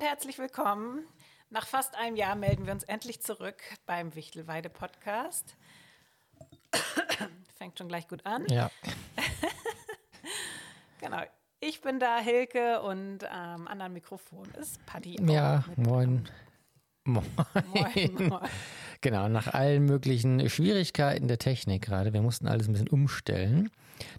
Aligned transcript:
und 0.00 0.06
herzlich 0.06 0.38
willkommen. 0.38 1.04
Nach 1.50 1.66
fast 1.66 1.94
einem 1.94 2.16
Jahr 2.16 2.34
melden 2.34 2.64
wir 2.64 2.72
uns 2.72 2.84
endlich 2.84 3.20
zurück 3.20 3.62
beim 3.84 4.14
Wichtelweide 4.14 4.70
Podcast. 4.70 5.56
Fängt 7.58 7.76
schon 7.76 7.88
gleich 7.88 8.08
gut 8.08 8.24
an. 8.24 8.46
Ja. 8.48 8.70
genau. 11.00 11.20
Ich 11.60 11.82
bin 11.82 12.00
da, 12.00 12.18
Hilke, 12.18 12.80
und 12.80 13.30
am 13.30 13.68
anderen 13.68 13.92
Mikrofon 13.92 14.48
ist 14.58 14.84
Paddy. 14.86 15.18
Ja, 15.20 15.64
moin. 15.76 16.26
Moin. 17.04 17.26
moin. 17.74 18.28
moin. 18.28 18.48
Genau, 19.02 19.28
nach 19.28 19.48
allen 19.48 19.84
möglichen 19.84 20.48
Schwierigkeiten 20.48 21.26
der 21.26 21.38
Technik 21.38 21.82
gerade. 21.82 22.12
Wir 22.12 22.22
mussten 22.22 22.48
alles 22.48 22.68
ein 22.68 22.72
bisschen 22.72 22.88
umstellen. 22.88 23.70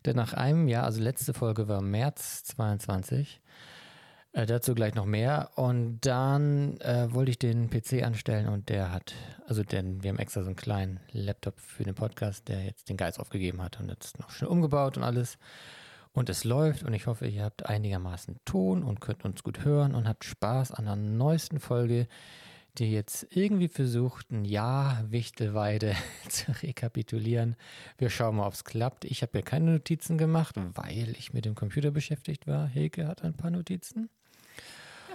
Denn 0.05 0.15
nach 0.15 0.33
einem 0.33 0.67
Jahr, 0.67 0.83
also 0.85 1.01
letzte 1.01 1.33
Folge 1.33 1.67
war 1.67 1.81
März 1.81 2.43
22, 2.43 3.41
äh, 4.33 4.45
dazu 4.45 4.73
gleich 4.75 4.95
noch 4.95 5.05
mehr. 5.05 5.51
Und 5.55 6.01
dann 6.01 6.79
äh, 6.81 7.13
wollte 7.13 7.31
ich 7.31 7.39
den 7.39 7.69
PC 7.69 8.03
anstellen 8.03 8.47
und 8.47 8.69
der 8.69 8.91
hat, 8.91 9.13
also 9.45 9.63
denn 9.63 10.03
wir 10.03 10.09
haben 10.09 10.19
extra 10.19 10.41
so 10.41 10.47
einen 10.47 10.55
kleinen 10.55 10.99
Laptop 11.11 11.59
für 11.59 11.83
den 11.83 11.95
Podcast, 11.95 12.47
der 12.47 12.63
jetzt 12.63 12.89
den 12.89 12.97
Geist 12.97 13.19
aufgegeben 13.19 13.61
hat 13.61 13.79
und 13.79 13.89
jetzt 13.89 14.19
noch 14.19 14.29
schnell 14.29 14.49
umgebaut 14.49 14.97
und 14.97 15.03
alles. 15.03 15.37
Und 16.13 16.29
es 16.29 16.43
läuft 16.43 16.83
und 16.83 16.93
ich 16.93 17.07
hoffe, 17.07 17.27
ihr 17.27 17.43
habt 17.43 17.65
einigermaßen 17.65 18.39
Ton 18.43 18.83
und 18.83 18.99
könnt 18.99 19.23
uns 19.23 19.43
gut 19.43 19.63
hören 19.63 19.95
und 19.95 20.07
habt 20.07 20.25
Spaß 20.25 20.71
an 20.71 20.85
der 20.85 20.97
neuesten 20.97 21.59
Folge, 21.61 22.07
die 22.77 22.91
jetzt 22.91 23.27
irgendwie 23.31 23.67
versucht, 23.67 24.31
ein 24.31 24.45
Jahr 24.45 25.09
Wichtelweide 25.09 25.95
zu 26.29 26.51
rekapitulieren. 26.63 27.55
Wir 27.97 28.09
schauen 28.09 28.37
mal, 28.37 28.47
ob 28.47 28.53
es 28.53 28.63
klappt. 28.63 29.05
Ich 29.05 29.21
habe 29.21 29.37
ja 29.37 29.41
keine 29.41 29.71
Notizen 29.71 30.17
gemacht, 30.17 30.55
weil 30.57 31.15
ich 31.17 31.33
mit 31.33 31.45
dem 31.45 31.55
Computer 31.55 31.91
beschäftigt 31.91 32.47
war. 32.47 32.67
Hilke 32.67 33.07
hat 33.07 33.23
ein 33.23 33.35
paar 33.35 33.51
Notizen. 33.51 34.09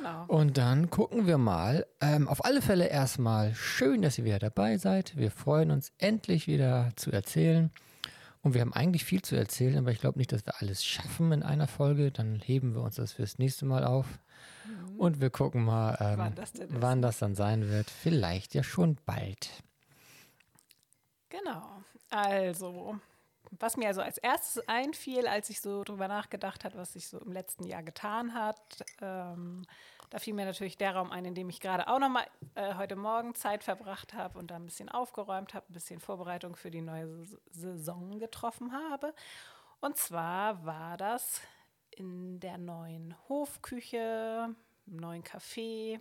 Genau. 0.07 0.25
Und 0.29 0.57
dann 0.57 0.91
gucken 0.91 1.27
wir 1.27 1.39
mal. 1.39 1.87
Ähm, 2.01 2.29
auf 2.29 2.45
alle 2.45 2.63
Fälle 2.63 2.87
erstmal 2.87 3.55
schön, 3.55 4.03
dass 4.03 4.19
ihr 4.19 4.25
wieder 4.25 4.39
dabei 4.39 4.79
seid. 4.79 5.17
Wir 5.17 5.31
freuen 5.31 5.71
uns 5.71 5.93
endlich 5.99 6.47
wieder 6.47 6.91
zu 6.97 7.11
erzählen. 7.11 7.73
Und 8.43 8.55
wir 8.55 8.61
haben 8.61 8.73
eigentlich 8.73 9.05
viel 9.05 9.23
zu 9.23 9.35
erzählen, 9.35 9.77
aber 9.79 9.91
ich 9.91 9.99
glaube 9.99 10.19
nicht, 10.19 10.31
dass 10.31 10.47
wir 10.47 10.55
alles 10.61 10.85
schaffen 10.85 11.33
in 11.33 11.43
einer 11.43 11.67
Folge. 11.67 12.13
Dann 12.13 12.41
heben 12.41 12.75
wir 12.75 12.83
uns 12.83 12.95
das 12.95 13.13
fürs 13.15 13.39
nächste 13.39 13.67
Mal 13.67 13.85
auf. 13.85 14.07
Mhm. 14.65 14.97
Und 14.97 15.21
wir 15.21 15.31
gucken 15.31 15.65
mal, 15.65 15.97
ähm, 16.01 16.19
wann, 16.19 16.35
das 16.37 16.53
wann 16.69 17.03
das 17.03 17.19
dann 17.19 17.35
sein 17.35 17.69
wird. 17.69 17.91
Vielleicht 17.91 18.55
ja 18.55 18.63
schon 18.63 18.99
bald. 19.05 19.51
Genau. 21.31 21.83
Also, 22.11 23.01
was 23.51 23.77
mir 23.77 23.89
also 23.89 24.03
als 24.03 24.19
erstes 24.19 24.69
einfiel, 24.69 25.27
als 25.27 25.51
ich 25.51 25.61
so 25.61 25.83
drüber 25.83 26.07
nachgedacht 26.09 26.65
habe, 26.65 26.77
was 26.77 26.93
sich 26.93 27.09
so 27.09 27.19
im 27.19 27.33
letzten 27.33 27.65
Jahr 27.65 27.83
getan 27.83 28.35
hat, 28.35 28.85
ähm, 29.01 29.67
da 30.11 30.19
fiel 30.19 30.35
mir 30.35 30.45
natürlich 30.45 30.77
der 30.77 30.95
Raum 30.95 31.11
ein, 31.11 31.25
in 31.25 31.35
dem 31.35 31.49
ich 31.49 31.61
gerade 31.61 31.89
auch 31.89 31.99
nochmal 31.99 32.27
äh, 32.55 32.75
heute 32.75 32.97
Morgen 32.97 33.35
Zeit 33.35 33.65
verbracht 33.65 34.15
habe 34.15 34.39
und 34.39 34.51
da 34.51 34.57
ein 34.57 34.67
bisschen 34.67 34.89
aufgeräumt 34.89 35.55
habe, 35.55 35.67
ein 35.69 35.73
bisschen 35.73 36.01
Vorbereitung 36.01 36.57
für 36.57 36.71
die 36.71 36.83
neue 36.83 37.27
Saison 37.51 38.19
getroffen 38.19 38.73
habe. 38.73 39.15
Und 39.81 39.97
zwar 39.97 40.65
war 40.65 40.97
das 40.97 41.41
in 41.91 42.41
der 42.41 42.59
neuen 42.59 43.15
Hofküche, 43.29 44.55
im 44.87 44.97
neuen 44.97 45.23
Café, 45.23 46.01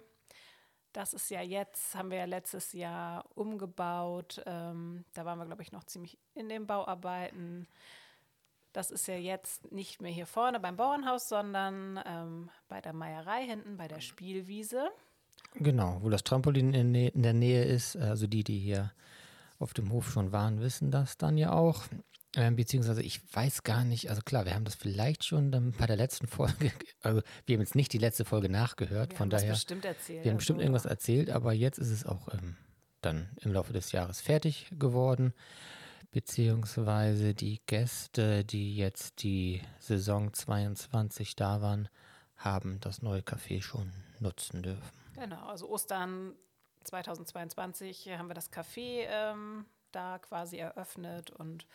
das 0.95 1.13
ist 1.13 1.29
ja 1.29 1.41
jetzt, 1.41 1.93
haben 1.93 2.09
wir 2.09 2.19
ja 2.19 2.25
letztes 2.25 2.71
Jahr 2.71 3.25
umgebaut. 3.35 4.41
Ähm, 4.45 5.03
da 5.13 5.25
waren 5.25 5.37
wir, 5.37 5.45
glaube 5.45 5.61
ich, 5.61 5.73
noch 5.73 5.83
ziemlich 5.83 6.17
in 6.35 6.47
den 6.47 6.65
Bauarbeiten. 6.65 7.67
Das 8.75 8.91
ist 8.91 9.07
ja 9.07 9.15
jetzt 9.15 9.71
nicht 9.71 10.01
mehr 10.01 10.11
hier 10.11 10.25
vorne 10.25 10.59
beim 10.59 10.75
Bauernhaus, 10.75 11.29
sondern 11.29 11.97
ähm, 12.05 12.49
bei 12.67 12.81
der 12.81 12.91
Meierei 12.91 13.45
hinten, 13.45 13.77
bei 13.77 13.87
der 13.87 14.01
Spielwiese. 14.01 14.89
Genau, 15.53 15.99
wo 16.01 16.09
das 16.09 16.25
Trampolin 16.25 16.73
in, 16.73 16.93
in 16.93 17.23
der 17.23 17.31
Nähe 17.31 17.63
ist. 17.63 17.95
Also 17.95 18.27
die, 18.27 18.43
die 18.43 18.59
hier 18.59 18.91
auf 19.59 19.73
dem 19.73 19.93
Hof 19.93 20.11
schon 20.11 20.33
waren, 20.33 20.59
wissen 20.59 20.91
das 20.91 21.17
dann 21.17 21.37
ja 21.37 21.53
auch. 21.53 21.85
Ähm, 22.35 22.57
beziehungsweise 22.57 23.01
ich 23.01 23.21
weiß 23.33 23.63
gar 23.63 23.85
nicht, 23.85 24.09
also 24.09 24.21
klar, 24.21 24.43
wir 24.43 24.53
haben 24.53 24.65
das 24.65 24.75
vielleicht 24.75 25.23
schon 25.23 25.53
dann 25.53 25.71
bei 25.71 25.85
der 25.85 25.95
letzten 25.95 26.27
Folge, 26.27 26.73
also 27.01 27.21
wir 27.45 27.55
haben 27.55 27.61
jetzt 27.61 27.75
nicht 27.75 27.93
die 27.93 27.97
letzte 27.97 28.25
Folge 28.25 28.49
nachgehört, 28.49 29.11
wir 29.11 29.17
von 29.17 29.29
daher. 29.29 29.51
bestimmt 29.51 29.85
erzählt. 29.85 30.25
Wir 30.25 30.31
haben 30.31 30.37
bestimmt 30.39 30.59
also. 30.59 30.65
irgendwas 30.65 30.85
erzählt, 30.85 31.29
aber 31.29 31.53
jetzt 31.53 31.77
ist 31.77 31.91
es 31.91 32.05
auch 32.05 32.27
ähm, 32.33 32.57
dann 32.99 33.29
im 33.39 33.53
Laufe 33.53 33.71
des 33.71 33.93
Jahres 33.93 34.19
fertig 34.19 34.67
geworden. 34.77 35.33
Beziehungsweise 36.15 37.33
die 37.33 37.59
Gäste, 37.65 38.45
die 38.45 38.77
jetzt 38.77 39.21
die 39.21 39.61
Saison 39.79 40.31
22 40.31 41.35
da 41.35 41.61
waren, 41.61 41.89
haben 42.37 42.79
das 42.79 43.01
neue 43.01 43.19
Café 43.19 43.61
schon 43.61 43.91
nutzen 44.21 44.63
dürfen. 44.63 44.97
Genau, 45.15 45.45
also 45.45 45.67
Ostern 45.67 46.33
2022 46.85 48.07
haben 48.17 48.29
wir 48.29 48.33
das 48.33 48.49
Café 48.49 49.07
ähm, 49.09 49.65
da 49.91 50.17
quasi 50.19 50.55
eröffnet 50.55 51.31
und 51.31 51.67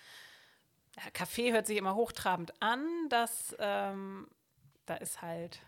Kaffee 1.13 1.53
hört 1.53 1.67
sich 1.67 1.77
immer 1.77 1.95
hochtrabend 1.95 2.63
an. 2.63 2.87
Das, 3.11 3.55
ähm, 3.59 4.27
da 4.87 4.95
ist 4.95 5.21
halt 5.21 5.61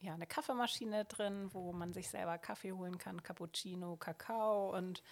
ja, 0.00 0.12
eine 0.12 0.26
Kaffeemaschine 0.26 1.06
drin, 1.06 1.48
wo 1.54 1.72
man 1.72 1.94
sich 1.94 2.10
selber 2.10 2.36
Kaffee 2.36 2.72
holen 2.72 2.98
kann, 2.98 3.22
Cappuccino, 3.22 3.96
Kakao 3.96 4.76
und 4.76 5.02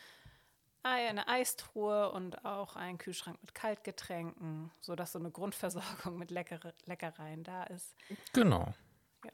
eine 0.86 1.28
Eistruhe 1.28 2.10
und 2.10 2.44
auch 2.44 2.76
ein 2.76 2.98
Kühlschrank 2.98 3.38
mit 3.42 3.54
Kaltgetränken, 3.54 4.70
sodass 4.80 5.12
so 5.12 5.18
eine 5.18 5.30
Grundversorgung 5.30 6.18
mit 6.18 6.30
Lecker 6.30 6.58
Leckereien 6.86 7.42
da 7.44 7.64
ist. 7.64 7.94
Genau. 8.32 8.74
Ja, 9.24 9.32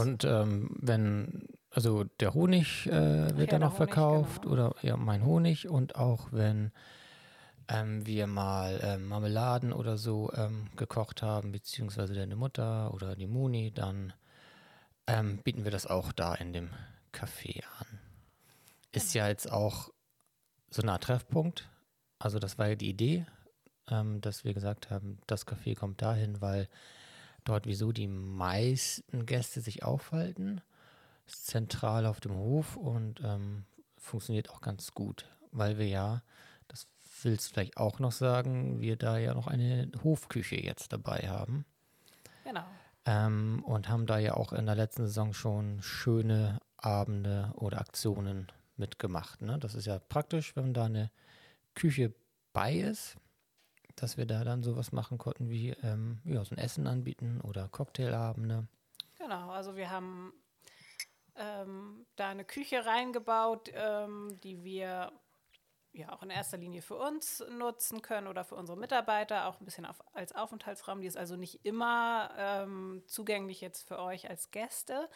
und 0.00 0.24
ähm, 0.24 0.70
wenn, 0.80 1.46
also 1.70 2.04
der 2.20 2.34
Honig 2.34 2.86
äh, 2.86 3.36
wird 3.36 3.52
ja, 3.52 3.58
dann 3.58 3.60
noch 3.60 3.78
Honig, 3.78 3.92
verkauft 3.92 4.42
genau. 4.42 4.52
oder 4.52 4.74
ja, 4.82 4.96
mein 4.96 5.24
Honig 5.24 5.68
und 5.68 5.96
auch 5.96 6.28
wenn 6.32 6.72
ähm, 7.68 8.06
wir 8.06 8.26
mal 8.26 8.80
ähm, 8.82 9.08
Marmeladen 9.08 9.72
oder 9.72 9.98
so 9.98 10.32
ähm, 10.34 10.68
gekocht 10.76 11.22
haben, 11.22 11.52
beziehungsweise 11.52 12.14
deine 12.14 12.36
Mutter 12.36 12.92
oder 12.94 13.16
die 13.16 13.26
Moni, 13.26 13.72
dann 13.72 14.12
ähm, 15.06 15.38
bieten 15.38 15.64
wir 15.64 15.70
das 15.70 15.86
auch 15.86 16.12
da 16.12 16.34
in 16.34 16.52
dem 16.52 16.70
Café 17.12 17.62
an. 17.80 18.00
Ist 18.92 19.14
ja 19.14 19.28
jetzt 19.28 19.50
auch 19.50 19.90
so 20.76 20.82
eine 20.82 20.92
Art 20.92 21.04
Treffpunkt. 21.04 21.68
Also 22.18 22.38
das 22.38 22.58
war 22.58 22.68
ja 22.68 22.74
die 22.74 22.88
Idee, 22.88 23.26
ähm, 23.90 24.20
dass 24.20 24.44
wir 24.44 24.54
gesagt 24.54 24.90
haben, 24.90 25.18
das 25.26 25.46
Café 25.46 25.76
kommt 25.76 26.02
dahin, 26.02 26.40
weil 26.40 26.68
dort 27.44 27.66
wieso 27.66 27.92
die 27.92 28.08
meisten 28.08 29.26
Gäste 29.26 29.60
sich 29.60 29.82
aufhalten. 29.82 30.60
Ist 31.26 31.46
zentral 31.46 32.06
auf 32.06 32.20
dem 32.20 32.36
Hof 32.36 32.76
und 32.76 33.20
ähm, 33.24 33.64
funktioniert 33.98 34.50
auch 34.50 34.60
ganz 34.60 34.92
gut, 34.92 35.26
weil 35.50 35.78
wir 35.78 35.86
ja 35.86 36.22
willst 37.22 37.52
vielleicht 37.52 37.76
auch 37.76 37.98
noch 37.98 38.12
sagen, 38.12 38.80
wir 38.80 38.96
da 38.96 39.18
ja 39.18 39.34
noch 39.34 39.46
eine 39.46 39.90
Hofküche 40.02 40.56
jetzt 40.56 40.92
dabei 40.92 41.28
haben. 41.28 41.64
Genau. 42.44 42.64
Ähm, 43.04 43.62
und 43.64 43.88
haben 43.88 44.06
da 44.06 44.18
ja 44.18 44.34
auch 44.34 44.52
in 44.52 44.66
der 44.66 44.74
letzten 44.74 45.06
Saison 45.06 45.32
schon 45.32 45.82
schöne 45.82 46.60
Abende 46.76 47.52
oder 47.54 47.80
Aktionen 47.80 48.48
mitgemacht. 48.78 49.42
Ne? 49.42 49.58
Das 49.58 49.74
ist 49.74 49.86
ja 49.86 49.98
praktisch, 49.98 50.56
wenn 50.56 50.74
da 50.74 50.84
eine 50.84 51.10
Küche 51.74 52.14
bei 52.52 52.74
ist, 52.74 53.16
dass 53.96 54.16
wir 54.16 54.26
da 54.26 54.44
dann 54.44 54.62
sowas 54.62 54.92
machen 54.92 55.18
konnten 55.18 55.48
wie 55.48 55.70
ähm, 55.82 56.20
ja, 56.24 56.44
so 56.44 56.54
ein 56.54 56.58
Essen 56.58 56.86
anbieten 56.86 57.40
oder 57.40 57.68
Cocktailabende. 57.68 58.66
Genau, 59.18 59.50
also 59.50 59.76
wir 59.76 59.90
haben 59.90 60.32
ähm, 61.36 62.06
da 62.16 62.28
eine 62.28 62.44
Küche 62.44 62.84
reingebaut, 62.84 63.70
ähm, 63.74 64.38
die 64.42 64.62
wir 64.64 65.12
ja 65.92 66.12
auch 66.12 66.22
in 66.22 66.30
erster 66.30 66.58
Linie 66.58 66.82
für 66.82 66.96
uns 66.96 67.42
nutzen 67.50 68.02
können 68.02 68.26
oder 68.26 68.44
für 68.44 68.54
unsere 68.54 68.78
Mitarbeiter, 68.78 69.46
auch 69.46 69.60
ein 69.60 69.64
bisschen 69.64 69.86
auf, 69.86 70.02
als 70.14 70.34
Aufenthaltsraum. 70.34 71.00
Die 71.00 71.06
ist 71.06 71.16
also 71.16 71.36
nicht 71.36 71.64
immer 71.64 72.30
ähm, 72.36 73.02
zugänglich 73.06 73.60
jetzt 73.60 73.88
für 73.88 73.98
euch 73.98 74.28
als 74.28 74.50
Gäste. 74.50 75.08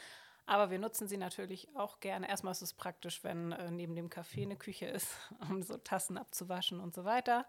Aber 0.47 0.71
wir 0.71 0.79
nutzen 0.79 1.07
sie 1.07 1.17
natürlich 1.17 1.69
auch 1.77 2.01
gerne. 2.01 2.29
Erstmal 2.29 2.53
ist 2.53 2.63
es 2.63 2.75
praktisch, 2.75 3.23
wenn 3.25 3.53
äh, 3.53 3.71
neben 3.71 3.95
dem 3.95 4.09
Café 4.09 4.43
eine 4.43 4.57
Küche 4.57 4.87
ist, 4.87 5.15
um 5.49 5.63
so 5.63 5.77
Tassen 5.77 6.19
abzuwaschen 6.19 6.81
und 6.81 6.95
so 6.95 7.05
weiter. 7.05 7.47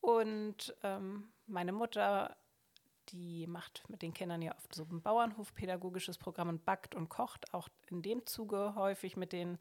Und 0.00 0.74
ähm, 0.82 1.32
meine 1.46 1.72
Mutter, 1.72 2.36
die 3.10 3.46
macht 3.46 3.88
mit 3.88 4.02
den 4.02 4.14
Kindern 4.14 4.42
ja 4.42 4.54
oft 4.54 4.74
so 4.74 4.84
ein 4.84 5.02
Bauernhof-pädagogisches 5.02 6.18
Programm 6.18 6.48
und 6.48 6.64
backt 6.64 6.94
und 6.94 7.08
kocht 7.08 7.52
auch 7.54 7.68
in 7.86 8.02
dem 8.02 8.26
Zuge 8.26 8.74
häufig 8.74 9.16
mit 9.16 9.32
den 9.32 9.58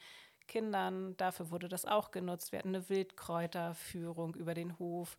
Kindern. 0.48 1.16
Dafür 1.18 1.52
wurde 1.52 1.70
das 1.70 1.86
auch 1.86 2.12
genutzt. 2.12 2.52
Wir 2.52 2.60
hatten 2.60 2.76
eine 2.76 2.90
Wildkräuterführung 2.90 4.36
über 4.36 4.54
den 4.54 4.78
Hof 4.80 5.18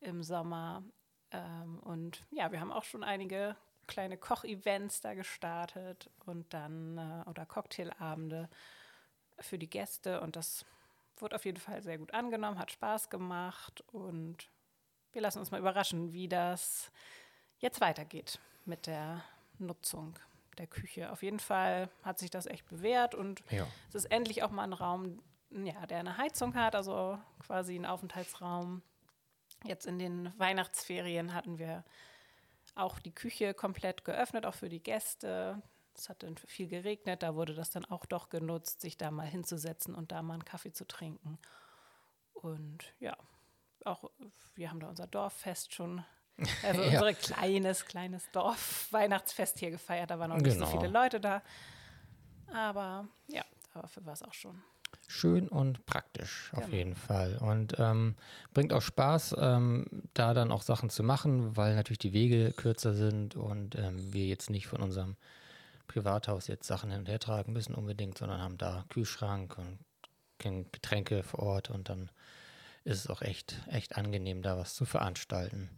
im 0.00 0.22
Sommer. 0.22 0.82
Ähm, 1.30 1.78
und 1.80 2.24
ja, 2.30 2.52
wir 2.52 2.60
haben 2.60 2.72
auch 2.72 2.84
schon 2.84 3.04
einige 3.04 3.56
kleine 3.84 4.16
Kochevents 4.16 5.00
da 5.00 5.14
gestartet 5.14 6.10
und 6.26 6.52
dann 6.54 6.98
äh, 6.98 7.28
oder 7.28 7.46
Cocktailabende 7.46 8.48
für 9.38 9.58
die 9.58 9.70
Gäste. 9.70 10.20
Und 10.20 10.36
das 10.36 10.64
wurde 11.16 11.36
auf 11.36 11.44
jeden 11.44 11.60
Fall 11.60 11.82
sehr 11.82 11.98
gut 11.98 12.12
angenommen, 12.14 12.58
hat 12.58 12.70
Spaß 12.72 13.10
gemacht 13.10 13.82
und 13.92 14.48
wir 15.12 15.22
lassen 15.22 15.38
uns 15.38 15.50
mal 15.50 15.60
überraschen, 15.60 16.12
wie 16.12 16.28
das 16.28 16.90
jetzt 17.58 17.80
weitergeht 17.80 18.40
mit 18.64 18.86
der 18.86 19.22
Nutzung 19.58 20.18
der 20.58 20.66
Küche. 20.66 21.10
Auf 21.12 21.22
jeden 21.22 21.38
Fall 21.40 21.88
hat 22.02 22.18
sich 22.18 22.30
das 22.30 22.46
echt 22.46 22.66
bewährt 22.68 23.14
und 23.14 23.42
Ja. 23.50 23.66
es 23.88 23.94
ist 23.94 24.06
endlich 24.06 24.42
auch 24.42 24.50
mal 24.50 24.64
ein 24.64 24.72
Raum, 24.72 25.22
ja, 25.50 25.86
der 25.86 25.98
eine 26.00 26.16
Heizung 26.16 26.54
hat, 26.54 26.74
also 26.74 27.18
quasi 27.44 27.76
ein 27.76 27.86
Aufenthaltsraum. 27.86 28.82
Jetzt 29.64 29.86
in 29.86 29.98
den 29.98 30.32
Weihnachtsferien 30.38 31.32
hatten 31.32 31.58
wir 31.58 31.84
auch 32.74 32.98
die 32.98 33.14
Küche 33.14 33.54
komplett 33.54 34.04
geöffnet, 34.04 34.46
auch 34.46 34.54
für 34.54 34.68
die 34.68 34.82
Gäste. 34.82 35.62
Es 35.96 36.08
hat 36.08 36.22
dann 36.24 36.36
viel 36.36 36.66
geregnet, 36.68 37.22
da 37.22 37.34
wurde 37.36 37.54
das 37.54 37.70
dann 37.70 37.84
auch 37.84 38.04
doch 38.04 38.28
genutzt, 38.28 38.80
sich 38.80 38.96
da 38.96 39.10
mal 39.12 39.26
hinzusetzen 39.26 39.94
und 39.94 40.10
da 40.10 40.22
mal 40.22 40.34
einen 40.34 40.44
Kaffee 40.44 40.72
zu 40.72 40.84
trinken. 40.86 41.38
Und 42.32 42.92
ja, 42.98 43.16
auch 43.84 44.10
wir 44.56 44.70
haben 44.70 44.80
da 44.80 44.88
unser 44.88 45.06
Dorffest 45.06 45.72
schon, 45.72 46.04
also 46.64 46.82
Ja. 46.82 47.00
unser 47.00 47.14
kleines, 47.14 47.84
kleines 47.86 48.28
Dorf-Weihnachtsfest 48.32 49.58
hier 49.60 49.70
gefeiert. 49.70 50.10
Da 50.10 50.18
waren 50.18 50.30
noch 50.30 50.38
nicht 50.38 50.54
so 50.58 50.64
Genau. 50.64 50.70
viele 50.80 50.88
Leute 50.92 51.20
da. 51.20 51.42
Aber 52.52 53.06
ja, 53.28 53.44
dafür 53.72 54.04
war 54.04 54.14
es 54.14 54.22
auch 54.22 54.34
schon. 54.34 54.62
Schön 55.08 55.48
und 55.48 55.84
praktisch 55.86 56.50
auf 56.52 56.64
Genau. 56.66 56.76
jeden 56.76 56.94
Fall. 56.94 57.36
Und 57.38 57.74
ähm, 57.78 58.14
bringt 58.52 58.72
auch 58.72 58.82
Spaß, 58.82 59.36
ähm, 59.38 59.86
da 60.14 60.34
dann 60.34 60.50
auch 60.50 60.62
Sachen 60.62 60.90
zu 60.90 61.02
machen, 61.02 61.56
weil 61.56 61.74
natürlich 61.74 61.98
die 61.98 62.12
Wege 62.12 62.52
kürzer 62.52 62.94
sind 62.94 63.36
und 63.36 63.76
ähm, 63.76 64.12
wir 64.12 64.26
jetzt 64.26 64.50
nicht 64.50 64.66
von 64.66 64.80
unserem 64.82 65.16
Privathaus 65.86 66.46
jetzt 66.46 66.66
Sachen 66.66 66.90
hin 66.90 67.00
und 67.00 67.08
her 67.08 67.18
tragen 67.18 67.52
müssen 67.52 67.74
unbedingt, 67.74 68.18
sondern 68.18 68.40
haben 68.40 68.58
da 68.58 68.84
Kühlschrank 68.88 69.56
und 69.58 69.78
Getränke 70.72 71.22
vor 71.22 71.40
Ort 71.40 71.70
und 71.70 71.88
dann 71.88 72.10
ist 72.84 72.98
es 72.98 73.06
auch 73.08 73.22
echt, 73.22 73.60
echt 73.70 73.96
angenehm, 73.96 74.42
da 74.42 74.58
was 74.58 74.74
zu 74.74 74.84
veranstalten. 74.84 75.70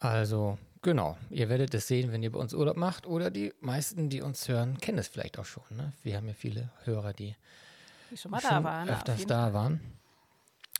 Also, 0.00 0.58
genau, 0.82 1.16
ihr 1.30 1.48
werdet 1.48 1.74
es 1.74 1.86
sehen, 1.88 2.12
wenn 2.12 2.22
ihr 2.22 2.32
bei 2.32 2.38
uns 2.38 2.54
Urlaub 2.54 2.76
macht 2.76 3.06
oder 3.06 3.30
die 3.30 3.52
meisten, 3.60 4.08
die 4.10 4.22
uns 4.22 4.48
hören, 4.48 4.78
kennen 4.78 4.98
es 4.98 5.08
vielleicht 5.08 5.38
auch 5.38 5.44
schon. 5.44 5.64
Ne? 5.70 5.92
Wir 6.02 6.16
haben 6.16 6.26
ja 6.28 6.34
viele 6.34 6.70
Hörer, 6.84 7.12
die 7.12 7.36
Die 8.10 8.16
schon 8.16 8.30
mal 8.30 8.40
schon 8.40 8.50
da 8.50 8.64
waren. 8.64 8.88
auf 8.88 8.96
öfters 8.96 9.18
jeden 9.18 9.28
da 9.28 9.42
Fall. 9.44 9.54
waren. 9.54 9.80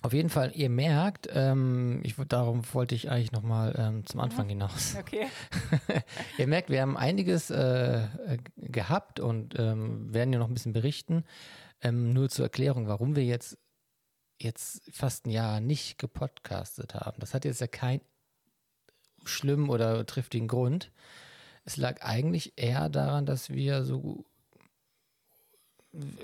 Auf 0.00 0.12
jeden 0.12 0.30
Fall, 0.30 0.52
ihr 0.54 0.70
merkt, 0.70 1.28
ähm, 1.32 2.00
ich, 2.04 2.14
darum 2.28 2.62
wollte 2.72 2.94
ich 2.94 3.10
eigentlich 3.10 3.32
nochmal 3.32 3.75
ähm, 3.76 4.06
zum 4.06 4.20
Anfang 4.20 4.46
Mhm. 4.46 4.50
hinaus. 4.50 4.94
Okay. 5.00 5.26
Ihr 6.38 6.46
merkt, 6.46 6.70
wir 6.70 6.80
haben 6.82 6.96
einiges 6.96 7.50
äh, 7.50 8.04
äh, 8.04 8.38
gehabt 8.58 9.19
und 9.19 9.58
ähm, 9.58 10.14
werden 10.14 10.32
ja 10.32 10.38
noch 10.38 10.46
ein 10.46 10.54
bisschen 10.54 10.72
berichten. 10.72 11.25
Ähm, 11.80 12.12
nur 12.12 12.28
zur 12.28 12.44
Erklärung, 12.44 12.86
warum 12.86 13.16
wir 13.16 13.25
jetzt, 13.25 13.58
jetzt 14.40 14.82
fast 14.94 15.26
ein 15.26 15.30
Jahr 15.30 15.58
nicht 15.60 15.98
gepodcastet 15.98 16.94
haben. 16.94 17.19
Das 17.19 17.34
hat 17.34 17.44
jetzt 17.44 17.60
ja 17.60 17.66
keinen 17.66 18.00
schlimmen 19.25 19.69
oder 19.69 20.06
triftigen 20.06 20.46
Grund. 20.46 20.92
Es 21.64 21.76
lag 21.76 22.02
eigentlich 22.02 22.52
eher 22.56 22.88
daran, 22.88 23.26
dass 23.26 23.50
wir 23.50 23.84
so 23.84 24.25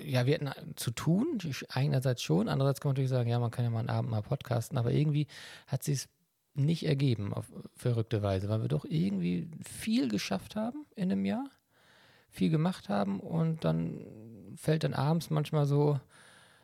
ja, 0.04 0.26
wir 0.26 0.34
hatten 0.34 0.76
zu 0.76 0.90
tun, 0.90 1.38
einerseits 1.68 2.22
schon, 2.22 2.48
andererseits 2.48 2.80
kann 2.80 2.90
man 2.90 2.94
natürlich 2.94 3.10
sagen, 3.10 3.28
ja, 3.28 3.38
man 3.38 3.50
kann 3.50 3.64
ja 3.64 3.70
mal 3.70 3.80
einen 3.80 3.90
Abend 3.90 4.10
mal 4.10 4.22
podcasten, 4.22 4.78
aber 4.78 4.92
irgendwie 4.92 5.26
hat 5.66 5.82
sich 5.82 5.94
es 5.94 6.08
nicht 6.54 6.86
ergeben, 6.86 7.34
auf 7.34 7.46
verrückte 7.74 8.22
Weise, 8.22 8.48
weil 8.48 8.62
wir 8.62 8.68
doch 8.68 8.84
irgendwie 8.84 9.50
viel 9.62 10.08
geschafft 10.08 10.56
haben 10.56 10.86
in 10.94 11.10
einem 11.10 11.24
Jahr, 11.24 11.50
viel 12.30 12.50
gemacht 12.50 12.88
haben 12.88 13.20
und 13.20 13.64
dann 13.64 14.00
fällt 14.56 14.84
dann 14.84 14.94
abends 14.94 15.30
manchmal 15.30 15.66
so, 15.66 16.00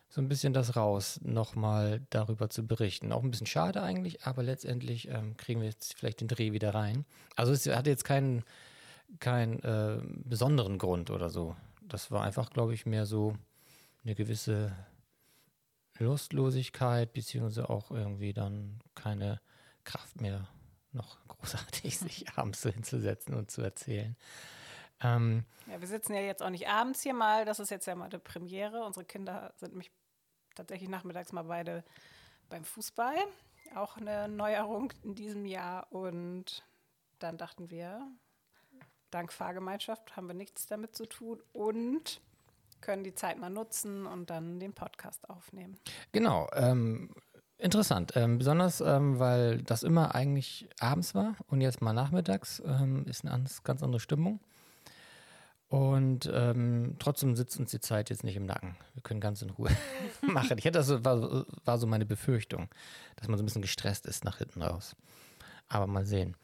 so 0.07 0.21
ein 0.21 0.27
bisschen 0.27 0.53
das 0.53 0.75
raus, 0.75 1.19
nochmal 1.23 2.01
darüber 2.09 2.49
zu 2.49 2.65
berichten. 2.65 3.11
Auch 3.11 3.23
ein 3.23 3.31
bisschen 3.31 3.47
schade 3.47 3.81
eigentlich, 3.81 4.23
aber 4.25 4.43
letztendlich 4.43 5.09
ähm, 5.09 5.37
kriegen 5.37 5.61
wir 5.61 5.67
jetzt 5.67 5.97
vielleicht 5.97 6.21
den 6.21 6.27
Dreh 6.27 6.51
wieder 6.51 6.73
rein. 6.73 7.05
Also 7.35 7.51
es 7.51 7.65
hatte 7.67 7.89
jetzt 7.89 8.03
keinen, 8.03 8.43
keinen 9.19 9.61
äh, 9.63 9.99
besonderen 10.25 10.77
Grund 10.77 11.11
oder 11.11 11.29
so. 11.29 11.55
Das 11.91 12.09
war 12.09 12.23
einfach, 12.23 12.49
glaube 12.49 12.73
ich, 12.73 12.85
mehr 12.85 13.05
so 13.05 13.35
eine 14.05 14.15
gewisse 14.15 14.73
Lustlosigkeit, 15.99 17.11
beziehungsweise 17.11 17.69
auch 17.69 17.91
irgendwie 17.91 18.31
dann 18.31 18.79
keine 18.95 19.41
Kraft 19.83 20.21
mehr, 20.21 20.47
noch 20.93 21.17
großartig 21.27 21.97
sich 21.97 22.29
abends 22.37 22.61
so 22.61 22.69
hinzusetzen 22.69 23.35
und 23.35 23.51
zu 23.51 23.61
erzählen. 23.61 24.15
Ähm, 25.01 25.43
Ja, 25.67 25.81
wir 25.81 25.87
sitzen 25.87 26.13
ja 26.13 26.21
jetzt 26.21 26.41
auch 26.41 26.49
nicht 26.49 26.69
abends 26.69 27.01
hier 27.01 27.13
mal. 27.13 27.43
Das 27.43 27.59
ist 27.59 27.71
jetzt 27.71 27.87
ja 27.87 27.95
mal 27.95 28.05
eine 28.05 28.19
Premiere. 28.19 28.85
Unsere 28.85 29.03
Kinder 29.03 29.53
sind 29.57 29.75
mich 29.75 29.91
tatsächlich 30.55 30.87
nachmittags 30.87 31.33
mal 31.33 31.43
beide 31.43 31.83
beim 32.47 32.63
Fußball. 32.63 33.17
Auch 33.75 33.97
eine 33.97 34.29
Neuerung 34.29 34.93
in 35.03 35.13
diesem 35.13 35.45
Jahr. 35.45 35.91
Und 35.91 36.63
dann 37.19 37.37
dachten 37.37 37.69
wir, 37.69 38.07
dank 39.11 39.31
Fahrgemeinschaft 39.31 40.15
haben 40.15 40.27
wir 40.27 40.33
nichts 40.33 40.67
damit 40.67 40.95
zu 40.95 41.05
tun 41.05 41.39
und 41.53 42.21
können 42.81 43.03
die 43.03 43.13
Zeit 43.13 43.37
mal 43.37 43.49
nutzen 43.49 44.05
und 44.05 44.29
dann 44.29 44.59
den 44.59 44.73
Podcast 44.73 45.29
aufnehmen. 45.29 45.77
Genau, 46.11 46.49
ähm, 46.53 47.11
interessant. 47.57 48.13
Ähm, 48.15 48.39
besonders, 48.39 48.81
ähm, 48.81 49.19
weil 49.19 49.61
das 49.61 49.83
immer 49.83 50.15
eigentlich 50.15 50.67
abends 50.79 51.15
war 51.15 51.35
und 51.47 51.61
jetzt 51.61 51.81
mal 51.81 51.93
nachmittags 51.93 52.61
ähm, 52.65 53.05
ist 53.05 53.25
eine 53.25 53.45
ganz, 53.63 53.83
andere 53.83 53.99
Stimmung. 53.99 54.39
Und 55.69 56.29
ähm, 56.33 56.97
trotzdem 56.99 57.33
sitzt 57.37 57.57
uns 57.57 57.71
die 57.71 57.79
Zeit 57.79 58.09
jetzt 58.09 58.25
nicht 58.25 58.35
im 58.35 58.45
Nacken. 58.45 58.75
Wir 58.93 59.03
können 59.03 59.21
ganz 59.21 59.41
in 59.41 59.51
Ruhe 59.51 59.69
machen. 60.21 60.57
Ich 60.57 60.65
hätte 60.65 60.79
das 60.79 60.89
war, 61.05 61.45
war 61.63 61.77
so 61.77 61.87
meine 61.87 62.05
Befürchtung, 62.05 62.67
dass 63.15 63.29
man 63.29 63.37
so 63.37 63.43
ein 63.43 63.45
bisschen 63.45 63.61
gestresst 63.61 64.05
ist 64.05 64.25
nach 64.25 64.39
hinten 64.39 64.63
raus. 64.63 64.97
Aber 65.69 65.87
mal 65.87 66.05
sehen. 66.05 66.35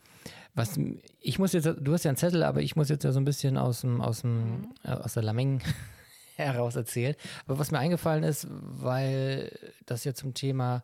Was 0.54 0.80
ich 1.20 1.40
muss 1.40 1.54
jetzt, 1.54 1.68
du 1.80 1.94
hast 1.94 2.04
ja 2.04 2.10
einen 2.10 2.18
Zettel, 2.18 2.44
aber 2.44 2.62
ich 2.62 2.76
muss 2.76 2.90
jetzt 2.90 3.04
ja 3.04 3.12
so 3.12 3.20
ein 3.20 3.26
bisschen 3.26 3.58
aus 3.58 3.82
dem, 3.82 4.02
aus 4.02 4.22
dem, 4.22 4.74
äh, 4.84 4.92
aus 4.92 5.14
der 5.14 5.24
Lameng 5.24 5.62
heraus 6.36 6.76
erzählen. 6.76 7.16
Aber 7.46 7.60
was 7.60 7.72
mir 7.72 7.80
eingefallen 7.80 8.24
ist, 8.24 8.48
weil 8.50 9.52
das 9.86 10.04
ja 10.04 10.14
zum 10.14 10.34
Thema 10.34 10.84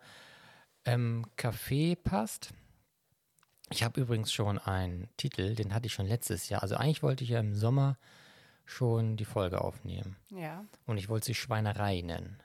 ähm, 0.85 1.25
Kaffee 1.37 1.95
passt. 1.95 2.49
Ich 3.69 3.83
habe 3.83 4.01
übrigens 4.01 4.31
schon 4.31 4.59
einen 4.59 5.09
Titel, 5.17 5.55
den 5.55 5.73
hatte 5.73 5.87
ich 5.87 5.93
schon 5.93 6.05
letztes 6.05 6.49
Jahr. 6.49 6.61
Also 6.61 6.75
eigentlich 6.75 7.01
wollte 7.01 7.23
ich 7.23 7.31
ja 7.31 7.39
im 7.39 7.55
Sommer 7.55 7.97
schon 8.65 9.17
die 9.17 9.25
Folge 9.25 9.61
aufnehmen. 9.61 10.15
Ja, 10.29 10.63
Und 10.85 10.97
ich 10.97 11.09
wollte 11.09 11.25
sie 11.25 11.35
Schweinerei 11.35 12.01
nennen. 12.01 12.39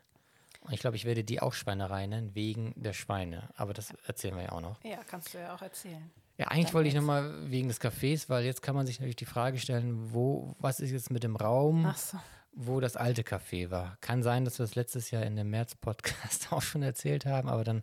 Und 0.61 0.73
ich 0.73 0.81
glaube, 0.81 0.97
ich 0.97 1.05
werde 1.05 1.25
die 1.25 1.41
auch 1.41 1.53
Schweinerei 1.53 2.07
nennen, 2.07 2.35
wegen 2.35 2.73
der 2.77 2.93
Schweine. 2.93 3.49
Aber 3.57 3.73
das 3.73 3.93
erzählen 4.07 4.37
wir 4.37 4.45
ja 4.45 4.53
auch 4.53 4.61
noch. 4.61 4.83
ja, 4.85 4.99
kannst 5.07 5.35
du 5.35 5.39
ja 5.39 5.55
auch 5.55 5.63
erzählen. 5.63 6.11
Ja, 6.39 6.47
eigentlich 6.49 6.73
wollte 6.73 6.89
ich 6.89 6.95
nochmal 6.95 7.51
wegen 7.51 7.67
des 7.69 7.81
Cafés, 7.81 8.29
weil 8.29 8.45
jetzt 8.45 8.63
kann 8.63 8.77
man 8.77 8.87
sich 8.87 8.99
natürlich 9.01 9.17
die 9.17 9.25
Frage 9.25 9.59
stellen, 9.59 10.13
wo, 10.15 10.55
was 10.61 10.79
ist 10.81 10.93
jetzt 10.93 11.11
mit 11.11 11.25
dem 11.25 11.35
Raum? 11.37 11.93
So. 11.97 12.17
wo 12.53 12.79
das 12.81 12.97
alte 12.97 13.23
Café 13.23 13.71
war. 13.71 13.97
Kann 14.01 14.23
sein, 14.23 14.45
dass 14.45 14.59
wir 14.59 14.65
das 14.65 14.75
letztes 14.77 15.11
Jahr 15.11 15.25
in 15.25 15.37
dem 15.37 15.51
März-Podcast 15.51 16.49
auch 16.53 16.63
schon 16.63 16.83
erzählt 16.83 17.27
haben, 17.27 17.49
aber 17.49 17.65
dann, 17.65 17.83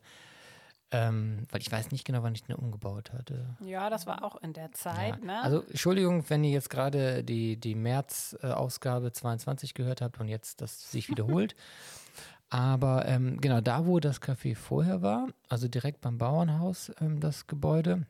ähm, 0.92 1.46
weil 1.52 1.62
ich 1.62 1.72
weiß 1.72 1.92
nicht 1.92 2.06
genau, 2.06 2.24
wann 2.24 2.34
ich 2.34 2.44
den 2.44 2.56
umgebaut 2.56 3.12
hatte. 3.12 3.58
Ja, 3.60 3.90
das 3.90 4.06
war 4.08 4.24
auch 4.24 4.38
in 4.42 4.54
der 4.54 4.72
Zeit, 4.72 5.18
Ja. 5.20 5.26
ne? 5.26 5.42
Also 5.44 5.62
Entschuldigung, 5.64 6.24
wenn 6.30 6.44
ihr 6.46 6.52
jetzt 6.52 6.70
gerade 6.70 7.24
die, 7.26 7.58
die 7.60 7.76
März-Ausgabe 7.76 9.12
22 9.12 9.74
gehört 9.74 10.00
habt 10.02 10.20
und 10.22 10.28
jetzt 10.30 10.62
das 10.62 10.92
sich 10.92 11.10
wiederholt. 11.10 11.56
Aber 12.50 13.06
ähm, 13.08 13.42
genau 13.42 13.60
da, 13.60 13.86
wo 13.86 14.00
das 14.00 14.22
Café 14.22 14.56
vorher 14.56 15.02
war, 15.02 15.28
also 15.50 15.68
direkt 15.68 16.00
beim 16.02 16.18
Bauernhaus, 16.18 16.92
ähm, 17.02 17.20
das 17.20 17.48
Gebäude, 17.48 18.06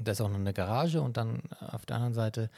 da 0.00 0.12
ist 0.12 0.20
auch 0.20 0.28
noch 0.28 0.36
eine 0.36 0.52
Garage 0.52 1.00
und 1.00 1.16
dann 1.16 1.42
auf 1.60 1.86
der 1.86 1.96
anderen 1.96 2.14
Seite 2.14 2.50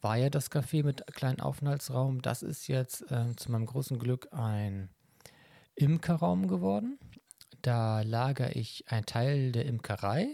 war 0.00 0.16
ja 0.16 0.30
das 0.30 0.50
Café 0.50 0.84
mit 0.84 1.06
kleinen 1.14 1.40
Aufenthaltsraum. 1.40 2.22
Das 2.22 2.42
ist 2.42 2.68
jetzt 2.68 3.04
ähm, 3.10 3.36
zu 3.36 3.52
meinem 3.52 3.66
großen 3.66 3.98
Glück 3.98 4.28
ein 4.32 4.88
Imkerraum 5.74 6.48
geworden. 6.48 6.98
Da 7.62 8.00
lagere 8.02 8.52
ich 8.52 8.84
einen 8.88 9.06
Teil 9.06 9.52
der 9.52 9.66
Imkerei. 9.66 10.28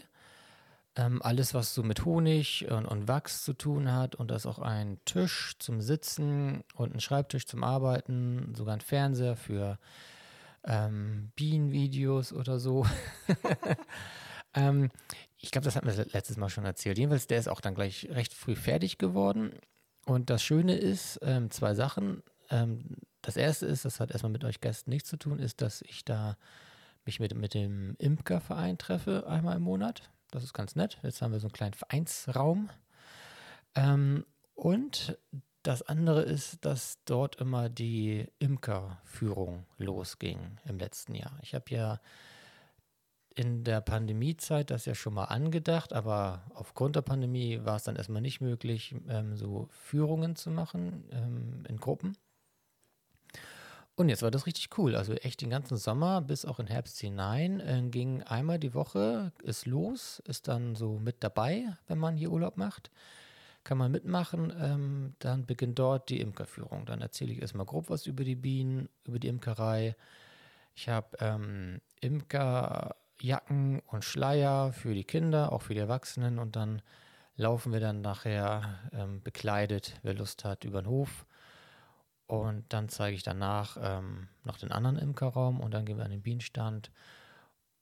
Ähm, 0.95 1.21
alles, 1.21 1.53
was 1.53 1.75
so 1.75 1.83
mit 1.83 2.05
Honig 2.05 2.71
und, 2.71 2.87
und 2.87 3.09
Wachs 3.09 3.45
zu 3.45 3.53
tun 3.53 3.93
hat. 3.93 4.15
Und 4.15 4.31
da 4.31 4.37
ist 4.37 4.47
auch 4.47 4.61
ein 4.61 4.99
Tisch 5.05 5.57
zum 5.59 5.81
Sitzen 5.81 6.63
und 6.75 6.95
ein 6.95 7.01
Schreibtisch 7.01 7.47
zum 7.47 7.65
Arbeiten, 7.65 8.55
sogar 8.55 8.75
ein 8.75 8.81
Fernseher 8.81 9.37
für 9.37 9.79
ähm, 10.65 11.33
Bienenvideos 11.37 12.33
oder 12.33 12.59
so. 12.59 12.87
ähm, 14.55 14.91
ich 15.39 15.51
glaube, 15.51 15.65
das 15.65 15.77
hatten 15.77 15.87
wir 15.87 16.07
letztes 16.13 16.37
Mal 16.37 16.49
schon 16.49 16.65
erzählt. 16.65 16.99
Jedenfalls, 16.99 17.27
der 17.27 17.39
ist 17.39 17.49
auch 17.49 17.61
dann 17.61 17.75
gleich 17.75 18.09
recht 18.11 18.35
früh 18.35 18.57
fertig 18.57 18.99
geworden. 18.99 19.53
Und 20.05 20.31
das 20.31 20.43
Schöne 20.43 20.77
ist, 20.77 21.19
ähm, 21.23 21.51
zwei 21.51 21.75
Sachen. 21.75 22.23
Ähm, 22.51 22.97
das 23.23 23.37
erste 23.37 23.67
ist, 23.67 23.85
das 23.85 24.01
hat 24.01 24.11
erstmal 24.11 24.33
mit 24.33 24.45
euch 24.45 24.61
Gästen 24.61 24.91
nichts 24.91 25.09
zu 25.09 25.17
tun, 25.17 25.39
ist, 25.39 25.61
dass 25.61 25.83
ich 25.83 26.05
da 26.05 26.37
mich 27.05 27.21
mit, 27.21 27.35
mit 27.35 27.55
dem 27.55 27.97
Imkerverein 27.99 28.79
treffe, 28.79 29.27
einmal 29.27 29.57
im 29.57 29.63
Monat. 29.63 30.11
Das 30.31 30.43
ist 30.43 30.55
ganz 30.55 30.75
nett. 30.75 30.99
Jetzt 31.03 31.23
haben 31.23 31.33
wir 31.33 31.41
so 31.41 31.47
einen 31.47 31.53
kleinen 31.53 31.75
Vereinsraum. 31.75 32.71
Ähm, 33.75 34.25
und 34.55 35.19
das 35.63 35.83
andere 35.83 36.23
ist, 36.23 36.65
dass 36.65 36.99
dort 37.05 37.37
immer 37.37 37.69
die 37.69 38.27
Imkerführung 38.39 39.67
losging 39.79 40.59
im 40.65 40.79
letzten 40.79 41.15
Jahr. 41.15 41.39
Ich 41.43 41.55
habe 41.55 41.65
ja 41.71 42.01
in 43.37 43.65
der 43.65 43.83
Pandemiezeit 43.83 44.71
das 44.71 44.87
ja 44.87 44.95
schon 44.95 45.15
mal 45.15 45.27
angedacht, 45.27 45.93
aber 45.93 46.43
aufgrund 46.55 46.97
der 46.97 47.03
Pandemie 47.03 47.61
war 47.65 47.77
es 47.77 47.85
dann 47.85 47.95
erstmal 47.95 48.23
nicht 48.23 48.41
möglich, 48.41 48.97
ähm, 49.09 49.37
so 49.37 49.69
Führungen 49.71 50.37
zu 50.37 50.51
machen 50.51 51.05
ähm, 51.13 51.65
in 51.69 51.77
Gruppen. 51.77 52.17
Und 53.95 54.09
jetzt 54.09 54.23
war 54.23 54.31
das 54.31 54.47
richtig 54.47 54.77
cool. 54.79 54.95
Also 54.95 55.13
echt 55.15 55.43
den 55.43 55.51
ganzen 55.51 55.77
Sommer 55.77 56.23
bis 56.23 56.47
auch 56.47 56.59
in 56.59 56.67
Herbst 56.67 56.99
hinein 56.99 57.61
äh, 57.61 57.83
ging 57.91 58.23
einmal 58.23 58.59
die 58.59 58.75
Woche, 58.75 59.33
ist 59.43 59.67
los, 59.67 60.23
ist 60.27 60.49
dann 60.49 60.75
so 60.75 60.99
mit 60.99 61.17
dabei, 61.21 61.77
wenn 61.89 61.99
man 61.99 62.17
hier 62.17 62.33
Urlaub 62.33 62.57
macht. 62.57 62.91
Kann 63.65 63.77
man 63.77 63.93
mitmachen. 63.93 64.51
Ähm, 64.59 65.15
dann 65.19 65.45
beginnt 65.45 65.79
dort 65.79 66.09
die 66.09 66.21
Imkerführung. 66.21 66.87
Dann 66.87 67.03
erzähle 67.03 67.33
ich 67.33 67.43
erstmal 67.43 67.67
grob 67.67 67.91
was 67.91 68.07
über 68.07 68.25
die 68.25 68.37
Bienen, 68.37 68.89
über 69.05 69.19
die 69.19 69.29
Imkerei. 69.29 69.95
Ich 70.75 70.89
habe 70.89 71.17
ähm, 71.21 71.81
Imkerjacken 73.19 73.81
und 73.87 74.05
Schleier 74.05 74.73
für 74.73 74.95
die 74.95 75.05
Kinder, 75.05 75.53
auch 75.53 75.63
für 75.63 75.75
die 75.75 75.81
Erwachsenen. 75.81 76.39
Und 76.39 76.57
dann 76.57 76.83
laufen 77.37 77.73
wir 77.73 77.81
dann 77.81 78.01
nachher 78.01 78.79
ähm, 78.93 79.23
bekleidet, 79.23 79.99
wer 80.03 80.15
Lust 80.15 80.45
hat, 80.45 80.65
über 80.65 80.83
den 80.83 80.89
Hof 80.89 81.27
und 82.27 82.65
dann 82.73 82.89
zeige 82.89 83.17
ich 83.17 83.23
danach 83.23 83.77
ähm, 83.81 84.29
noch 84.45 84.59
den 84.59 84.73
anderen 84.73 84.99
Imkerraum 84.99 85.61
und 85.61 85.73
dann 85.73 85.85
gehen 85.85 85.99
wir 85.99 86.05
an 86.05 86.11
den 86.11 86.23
Bienenstand 86.23 86.91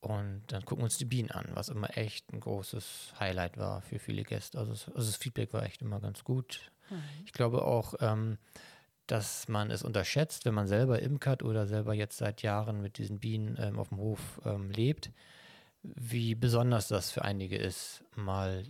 und 0.00 0.42
dann 0.48 0.64
gucken 0.66 0.82
wir 0.82 0.84
uns 0.84 0.98
die 0.98 1.06
Bienen 1.06 1.30
an, 1.30 1.46
was 1.54 1.70
immer 1.70 1.96
echt 1.96 2.30
ein 2.32 2.40
großes 2.40 3.14
Highlight 3.18 3.56
war 3.56 3.80
für 3.80 3.98
viele 3.98 4.22
Gäste. 4.22 4.58
Also, 4.58 4.72
also 4.72 4.92
das 4.94 5.16
Feedback 5.16 5.54
war 5.54 5.62
echt 5.62 5.80
immer 5.80 5.98
ganz 5.98 6.24
gut. 6.24 6.70
Mhm. 6.90 7.02
Ich 7.24 7.32
glaube 7.32 7.64
auch, 7.64 7.94
ähm, 8.00 8.36
dass 9.06 9.48
man 9.48 9.70
es 9.70 9.82
unterschätzt, 9.82 10.44
wenn 10.44 10.54
man 10.54 10.66
selber 10.66 11.00
imkert 11.00 11.42
oder 11.42 11.66
selber 11.66 11.94
jetzt 11.94 12.16
seit 12.16 12.42
Jahren 12.42 12.80
mit 12.80 12.98
diesen 12.98 13.20
Bienen 13.20 13.56
ähm, 13.60 13.78
auf 13.78 13.88
dem 13.90 13.98
Hof 13.98 14.40
ähm, 14.44 14.70
lebt, 14.70 15.10
wie 15.82 16.34
besonders 16.34 16.88
das 16.88 17.10
für 17.10 17.22
einige 17.22 17.56
ist, 17.56 18.04
mal 18.16 18.64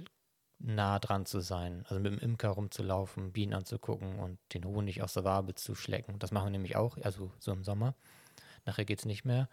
nah 0.58 0.98
dran 0.98 1.26
zu 1.26 1.40
sein, 1.40 1.84
also 1.88 2.00
mit 2.00 2.12
dem 2.12 2.18
Imker 2.18 2.50
rumzulaufen, 2.50 3.32
Bienen 3.32 3.54
anzugucken 3.54 4.18
und 4.18 4.38
den 4.54 4.64
Honig 4.64 5.02
aus 5.02 5.14
der 5.14 5.24
Wabe 5.24 5.54
zu 5.54 5.74
schlecken. 5.74 6.18
Das 6.18 6.32
machen 6.32 6.46
wir 6.46 6.52
nämlich 6.52 6.76
auch, 6.76 6.96
also 6.98 7.30
so 7.38 7.52
im 7.52 7.64
Sommer. 7.64 7.94
Nachher 8.64 8.84
geht 8.84 9.00
es 9.00 9.04
nicht 9.04 9.24
mehr. 9.24 9.48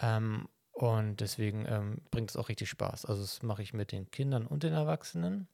Ähm, 0.00 0.48
und 0.72 1.20
deswegen 1.20 1.66
ähm, 1.68 1.98
bringt 2.10 2.30
es 2.30 2.36
auch 2.36 2.48
richtig 2.48 2.70
Spaß. 2.70 3.04
Also 3.04 3.20
das 3.20 3.42
mache 3.42 3.62
ich 3.62 3.74
mit 3.74 3.92
den 3.92 4.10
Kindern 4.10 4.46
und 4.46 4.62
den 4.62 4.72
Erwachsenen 4.72 5.46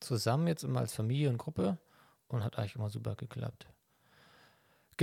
zusammen 0.00 0.46
jetzt 0.46 0.64
immer 0.64 0.80
als 0.80 0.94
Familie 0.94 1.28
und 1.28 1.38
Gruppe 1.38 1.78
und 2.28 2.42
hat 2.42 2.58
eigentlich 2.58 2.76
immer 2.76 2.90
super 2.90 3.14
geklappt. 3.14 3.68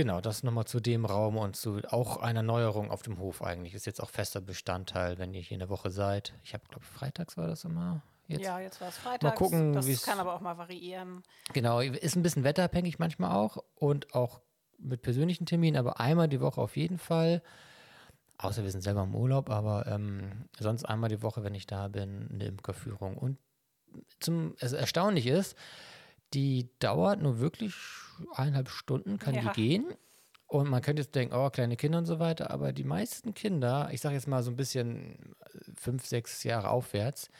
Genau, 0.00 0.22
das 0.22 0.42
nochmal 0.42 0.64
zu 0.64 0.80
dem 0.80 1.04
Raum 1.04 1.36
und 1.36 1.56
zu 1.56 1.82
auch 1.90 2.16
einer 2.16 2.42
Neuerung 2.42 2.90
auf 2.90 3.02
dem 3.02 3.18
Hof 3.18 3.42
eigentlich. 3.42 3.74
Ist 3.74 3.84
jetzt 3.84 4.02
auch 4.02 4.08
fester 4.08 4.40
Bestandteil, 4.40 5.18
wenn 5.18 5.34
ihr 5.34 5.42
hier 5.42 5.56
in 5.56 5.58
der 5.58 5.68
Woche 5.68 5.90
seid. 5.90 6.32
Ich 6.42 6.54
habe, 6.54 6.64
glaube 6.70 6.86
freitags 6.86 7.36
war 7.36 7.46
das 7.46 7.64
immer. 7.64 8.02
Jetzt. 8.26 8.42
Ja, 8.42 8.60
jetzt 8.60 8.80
war 8.80 8.88
es 8.88 8.96
Freitag. 8.96 9.22
Mal 9.22 9.32
gucken, 9.32 9.74
das 9.74 10.02
kann 10.02 10.18
aber 10.18 10.32
auch 10.32 10.40
mal 10.40 10.56
variieren. 10.56 11.22
Genau, 11.52 11.80
ist 11.80 12.16
ein 12.16 12.22
bisschen 12.22 12.44
wetterabhängig 12.44 12.98
manchmal 12.98 13.36
auch 13.36 13.58
und 13.74 14.14
auch 14.14 14.40
mit 14.78 15.02
persönlichen 15.02 15.44
Terminen, 15.44 15.76
aber 15.76 16.00
einmal 16.00 16.28
die 16.28 16.40
Woche 16.40 16.62
auf 16.62 16.78
jeden 16.78 16.96
Fall. 16.96 17.42
Außer 18.38 18.62
wir 18.62 18.70
sind 18.70 18.80
selber 18.80 19.02
im 19.02 19.14
Urlaub, 19.14 19.50
aber 19.50 19.86
ähm, 19.86 20.46
sonst 20.58 20.86
einmal 20.86 21.10
die 21.10 21.20
Woche, 21.20 21.44
wenn 21.44 21.54
ich 21.54 21.66
da 21.66 21.88
bin, 21.88 22.30
eine 22.32 22.46
Imkerführung. 22.46 23.18
Und 23.18 23.36
zum, 24.18 24.54
also 24.62 24.76
erstaunlich 24.76 25.26
ist, 25.26 25.58
die 26.34 26.68
dauert 26.78 27.20
nur 27.20 27.40
wirklich 27.40 27.74
eineinhalb 28.34 28.68
Stunden, 28.68 29.18
kann 29.18 29.34
ja. 29.34 29.42
die 29.42 29.48
gehen. 29.50 29.86
Und 30.46 30.68
man 30.68 30.82
könnte 30.82 31.02
jetzt 31.02 31.14
denken, 31.14 31.34
oh, 31.34 31.48
kleine 31.48 31.76
Kinder 31.76 31.98
und 31.98 32.06
so 32.06 32.18
weiter, 32.18 32.50
aber 32.50 32.72
die 32.72 32.82
meisten 32.82 33.34
Kinder, 33.34 33.88
ich 33.92 34.00
sage 34.00 34.16
jetzt 34.16 34.26
mal 34.26 34.42
so 34.42 34.50
ein 34.50 34.56
bisschen 34.56 35.36
fünf, 35.76 36.04
sechs 36.04 36.42
Jahre 36.42 36.70
aufwärts, 36.70 37.30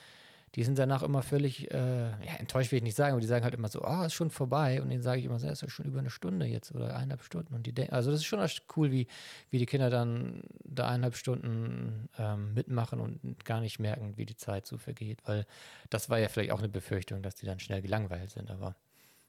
die 0.57 0.64
sind 0.64 0.78
danach 0.78 1.02
immer 1.02 1.23
völlig, 1.23 1.71
äh, 1.71 2.11
ja, 2.11 2.35
enttäuscht 2.38 2.73
will 2.73 2.78
ich 2.78 2.83
nicht 2.83 2.97
sagen, 2.97 3.12
aber 3.12 3.21
die 3.21 3.26
sagen 3.26 3.45
halt 3.45 3.54
immer 3.54 3.69
so, 3.69 3.83
oh, 3.85 4.02
ist 4.02 4.14
schon 4.14 4.30
vorbei. 4.30 4.83
Und 4.83 4.90
denen 4.90 5.02
sage 5.02 5.21
ich 5.21 5.26
immer 5.26 5.38
so, 5.38 5.47
ja, 5.47 5.52
ist 5.52 5.62
ja 5.62 5.69
schon 5.69 5.87
über 5.87 6.00
eine 6.00 6.11
Stunde 6.11 6.47
jetzt 6.47 6.75
oder 6.75 6.97
eineinhalb 6.97 7.23
Stunden. 7.23 7.54
Und 7.54 7.66
die 7.66 7.73
denken, 7.73 7.95
also 7.95 8.11
das 8.11 8.21
ist 8.21 8.26
schon 8.26 8.45
cool, 8.76 8.90
wie, 8.90 9.07
wie 9.50 9.59
die 9.59 9.66
Kinder 9.66 9.90
dann 9.90 10.42
da 10.64 10.88
eineinhalb 10.88 11.14
Stunden 11.14 12.09
ähm, 12.19 12.52
mitmachen 12.54 12.99
und 12.99 13.45
gar 13.45 13.61
nicht 13.61 13.78
merken, 13.78 14.16
wie 14.16 14.26
die 14.26 14.37
Zeit 14.37 14.66
so 14.66 14.76
vergeht. 14.76 15.21
Weil 15.25 15.47
das 15.88 16.11
war 16.11 16.19
ja 16.19 16.28
vielleicht 16.28 16.50
auch 16.50 16.59
eine 16.59 16.69
Befürchtung, 16.69 17.23
dass 17.23 17.37
die 17.37 17.47
dann 17.47 17.61
schnell 17.61 17.80
gelangweilt 17.80 18.30
sind, 18.30 18.50
aber 18.50 18.75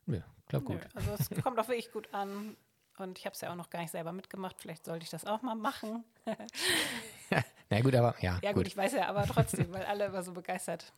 ja, 0.08 0.24
klappt 0.48 0.66
gut. 0.66 0.82
Also 0.96 1.12
es 1.20 1.30
kommt 1.44 1.60
auch 1.60 1.68
wirklich 1.68 1.92
gut 1.92 2.12
an. 2.14 2.56
Und 2.98 3.18
ich 3.20 3.26
habe 3.26 3.34
es 3.34 3.42
ja 3.42 3.52
auch 3.52 3.56
noch 3.56 3.70
gar 3.70 3.82
nicht 3.82 3.92
selber 3.92 4.12
mitgemacht. 4.12 4.56
Vielleicht 4.60 4.86
sollte 4.86 5.04
ich 5.04 5.10
das 5.10 5.26
auch 5.26 5.42
mal 5.44 5.56
machen. 5.56 6.04
Na 7.70 7.82
gut, 7.82 7.96
aber 7.96 8.16
ja. 8.22 8.40
Ja, 8.42 8.52
gut, 8.52 8.64
gut, 8.64 8.68
ich 8.68 8.78
weiß 8.78 8.94
ja, 8.94 9.08
aber 9.08 9.26
trotzdem, 9.26 9.72
weil 9.72 9.86
alle 9.86 10.06
immer 10.06 10.24
so 10.24 10.34
begeistert 10.34 10.92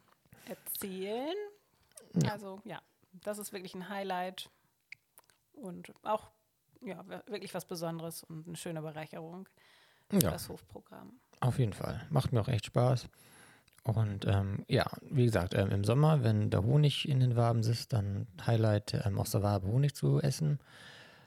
erzählen. 0.45 1.35
Ja. 2.13 2.31
Also 2.31 2.61
ja, 2.63 2.81
das 3.13 3.37
ist 3.37 3.53
wirklich 3.53 3.75
ein 3.75 3.89
Highlight 3.89 4.49
und 5.53 5.93
auch 6.03 6.31
ja, 6.81 7.05
wirklich 7.27 7.53
was 7.53 7.65
Besonderes 7.65 8.23
und 8.23 8.47
eine 8.47 8.57
schöne 8.57 8.81
Bereicherung 8.81 9.47
für 10.09 10.19
ja. 10.19 10.31
das 10.31 10.49
Hofprogramm. 10.49 11.19
Auf 11.39 11.59
jeden 11.59 11.73
Fall. 11.73 12.05
Macht 12.09 12.31
mir 12.31 12.41
auch 12.41 12.47
echt 12.47 12.65
Spaß. 12.65 13.07
Und 13.83 14.25
ähm, 14.25 14.63
ja, 14.69 14.89
wie 15.01 15.25
gesagt, 15.25 15.53
ähm, 15.55 15.69
im 15.71 15.83
Sommer, 15.83 16.23
wenn 16.23 16.49
der 16.49 16.63
Honig 16.63 17.07
in 17.07 17.19
den 17.19 17.35
Waben 17.35 17.63
sitzt, 17.63 17.91
dann 17.91 18.27
Highlight 18.45 18.93
ähm, 19.05 19.19
aus 19.19 19.31
der 19.31 19.43
Wabe 19.43 19.67
Honig 19.67 19.93
zu 19.93 20.21
essen. 20.21 20.59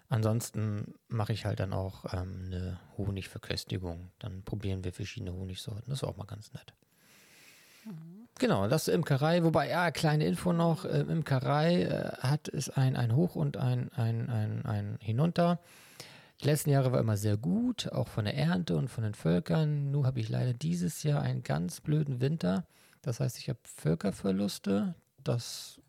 Ansonsten 0.08 0.94
mache 1.08 1.32
ich 1.32 1.44
halt 1.44 1.60
dann 1.60 1.72
auch 1.72 2.04
ähm, 2.14 2.44
eine 2.46 2.80
Honigverköstigung. 2.96 4.10
Dann 4.18 4.42
probieren 4.42 4.84
wir 4.84 4.92
verschiedene 4.92 5.34
Honigsorten. 5.34 5.84
Das 5.88 5.98
ist 6.02 6.04
auch 6.04 6.16
mal 6.16 6.24
ganz 6.24 6.52
nett. 6.54 6.72
Mhm. 7.84 8.25
Genau, 8.38 8.68
das 8.68 8.88
Imkerei, 8.88 9.44
wobei, 9.44 9.70
ja, 9.70 9.90
kleine 9.90 10.26
Info 10.26 10.52
noch, 10.52 10.84
äh, 10.84 11.00
Imkerei 11.00 11.84
äh, 11.84 12.12
hat 12.18 12.48
es 12.48 12.68
ein, 12.68 12.94
ein 12.94 13.16
Hoch 13.16 13.34
und 13.34 13.56
ein, 13.56 13.90
ein, 13.94 14.28
ein, 14.28 14.66
ein 14.66 14.98
Hinunter. 15.00 15.58
Die 16.42 16.46
letzten 16.46 16.68
Jahre 16.68 16.92
war 16.92 17.00
immer 17.00 17.16
sehr 17.16 17.38
gut, 17.38 17.90
auch 17.92 18.08
von 18.08 18.26
der 18.26 18.36
Ernte 18.36 18.76
und 18.76 18.88
von 18.88 19.04
den 19.04 19.14
Völkern. 19.14 19.90
Nun 19.90 20.04
habe 20.04 20.20
ich 20.20 20.28
leider 20.28 20.52
dieses 20.52 21.02
Jahr 21.02 21.22
einen 21.22 21.44
ganz 21.44 21.80
blöden 21.80 22.20
Winter. 22.20 22.66
Das 23.00 23.20
heißt, 23.20 23.38
ich 23.38 23.48
habe 23.48 23.58
Völkerverluste. 23.64 24.94
Das 25.24 25.80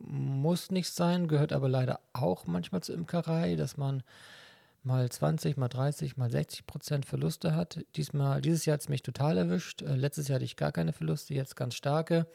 muss 0.00 0.72
nicht 0.72 0.90
sein, 0.90 1.28
gehört 1.28 1.52
aber 1.52 1.68
leider 1.68 2.00
auch 2.14 2.46
manchmal 2.46 2.82
zur 2.82 2.96
Imkerei, 2.96 3.54
dass 3.54 3.76
man 3.76 4.02
mal 4.88 5.08
20, 5.08 5.56
mal 5.56 5.68
30, 5.68 6.16
mal 6.16 6.30
60 6.30 6.66
Prozent 6.66 7.06
Verluste 7.06 7.54
hat. 7.54 7.84
Diesmal, 7.94 8.40
dieses 8.40 8.64
Jahr 8.64 8.74
hat 8.74 8.80
es 8.80 8.88
mich 8.88 9.02
total 9.02 9.36
erwischt. 9.36 9.82
Äh, 9.82 9.94
letztes 9.94 10.26
Jahr 10.26 10.36
hatte 10.36 10.44
ich 10.44 10.56
gar 10.56 10.72
keine 10.72 10.92
Verluste, 10.92 11.34
jetzt 11.34 11.54
ganz 11.54 11.74
starke. 11.74 12.26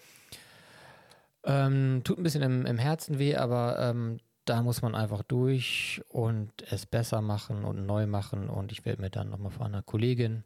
Ähm, 1.43 2.01
tut 2.05 2.17
ein 2.17 2.23
bisschen 2.23 2.43
im, 2.43 2.65
im 2.65 2.77
Herzen 2.77 3.19
weh, 3.19 3.35
aber 3.35 3.79
ähm, 3.79 4.19
da 4.45 4.61
muss 4.61 4.81
man 4.81 4.95
einfach 4.95 5.23
durch 5.23 6.01
und 6.07 6.51
es 6.71 6.85
besser 6.85 7.21
machen 7.21 7.65
und 7.65 7.85
neu 7.85 8.07
machen. 8.07 8.49
Und 8.49 8.71
ich 8.71 8.85
werde 8.85 9.01
mir 9.01 9.09
dann 9.09 9.29
nochmal 9.29 9.51
von 9.51 9.65
einer 9.65 9.81
Kollegin 9.81 10.43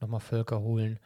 nochmal 0.00 0.20
Völker 0.20 0.60
holen, 0.60 0.98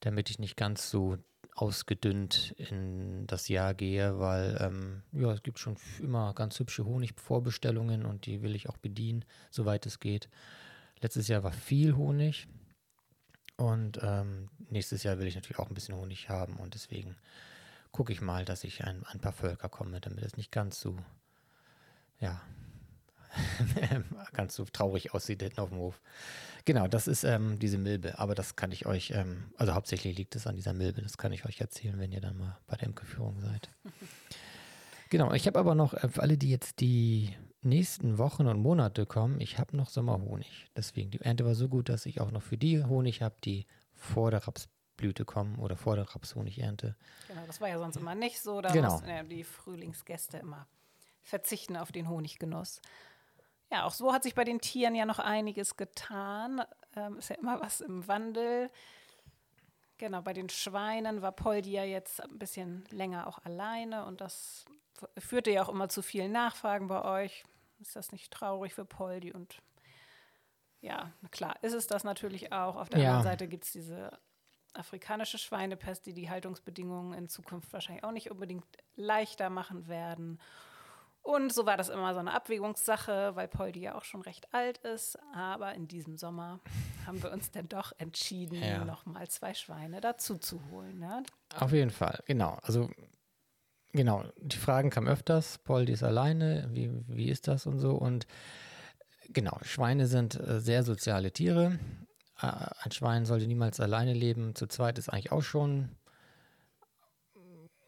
damit 0.00 0.30
ich 0.30 0.38
nicht 0.38 0.56
ganz 0.56 0.90
so 0.90 1.18
ausgedünnt 1.60 2.54
in 2.56 3.26
das 3.26 3.48
Jahr 3.48 3.74
gehe, 3.74 4.20
weil 4.20 4.56
ähm, 4.60 5.02
ja, 5.12 5.32
es 5.32 5.42
gibt 5.42 5.58
schon 5.58 5.76
immer 6.00 6.32
ganz 6.32 6.58
hübsche 6.60 6.84
Honigvorbestellungen 6.84 8.06
und 8.06 8.26
die 8.26 8.42
will 8.42 8.54
ich 8.54 8.68
auch 8.68 8.76
bedienen, 8.76 9.24
soweit 9.50 9.84
es 9.84 9.98
geht. 9.98 10.28
Letztes 11.00 11.26
Jahr 11.26 11.42
war 11.42 11.52
viel 11.52 11.96
Honig 11.96 12.46
und 13.56 13.98
ähm, 14.02 14.50
nächstes 14.70 15.02
Jahr 15.02 15.18
will 15.18 15.26
ich 15.26 15.34
natürlich 15.34 15.58
auch 15.58 15.68
ein 15.68 15.74
bisschen 15.74 15.96
Honig 15.96 16.28
haben 16.28 16.56
und 16.58 16.74
deswegen 16.74 17.16
gucke 17.90 18.12
ich 18.12 18.20
mal, 18.20 18.44
dass 18.44 18.62
ich 18.62 18.84
ein, 18.84 19.04
ein 19.06 19.18
paar 19.18 19.32
Völker 19.32 19.68
komme, 19.68 20.00
damit 20.00 20.24
es 20.24 20.36
nicht 20.36 20.52
ganz 20.52 20.78
so, 20.78 20.96
ja, 22.20 22.40
ganz 24.32 24.54
so 24.54 24.64
traurig 24.64 25.14
aussieht 25.14 25.42
hinten 25.42 25.60
auf 25.60 25.70
dem 25.70 25.78
Hof. 25.78 26.00
Genau, 26.64 26.86
das 26.86 27.08
ist 27.08 27.24
ähm, 27.24 27.58
diese 27.58 27.78
Milbe. 27.78 28.18
Aber 28.18 28.34
das 28.34 28.56
kann 28.56 28.72
ich 28.72 28.86
euch, 28.86 29.12
ähm, 29.12 29.44
also 29.56 29.74
hauptsächlich 29.74 30.16
liegt 30.16 30.36
es 30.36 30.46
an 30.46 30.54
dieser 30.54 30.74
Milbe. 30.74 31.00
Das 31.02 31.16
kann 31.16 31.32
ich 31.32 31.46
euch 31.46 31.60
erzählen, 31.60 31.98
wenn 31.98 32.12
ihr 32.12 32.20
dann 32.20 32.36
mal 32.36 32.58
bei 32.66 32.76
der 32.76 32.88
Imkerführung 32.88 33.40
seid. 33.40 33.70
genau, 35.10 35.32
ich 35.32 35.46
habe 35.46 35.58
aber 35.58 35.74
noch, 35.74 35.94
äh, 35.94 36.08
für 36.08 36.22
alle, 36.22 36.36
die 36.36 36.50
jetzt 36.50 36.80
die 36.80 37.34
nächsten 37.62 38.18
Wochen 38.18 38.46
und 38.46 38.60
Monate 38.60 39.06
kommen, 39.06 39.40
ich 39.40 39.58
habe 39.58 39.76
noch 39.76 39.88
Sommerhonig. 39.88 40.66
Deswegen, 40.76 41.10
die 41.10 41.20
Ernte 41.20 41.44
war 41.44 41.54
so 41.54 41.68
gut, 41.68 41.88
dass 41.88 42.06
ich 42.06 42.20
auch 42.20 42.30
noch 42.30 42.42
für 42.42 42.58
die 42.58 42.84
Honig 42.84 43.22
habe, 43.22 43.36
die 43.44 43.66
vor 43.94 44.30
der 44.30 44.46
Rapsblüte 44.46 45.24
kommen 45.24 45.56
oder 45.56 45.76
vor 45.76 45.96
der 45.96 46.04
Rapshonigernte. 46.14 46.96
Genau, 47.28 47.46
das 47.46 47.60
war 47.60 47.68
ja 47.68 47.78
sonst 47.78 47.96
immer 47.96 48.14
nicht 48.14 48.40
so. 48.40 48.60
Da 48.60 48.72
genau. 48.72 48.92
mussten 48.92 49.08
ja 49.08 49.22
die 49.22 49.44
Frühlingsgäste 49.44 50.36
immer 50.36 50.68
verzichten 51.22 51.76
auf 51.76 51.92
den 51.92 52.08
Honiggenuss. 52.08 52.80
Ja, 53.70 53.84
auch 53.84 53.92
so 53.92 54.12
hat 54.12 54.22
sich 54.22 54.34
bei 54.34 54.44
den 54.44 54.60
Tieren 54.60 54.94
ja 54.94 55.04
noch 55.04 55.18
einiges 55.18 55.76
getan. 55.76 56.62
Ähm, 56.96 57.18
ist 57.18 57.30
ja 57.30 57.36
immer 57.36 57.60
was 57.60 57.80
im 57.80 58.06
Wandel. 58.08 58.70
Genau, 59.98 60.22
bei 60.22 60.32
den 60.32 60.48
Schweinen 60.48 61.22
war 61.22 61.32
Poldi 61.32 61.72
ja 61.72 61.84
jetzt 61.84 62.22
ein 62.22 62.38
bisschen 62.38 62.84
länger 62.90 63.26
auch 63.26 63.44
alleine 63.44 64.06
und 64.06 64.20
das 64.20 64.64
führte 65.18 65.50
ja 65.50 65.62
auch 65.62 65.68
immer 65.68 65.88
zu 65.88 66.02
vielen 66.02 66.32
Nachfragen 66.32 66.86
bei 66.86 67.04
euch. 67.04 67.44
Ist 67.80 67.96
das 67.96 68.12
nicht 68.12 68.32
traurig 68.32 68.74
für 68.74 68.84
Poldi? 68.84 69.32
Und 69.32 69.60
ja, 70.80 71.12
klar, 71.30 71.56
ist 71.62 71.74
es 71.74 71.86
das 71.86 72.04
natürlich 72.04 72.52
auch. 72.52 72.76
Auf 72.76 72.88
der 72.88 73.00
ja. 73.00 73.08
anderen 73.08 73.24
Seite 73.24 73.48
gibt 73.48 73.64
es 73.64 73.72
diese 73.72 74.18
afrikanische 74.72 75.38
Schweinepest, 75.38 76.06
die 76.06 76.12
die 76.12 76.30
Haltungsbedingungen 76.30 77.14
in 77.14 77.28
Zukunft 77.28 77.72
wahrscheinlich 77.72 78.04
auch 78.04 78.12
nicht 78.12 78.30
unbedingt 78.30 78.66
leichter 78.94 79.50
machen 79.50 79.88
werden. 79.88 80.40
Und 81.28 81.52
so 81.52 81.66
war 81.66 81.76
das 81.76 81.90
immer 81.90 82.14
so 82.14 82.20
eine 82.20 82.32
Abwägungssache, 82.32 83.36
weil 83.36 83.48
Poldi 83.48 83.80
ja 83.80 83.96
auch 83.96 84.04
schon 84.04 84.22
recht 84.22 84.54
alt 84.54 84.78
ist. 84.78 85.18
Aber 85.34 85.74
in 85.74 85.86
diesem 85.86 86.16
Sommer 86.16 86.58
haben 87.06 87.22
wir 87.22 87.30
uns 87.32 87.50
dann 87.50 87.68
doch 87.68 87.92
entschieden, 87.98 88.62
ja. 88.62 88.82
nochmal 88.82 89.28
zwei 89.28 89.52
Schweine 89.52 90.00
dazu 90.00 90.38
zu 90.38 90.58
holen. 90.70 91.02
Ja? 91.02 91.22
Auf 91.60 91.72
jeden 91.72 91.90
Fall, 91.90 92.22
genau. 92.24 92.56
Also 92.62 92.88
genau, 93.92 94.24
die 94.38 94.56
Fragen 94.56 94.88
kamen 94.88 95.06
öfters. 95.06 95.58
Poldi 95.58 95.92
ist 95.92 96.02
alleine, 96.02 96.66
wie, 96.72 96.90
wie 97.08 97.28
ist 97.28 97.46
das 97.46 97.66
und 97.66 97.78
so. 97.78 97.90
Und 97.90 98.26
genau, 99.28 99.58
Schweine 99.60 100.06
sind 100.06 100.40
äh, 100.40 100.60
sehr 100.62 100.82
soziale 100.82 101.30
Tiere. 101.30 101.78
Äh, 102.40 102.46
ein 102.80 102.90
Schwein 102.90 103.26
sollte 103.26 103.46
niemals 103.46 103.80
alleine 103.80 104.14
leben. 104.14 104.54
Zu 104.54 104.66
zweit 104.66 104.96
ist 104.96 105.10
eigentlich 105.10 105.30
auch 105.30 105.42
schon 105.42 105.90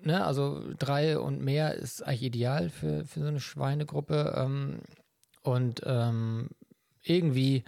ne, 0.03 0.25
also 0.25 0.63
drei 0.79 1.19
und 1.19 1.41
mehr 1.41 1.75
ist 1.75 2.03
eigentlich 2.03 2.25
ideal 2.25 2.71
für, 2.71 3.05
für 3.05 3.21
so 3.21 3.27
eine 3.27 3.41
Schweinegruppe. 3.41 4.35
Ähm, 4.37 4.81
und 5.43 5.83
ähm, 5.85 6.49
irgendwie, 7.03 7.65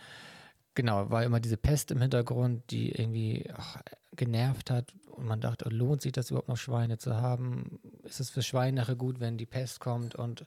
genau, 0.74 1.10
war 1.10 1.24
immer 1.24 1.40
diese 1.40 1.56
Pest 1.56 1.90
im 1.90 2.00
Hintergrund, 2.00 2.70
die 2.70 2.92
irgendwie 2.92 3.48
ach, 3.54 3.80
genervt 4.14 4.70
hat. 4.70 4.92
Und 5.06 5.26
man 5.26 5.40
dachte, 5.40 5.68
lohnt 5.68 6.02
sich 6.02 6.12
das 6.12 6.30
überhaupt 6.30 6.48
noch 6.48 6.56
Schweine 6.56 6.98
zu 6.98 7.16
haben? 7.16 7.80
Ist 8.04 8.20
es 8.20 8.30
für 8.30 8.42
Schweine 8.42 8.80
nachher 8.80 8.96
gut, 8.96 9.20
wenn 9.20 9.38
die 9.38 9.46
Pest 9.46 9.80
kommt? 9.80 10.14
Und 10.14 10.46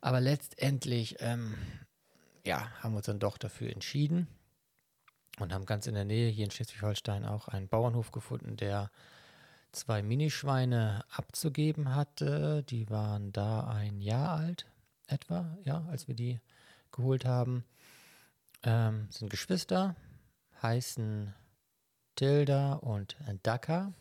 aber 0.00 0.20
letztendlich, 0.20 1.16
ähm, 1.20 1.54
ja, 2.46 2.70
haben 2.80 2.92
wir 2.92 2.98
uns 2.98 3.06
dann 3.06 3.18
doch 3.18 3.36
dafür 3.36 3.70
entschieden 3.70 4.28
und 5.38 5.52
haben 5.52 5.66
ganz 5.66 5.86
in 5.86 5.94
der 5.94 6.04
Nähe 6.04 6.30
hier 6.30 6.44
in 6.44 6.50
Schleswig-Holstein 6.50 7.24
auch 7.24 7.48
einen 7.48 7.68
Bauernhof 7.68 8.12
gefunden, 8.12 8.56
der 8.56 8.90
zwei 9.72 10.02
Minischweine 10.02 11.04
abzugeben 11.10 11.94
hatte. 11.94 12.62
Die 12.64 12.88
waren 12.90 13.32
da 13.32 13.66
ein 13.68 14.00
Jahr 14.00 14.38
alt, 14.38 14.66
etwa, 15.06 15.56
ja, 15.64 15.84
als 15.90 16.08
wir 16.08 16.14
die 16.14 16.40
geholt 16.92 17.24
haben. 17.24 17.64
Ähm, 18.62 19.08
sind 19.10 19.30
Geschwister, 19.30 19.96
heißen 20.62 21.34
Tilda 22.16 22.74
und 22.74 23.16
Daka. 23.42 23.92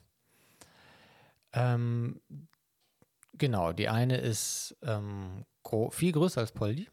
Ähm, 1.54 2.20
genau, 3.34 3.74
die 3.74 3.90
eine 3.90 4.18
ist 4.18 4.76
ähm, 4.82 5.46
viel 5.92 6.12
größer 6.12 6.42
als 6.42 6.52
Poldi. 6.52 6.90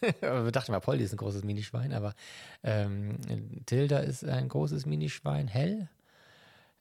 wir 0.20 0.50
dachten 0.50 0.72
mal, 0.72 0.80
Poldi 0.80 1.04
ist 1.04 1.12
ein 1.12 1.18
großes 1.18 1.44
Minischwein, 1.44 1.92
aber 1.92 2.14
ähm, 2.62 3.18
Tilda 3.66 3.98
ist 3.98 4.24
ein 4.24 4.48
großes 4.48 4.86
Minischwein, 4.86 5.48
hell, 5.48 5.88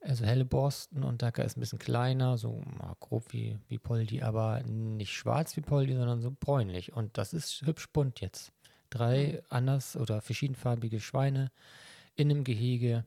also 0.01 0.25
helle 0.25 0.46
Borsten 0.46 1.04
und 1.04 1.22
Dacker 1.22 1.44
ist 1.44 1.58
ein 1.58 1.60
bisschen 1.60 1.80
kleiner, 1.80 2.38
so 2.38 2.63
grob 3.00 3.34
wie, 3.34 3.60
wie 3.68 3.77
Poldi, 3.77 4.22
aber 4.22 4.62
nicht 4.63 5.13
schwarz 5.13 5.56
wie 5.58 5.62
Poldi, 5.62 5.96
sondern 5.96 6.22
so 6.22 6.32
bräunlich. 6.32 6.94
Und 6.94 7.18
das 7.18 7.34
ist 7.34 7.62
hübsch 7.63 7.92
bunt 7.92 8.22
jetzt. 8.22 8.51
Drei 8.89 9.44
anders 9.50 9.98
oder 9.98 10.22
verschiedenfarbige 10.22 11.00
Schweine 11.00 11.51
in 12.16 12.32
einem 12.32 12.44
Gehege 12.44 13.06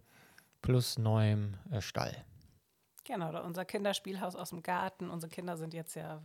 plus 0.62 0.98
neuem 0.98 1.54
äh, 1.70 1.80
Stall. 1.80 2.14
Genau, 3.04 3.42
unser 3.44 3.64
Kinderspielhaus 3.64 4.36
aus 4.36 4.50
dem 4.50 4.62
Garten. 4.62 5.10
Unsere 5.10 5.30
Kinder 5.30 5.56
sind 5.56 5.74
jetzt 5.74 5.94
ja 5.94 6.22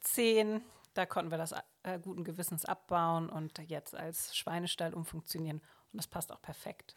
zehn. 0.00 0.62
Da 0.94 1.06
konnten 1.06 1.30
wir 1.30 1.38
das 1.38 1.52
äh, 1.82 1.98
guten 2.00 2.24
Gewissens 2.24 2.64
abbauen 2.64 3.28
und 3.28 3.58
jetzt 3.68 3.94
als 3.94 4.36
Schweinestall 4.36 4.94
umfunktionieren. 4.94 5.58
Und 5.92 5.96
das 5.96 6.06
passt 6.06 6.32
auch 6.32 6.40
perfekt 6.40 6.94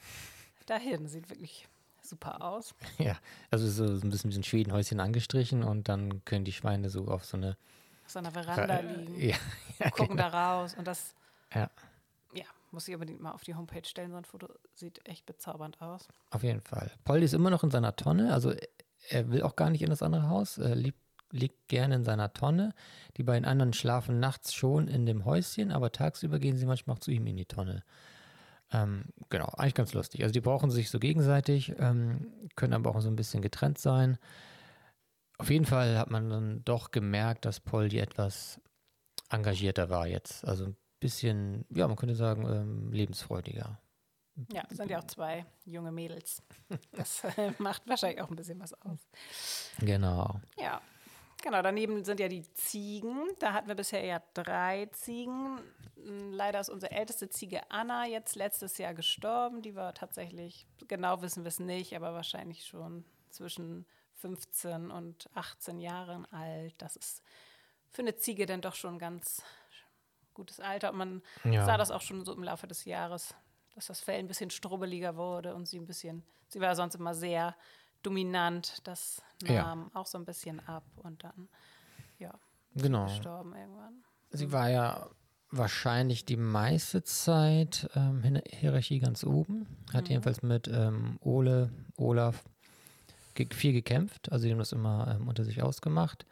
dahin. 0.65 1.07
Sieht 1.07 1.29
wirklich 1.29 1.67
super 2.11 2.41
aus. 2.41 2.75
Ja, 2.99 3.17
also 3.49 3.67
so, 3.67 3.83
ein 3.85 4.09
bisschen 4.11 4.29
wie 4.29 4.35
so 4.35 4.39
ein 4.39 4.43
Schwedenhäuschen 4.43 4.99
angestrichen 4.99 5.63
und 5.63 5.89
dann 5.89 6.23
können 6.25 6.45
die 6.45 6.51
Schweine 6.51 6.89
so 6.89 7.07
auf 7.07 7.25
so 7.25 7.37
eine 7.37 7.57
auf 8.05 8.11
so 8.11 8.19
einer 8.19 8.31
Veranda 8.31 8.79
liegen. 8.79 9.19
Ja, 9.19 9.35
ja 9.79 9.89
gucken 9.89 10.17
genau. 10.17 10.29
da 10.29 10.51
raus 10.51 10.75
und 10.77 10.85
das 10.85 11.15
ja. 11.53 11.69
ja, 12.33 12.45
muss 12.71 12.87
ich 12.87 12.93
unbedingt 12.93 13.21
mal 13.21 13.31
auf 13.31 13.43
die 13.43 13.55
Homepage 13.55 13.85
stellen. 13.85 14.11
So 14.11 14.17
ein 14.17 14.25
Foto 14.25 14.47
sieht 14.73 15.05
echt 15.07 15.25
bezaubernd 15.25 15.81
aus. 15.81 16.07
Auf 16.29 16.43
jeden 16.43 16.61
Fall. 16.61 16.91
Polly 17.03 17.25
ist 17.25 17.33
immer 17.33 17.49
noch 17.49 17.63
in 17.63 17.71
seiner 17.71 17.95
Tonne, 17.95 18.33
also 18.33 18.53
er 19.09 19.31
will 19.31 19.41
auch 19.41 19.55
gar 19.55 19.69
nicht 19.69 19.81
in 19.81 19.89
das 19.89 20.03
andere 20.03 20.29
Haus, 20.29 20.57
er 20.59 20.75
liegt, 20.75 20.99
liegt 21.31 21.67
gerne 21.69 21.95
in 21.95 22.03
seiner 22.03 22.33
Tonne. 22.33 22.73
Die 23.17 23.23
beiden 23.23 23.45
anderen 23.45 23.73
schlafen 23.73 24.19
nachts 24.19 24.53
schon 24.53 24.87
in 24.87 25.05
dem 25.05 25.25
Häuschen, 25.25 25.71
aber 25.71 25.91
tagsüber 25.91 26.39
gehen 26.39 26.57
sie 26.57 26.65
manchmal 26.65 26.97
auch 26.97 26.99
zu 26.99 27.11
ihm 27.11 27.25
in 27.25 27.37
die 27.37 27.45
Tonne. 27.45 27.83
Ähm, 28.71 29.05
genau, 29.29 29.47
eigentlich 29.57 29.75
ganz 29.75 29.93
lustig. 29.93 30.23
Also 30.23 30.33
die 30.33 30.41
brauchen 30.41 30.71
sich 30.71 30.89
so 30.89 30.99
gegenseitig, 30.99 31.73
ähm, 31.77 32.31
können 32.55 32.73
aber 32.73 32.95
auch 32.95 33.01
so 33.01 33.09
ein 33.09 33.15
bisschen 33.15 33.41
getrennt 33.41 33.77
sein. 33.77 34.17
Auf 35.37 35.49
jeden 35.49 35.65
Fall 35.65 35.97
hat 35.97 36.09
man 36.09 36.29
dann 36.29 36.63
doch 36.63 36.91
gemerkt, 36.91 37.45
dass 37.45 37.59
Poldi 37.59 37.99
etwas 37.99 38.61
engagierter 39.29 39.89
war 39.89 40.07
jetzt. 40.07 40.45
Also 40.45 40.65
ein 40.65 40.77
bisschen, 40.99 41.65
ja, 41.69 41.87
man 41.87 41.97
könnte 41.97 42.15
sagen, 42.15 42.45
ähm, 42.47 42.91
lebensfreudiger. 42.91 43.79
Ja, 44.51 44.63
es 44.69 44.77
sind 44.77 44.89
ja 44.89 44.99
auch 44.99 45.07
zwei 45.07 45.45
junge 45.65 45.91
Mädels. 45.91 46.41
Das 46.91 47.23
äh, 47.23 47.51
macht 47.57 47.87
wahrscheinlich 47.87 48.21
auch 48.21 48.29
ein 48.29 48.35
bisschen 48.35 48.59
was 48.59 48.73
aus. 48.81 49.09
Genau. 49.79 50.39
Ja. 50.57 50.81
Genau, 51.41 51.61
daneben 51.61 52.03
sind 52.03 52.19
ja 52.19 52.27
die 52.27 52.43
Ziegen. 52.53 53.27
Da 53.39 53.53
hatten 53.53 53.67
wir 53.67 53.75
bisher 53.75 54.03
ja 54.05 54.21
drei 54.33 54.87
Ziegen. 54.91 55.59
Hm, 55.95 56.31
leider 56.31 56.59
ist 56.59 56.69
unsere 56.69 56.91
älteste 56.91 57.29
Ziege 57.29 57.61
Anna 57.69 58.05
jetzt 58.05 58.35
letztes 58.35 58.77
Jahr 58.77 58.93
gestorben. 58.93 59.61
Die 59.61 59.75
war 59.75 59.93
tatsächlich, 59.93 60.67
genau 60.87 61.21
wissen 61.21 61.43
wir 61.43 61.49
es 61.49 61.59
nicht, 61.59 61.95
aber 61.95 62.13
wahrscheinlich 62.13 62.65
schon 62.65 63.05
zwischen 63.29 63.85
15 64.15 64.91
und 64.91 65.29
18 65.33 65.79
Jahren 65.79 66.31
alt. 66.31 66.75
Das 66.77 66.95
ist 66.95 67.23
für 67.89 68.03
eine 68.03 68.15
Ziege 68.15 68.45
dann 68.45 68.61
doch 68.61 68.75
schon 68.75 68.95
ein 68.95 68.99
ganz 68.99 69.43
gutes 70.33 70.59
Alter. 70.59 70.91
Und 70.91 70.97
man 70.97 71.21
ja. 71.43 71.65
sah 71.65 71.77
das 71.77 71.91
auch 71.91 72.01
schon 72.01 72.23
so 72.23 72.33
im 72.33 72.43
Laufe 72.43 72.67
des 72.67 72.85
Jahres, 72.85 73.33
dass 73.75 73.87
das 73.87 74.01
Fell 74.01 74.19
ein 74.19 74.27
bisschen 74.27 74.49
strubbeliger 74.49 75.15
wurde 75.15 75.55
und 75.55 75.67
sie 75.67 75.79
ein 75.79 75.87
bisschen, 75.87 76.23
sie 76.47 76.61
war 76.61 76.75
sonst 76.75 76.95
immer 76.95 77.15
sehr 77.15 77.55
dominant. 78.03 78.79
Das 78.83 79.21
nahm 79.43 79.89
ja. 79.93 79.99
auch 79.99 80.07
so 80.07 80.17
ein 80.17 80.25
bisschen 80.25 80.59
ab 80.67 80.83
und 80.97 81.23
dann, 81.23 81.49
ja, 82.19 82.33
genau. 82.75 83.05
gestorben 83.05 83.55
irgendwann. 83.55 84.03
Sie 84.31 84.51
war 84.51 84.69
ja 84.69 85.09
wahrscheinlich 85.51 86.25
die 86.25 86.37
meiste 86.37 87.03
Zeit 87.03 87.89
ähm, 87.95 88.23
in 88.23 88.35
der 88.35 88.43
Hierarchie 88.47 88.99
ganz 88.99 89.23
oben. 89.23 89.67
Hat 89.93 90.05
mhm. 90.05 90.11
jedenfalls 90.11 90.41
mit 90.41 90.67
ähm, 90.67 91.17
Ole, 91.21 91.71
Olaf 91.97 92.43
ge 93.33 93.47
viel 93.53 93.73
gekämpft. 93.73 94.31
Also 94.31 94.45
die 94.45 94.51
haben 94.51 94.59
das 94.59 94.71
immer 94.71 95.13
ähm, 95.13 95.27
unter 95.27 95.43
sich 95.43 95.61
ausgemacht. 95.61 96.25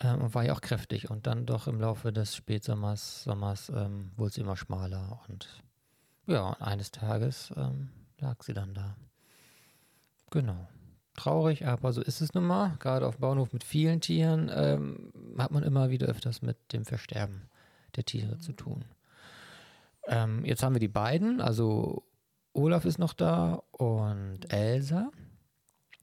Ähm, 0.00 0.20
und 0.20 0.34
war 0.34 0.44
ja 0.44 0.52
auch 0.52 0.60
kräftig. 0.60 1.10
Und 1.10 1.26
dann 1.26 1.46
doch 1.46 1.66
im 1.66 1.80
Laufe 1.80 2.12
des 2.12 2.36
Spätsommers 2.36 3.24
Sommers, 3.24 3.70
ähm, 3.70 4.12
wurde 4.16 4.34
sie 4.34 4.40
immer 4.42 4.56
schmaler. 4.56 5.20
Und 5.28 5.62
ja, 6.26 6.52
eines 6.60 6.90
Tages 6.90 7.52
ähm, 7.56 7.88
lag 8.18 8.42
sie 8.42 8.52
dann 8.52 8.74
da. 8.74 8.96
Genau 10.30 10.68
traurig, 11.16 11.66
aber 11.66 11.92
so 11.92 12.00
ist 12.00 12.20
es 12.20 12.34
nun 12.34 12.44
mal. 12.44 12.76
Gerade 12.78 13.06
auf 13.06 13.16
dem 13.16 13.20
Bauernhof 13.20 13.52
mit 13.52 13.64
vielen 13.64 14.00
Tieren 14.00 14.50
ähm, 14.54 15.12
hat 15.38 15.50
man 15.50 15.62
immer 15.62 15.90
wieder 15.90 16.06
öfters 16.06 16.42
mit 16.42 16.56
dem 16.72 16.84
Versterben 16.84 17.42
der 17.96 18.04
Tiere 18.04 18.38
zu 18.38 18.52
tun. 18.52 18.84
Ähm, 20.06 20.44
jetzt 20.44 20.62
haben 20.62 20.74
wir 20.74 20.80
die 20.80 20.88
beiden, 20.88 21.40
also 21.40 22.04
Olaf 22.52 22.84
ist 22.84 22.98
noch 22.98 23.12
da 23.12 23.62
und 23.72 24.52
Elsa. 24.52 25.10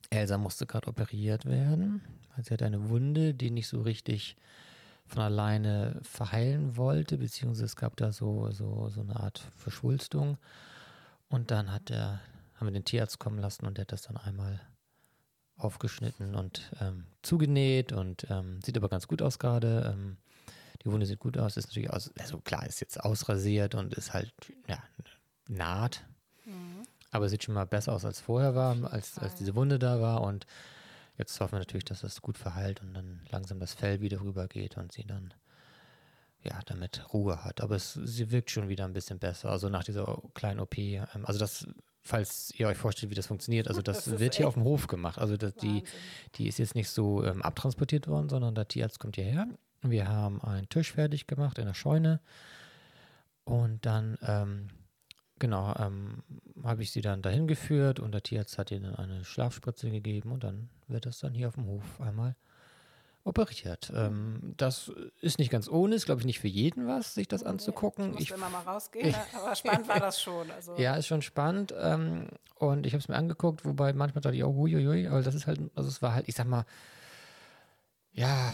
Elsa 0.09 0.37
musste 0.37 0.65
gerade 0.65 0.87
operiert 0.87 1.45
werden. 1.45 2.01
Sie 2.41 2.53
hat 2.53 2.61
eine 2.61 2.89
Wunde, 2.89 3.33
die 3.33 3.49
nicht 3.49 3.67
so 3.67 3.81
richtig 3.81 4.35
von 5.05 5.21
alleine 5.21 5.99
verheilen 6.03 6.77
wollte, 6.77 7.17
beziehungsweise 7.17 7.65
es 7.65 7.75
gab 7.75 7.95
da 7.97 8.11
so, 8.11 8.51
so, 8.51 8.89
so 8.89 9.01
eine 9.01 9.19
Art 9.19 9.39
Verschwulstung. 9.57 10.37
Und 11.29 11.51
dann 11.51 11.71
hat 11.71 11.89
er, 11.89 12.21
haben 12.55 12.67
wir 12.67 12.71
den 12.71 12.85
Tierarzt 12.85 13.19
kommen 13.19 13.39
lassen 13.39 13.65
und 13.65 13.77
der 13.77 13.83
hat 13.83 13.91
das 13.91 14.03
dann 14.03 14.17
einmal 14.17 14.61
aufgeschnitten 15.63 16.35
und 16.35 16.71
ähm, 16.81 17.05
zugenäht 17.21 17.91
und 17.91 18.27
ähm, 18.29 18.59
sieht 18.61 18.77
aber 18.77 18.89
ganz 18.89 19.07
gut 19.07 19.21
aus 19.21 19.39
gerade. 19.39 19.93
Ähm, 19.93 20.17
die 20.83 20.91
Wunde 20.91 21.05
sieht 21.05 21.19
gut 21.19 21.37
aus, 21.37 21.57
ist 21.57 21.67
natürlich 21.67 21.91
aus, 21.91 22.11
also 22.19 22.39
klar, 22.39 22.65
ist 22.65 22.81
jetzt 22.81 22.99
ausrasiert 22.99 23.75
und 23.75 23.93
ist 23.93 24.13
halt, 24.13 24.33
ja, 24.67 24.83
naht. 25.47 26.03
Mhm. 26.45 26.83
Aber 27.11 27.29
sieht 27.29 27.43
schon 27.43 27.53
mal 27.53 27.65
besser 27.65 27.93
aus 27.93 28.05
als 28.05 28.19
vorher 28.19 28.55
war, 28.55 28.91
als, 28.91 29.17
als 29.17 29.35
diese 29.35 29.55
Wunde 29.55 29.79
da 29.79 30.01
war. 30.01 30.21
Und 30.21 30.45
jetzt 31.17 31.39
hoffen 31.39 31.53
wir 31.53 31.59
natürlich, 31.59 31.85
dass 31.85 32.01
das 32.01 32.21
gut 32.21 32.37
verheilt 32.37 32.81
und 32.81 32.93
dann 32.93 33.21
langsam 33.29 33.59
das 33.59 33.73
Fell 33.73 34.01
wieder 34.01 34.19
rübergeht 34.21 34.77
und 34.77 34.91
sie 34.91 35.05
dann 35.05 35.33
ja, 36.43 36.59
damit 36.65 37.13
Ruhe 37.13 37.43
hat. 37.43 37.61
Aber 37.61 37.75
es, 37.75 37.93
sie 37.93 38.31
wirkt 38.31 38.51
schon 38.51 38.67
wieder 38.67 38.85
ein 38.85 38.93
bisschen 38.93 39.19
besser. 39.19 39.49
Also 39.49 39.69
nach 39.69 39.83
dieser 39.83 40.21
kleinen 40.33 40.59
OP. 40.59 40.77
Ähm, 40.77 41.07
also 41.23 41.39
das 41.39 41.67
falls 42.03 42.53
ihr 42.57 42.67
euch 42.67 42.77
vorstellt, 42.77 43.09
wie 43.09 43.15
das 43.15 43.27
funktioniert. 43.27 43.67
Also 43.67 43.81
das, 43.83 44.05
das 44.05 44.19
wird 44.19 44.35
hier 44.35 44.47
auf 44.47 44.53
dem 44.53 44.63
Hof 44.63 44.87
gemacht. 44.87 45.17
Also 45.17 45.37
das, 45.37 45.55
die, 45.55 45.83
die 46.35 46.47
ist 46.47 46.59
jetzt 46.59 46.75
nicht 46.75 46.89
so 46.89 47.23
ähm, 47.23 47.41
abtransportiert 47.41 48.07
worden, 48.07 48.29
sondern 48.29 48.53
der 48.53 48.67
Tierarzt 48.67 48.99
kommt 48.99 49.15
hierher. 49.15 49.47
Wir 49.81 50.07
haben 50.07 50.41
einen 50.41 50.69
Tisch 50.69 50.93
fertig 50.93 51.27
gemacht 51.27 51.57
in 51.57 51.65
der 51.65 51.73
Scheune 51.73 52.21
und 53.43 53.85
dann, 53.85 54.17
ähm, 54.21 54.67
genau, 55.39 55.75
ähm, 55.77 56.23
habe 56.63 56.83
ich 56.83 56.91
sie 56.91 57.01
dann 57.01 57.21
dahin 57.21 57.47
geführt 57.47 57.99
und 57.99 58.13
der 58.13 58.23
Tierarzt 58.23 58.57
hat 58.57 58.71
ihnen 58.71 58.95
eine 58.95 59.25
Schlafspritze 59.25 59.89
gegeben 59.89 60.31
und 60.31 60.43
dann 60.43 60.69
wird 60.87 61.05
das 61.05 61.19
dann 61.19 61.33
hier 61.33 61.49
auf 61.49 61.55
dem 61.55 61.65
Hof 61.65 61.99
einmal 61.99 62.35
operiert. 63.23 63.91
Ähm, 63.95 64.53
das 64.57 64.91
ist 65.21 65.39
nicht 65.39 65.49
ganz 65.49 65.69
ohne, 65.69 65.95
ist 65.95 66.05
glaube 66.05 66.21
ich 66.21 66.25
nicht 66.25 66.39
für 66.39 66.47
jeden 66.47 66.87
was, 66.87 67.13
sich 67.13 67.27
das 67.27 67.41
nee, 67.43 67.49
anzugucken. 67.49 68.15
Ich 68.17 68.31
immer 68.31 68.49
mal 68.49 68.61
rausgehen, 68.61 69.15
aber 69.35 69.55
spannend 69.55 69.87
war 69.87 69.99
das 69.99 70.21
schon. 70.21 70.33
Also. 70.53 70.75
Ja, 70.77 70.95
ist 70.95 71.07
schon 71.07 71.21
spannend 71.21 71.73
ähm, 71.77 72.27
und 72.59 72.85
ich 72.85 72.93
habe 72.93 72.99
es 72.99 73.07
mir 73.07 73.15
angeguckt, 73.15 73.65
wobei 73.65 73.93
manchmal 73.93 74.21
dachte 74.21 74.35
ich, 74.35 74.43
oh, 74.43 74.53
huiuiui, 74.53 75.07
aber 75.07 75.21
das 75.21 75.35
ist 75.35 75.47
halt, 75.47 75.59
also 75.73 75.89
es 75.89 76.01
war 76.01 76.13
halt, 76.13 76.27
ich 76.27 76.35
sag 76.35 76.47
mal, 76.47 76.65
ja, 78.11 78.53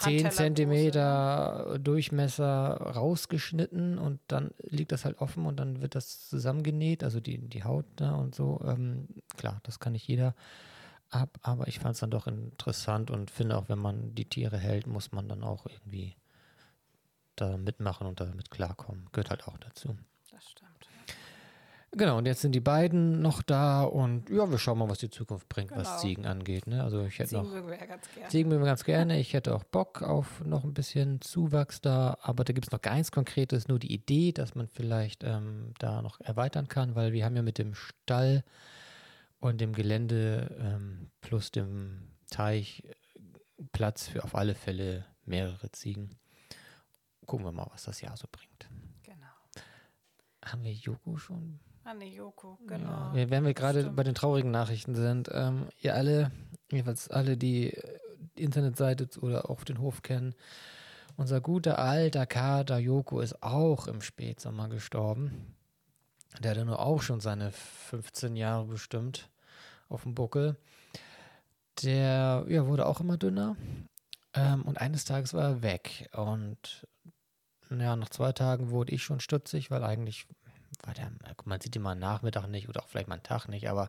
10 0.00 0.30
Zentimeter 0.30 1.66
ne? 1.70 1.80
Durchmesser 1.80 2.76
rausgeschnitten 2.94 3.96
und 3.96 4.20
dann 4.26 4.50
liegt 4.62 4.92
das 4.92 5.06
halt 5.06 5.18
offen 5.18 5.46
und 5.46 5.56
dann 5.58 5.80
wird 5.80 5.94
das 5.94 6.28
zusammengenäht, 6.28 7.02
also 7.02 7.20
die, 7.20 7.38
die 7.38 7.64
Haut 7.64 7.86
da 7.96 8.14
und 8.16 8.34
so. 8.34 8.60
Ähm, 8.66 9.08
klar, 9.38 9.60
das 9.62 9.78
kann 9.78 9.92
nicht 9.92 10.06
jeder 10.06 10.34
ab, 11.10 11.38
aber 11.42 11.68
ich 11.68 11.78
fand 11.78 11.94
es 11.94 12.00
dann 12.00 12.10
doch 12.10 12.26
interessant 12.26 13.10
und 13.10 13.30
finde 13.30 13.56
auch, 13.56 13.68
wenn 13.68 13.78
man 13.78 14.14
die 14.14 14.28
Tiere 14.28 14.58
hält, 14.58 14.86
muss 14.86 15.12
man 15.12 15.28
dann 15.28 15.42
auch 15.42 15.66
irgendwie 15.66 16.16
da 17.36 17.56
mitmachen 17.56 18.06
und 18.06 18.20
damit 18.20 18.50
klarkommen. 18.50 19.08
Gehört 19.12 19.30
halt 19.30 19.48
auch 19.48 19.58
dazu. 19.58 19.96
Das 20.30 20.50
stimmt. 20.50 20.68
Genau, 21.92 22.18
und 22.18 22.26
jetzt 22.26 22.42
sind 22.42 22.52
die 22.52 22.60
beiden 22.60 23.22
noch 23.22 23.42
da 23.42 23.82
und 23.82 24.28
ja, 24.28 24.50
wir 24.50 24.58
schauen 24.58 24.78
mal, 24.78 24.90
was 24.90 24.98
die 24.98 25.08
Zukunft 25.08 25.48
bringt, 25.48 25.70
genau. 25.70 25.80
was 25.80 26.00
Ziegen 26.02 26.26
angeht. 26.26 26.66
Ne? 26.66 26.82
Also 26.82 27.02
ich 27.04 27.18
hätte 27.18 27.30
Ziegen 27.30 27.44
noch. 27.44 27.50
Mögen 27.50 27.68
wir 27.68 27.78
ja 27.78 27.86
ganz 27.86 28.06
gerne. 28.12 28.28
Ziegen 28.28 28.48
mögen 28.50 28.62
wir 28.62 28.66
ganz 28.66 28.84
gerne. 28.84 29.18
Ich 29.18 29.32
hätte 29.32 29.54
auch 29.54 29.64
Bock 29.64 30.02
auf 30.02 30.44
noch 30.44 30.64
ein 30.64 30.74
bisschen 30.74 31.22
Zuwachs 31.22 31.80
da, 31.80 32.18
aber 32.20 32.44
da 32.44 32.52
gibt 32.52 32.66
es 32.66 32.72
noch 32.72 32.82
gar 32.82 32.94
nichts 32.94 33.10
Konkretes, 33.10 33.68
nur 33.68 33.78
die 33.78 33.92
Idee, 33.92 34.32
dass 34.32 34.54
man 34.54 34.68
vielleicht 34.68 35.24
ähm, 35.24 35.72
da 35.78 36.02
noch 36.02 36.20
erweitern 36.20 36.68
kann, 36.68 36.94
weil 36.94 37.12
wir 37.12 37.24
haben 37.24 37.36
ja 37.36 37.42
mit 37.42 37.56
dem 37.56 37.74
Stall 37.74 38.44
und 39.40 39.60
dem 39.60 39.72
Gelände 39.72 40.56
ähm, 40.60 41.10
plus 41.20 41.50
dem 41.50 42.10
Teich 42.30 42.84
äh, 42.84 43.64
Platz 43.72 44.08
für 44.08 44.24
auf 44.24 44.34
alle 44.34 44.54
Fälle 44.54 45.04
mehrere 45.24 45.70
Ziegen. 45.72 46.10
Gucken 47.26 47.46
wir 47.46 47.52
mal, 47.52 47.68
was 47.70 47.84
das 47.84 48.00
Jahr 48.00 48.16
so 48.16 48.26
bringt. 48.30 48.68
Genau. 49.02 49.26
Haben 50.44 50.64
wir 50.64 50.72
Joko 50.72 51.16
schon? 51.16 51.60
Nee, 51.96 52.14
Joko, 52.14 52.58
genau. 52.66 53.14
Ja, 53.14 53.30
wenn 53.30 53.44
wir 53.46 53.54
gerade 53.54 53.90
bei 53.90 54.02
den 54.02 54.14
traurigen 54.14 54.50
Nachrichten 54.50 54.94
sind, 54.94 55.30
ähm, 55.32 55.68
ihr 55.80 55.94
alle, 55.94 56.30
jedenfalls 56.70 57.08
alle, 57.08 57.38
die 57.38 57.72
äh, 57.72 57.98
die 58.36 58.44
Internetseite 58.44 59.08
oder 59.20 59.50
auch 59.50 59.64
den 59.64 59.78
Hof 59.78 60.02
kennen, 60.02 60.34
unser 61.16 61.40
guter 61.40 61.78
alter 61.78 62.26
Kater 62.26 62.78
Joko 62.78 63.20
ist 63.20 63.42
auch 63.42 63.88
im 63.88 64.00
Spätsommer 64.00 64.68
gestorben. 64.68 65.56
Der 66.40 66.52
hatte 66.52 66.64
nur 66.64 66.78
auch 66.80 67.02
schon 67.02 67.20
seine 67.20 67.52
15 67.52 68.36
Jahre 68.36 68.66
bestimmt 68.66 69.28
auf 69.88 70.02
dem 70.02 70.14
Buckel. 70.14 70.56
Der 71.82 72.44
ja, 72.48 72.66
wurde 72.66 72.86
auch 72.86 73.00
immer 73.00 73.16
dünner. 73.16 73.56
Ähm, 74.34 74.62
und 74.62 74.78
eines 74.78 75.04
Tages 75.04 75.34
war 75.34 75.44
er 75.44 75.62
weg. 75.62 76.08
Und 76.12 76.86
ja, 77.70 77.96
nach 77.96 78.08
zwei 78.08 78.32
Tagen 78.32 78.70
wurde 78.70 78.92
ich 78.92 79.02
schon 79.02 79.20
stutzig, 79.20 79.70
weil 79.70 79.84
eigentlich 79.84 80.26
war 80.84 80.94
der, 80.94 81.10
man 81.44 81.60
sieht 81.60 81.76
ihn 81.76 81.82
mal 81.82 81.92
am 81.92 81.98
Nachmittag 81.98 82.46
nicht 82.46 82.68
oder 82.68 82.82
auch 82.82 82.88
vielleicht 82.88 83.08
mal 83.08 83.14
einen 83.14 83.22
Tag 83.22 83.48
nicht, 83.48 83.68
aber 83.68 83.88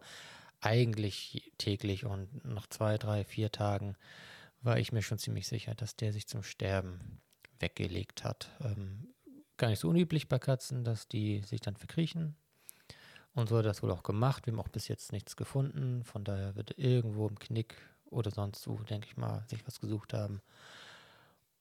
eigentlich 0.62 1.52
täglich. 1.58 2.06
Und 2.06 2.46
nach 2.46 2.68
zwei, 2.68 2.98
drei, 2.98 3.24
vier 3.24 3.52
Tagen 3.52 3.96
war 4.62 4.78
ich 4.78 4.92
mir 4.92 5.02
schon 5.02 5.18
ziemlich 5.18 5.48
sicher, 5.48 5.76
dass 5.76 5.96
der 5.96 6.14
sich 6.14 6.28
zum 6.28 6.44
Sterben 6.44 7.22
weggelegt 7.60 8.24
hat. 8.24 8.50
Ähm, 8.62 9.14
gar 9.60 9.68
nicht 9.68 9.80
so 9.80 9.90
unüblich 9.90 10.28
bei 10.28 10.40
Katzen, 10.40 10.84
dass 10.84 11.08
die 11.08 11.42
sich 11.42 11.62
dann 11.62 11.76
verkriechen. 11.76 12.36
Und 13.36 13.50
so 13.50 13.58
hat 13.58 13.66
das 13.66 13.84
wohl 13.84 13.92
auch 13.92 14.04
gemacht. 14.04 14.46
Wir 14.46 14.54
haben 14.54 14.60
auch 14.60 14.70
bis 14.70 14.88
jetzt 14.88 15.12
nichts 15.12 15.36
gefunden. 15.36 16.04
Von 16.04 16.24
daher 16.24 16.56
wird 16.56 16.72
er 16.72 16.80
irgendwo 16.80 17.28
im 17.28 17.38
Knick 17.38 17.76
oder 18.06 18.32
sonst 18.32 18.68
wo, 18.68 18.76
denke 18.78 19.08
ich 19.08 19.18
mal, 19.18 19.44
sich 19.48 19.66
was 19.68 19.80
gesucht 19.80 20.14
haben. 20.14 20.42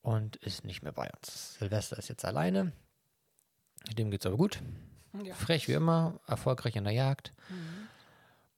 Und 0.01 0.37
ist 0.37 0.65
nicht 0.65 0.83
mehr 0.83 0.93
bei 0.93 1.11
uns. 1.11 1.59
Silvester 1.59 1.99
ist 1.99 2.09
jetzt 2.09 2.25
alleine. 2.25 2.73
Dem 3.97 4.11
geht 4.11 4.23
es 4.23 4.27
aber 4.27 4.37
gut. 4.37 4.63
Ja. 5.23 5.35
Frech 5.35 5.69
wie 5.69 5.73
immer, 5.73 6.21
erfolgreich 6.27 6.77
in 6.77 6.85
der 6.85 6.93
Jagd. 6.93 7.33
Mhm. 7.49 7.89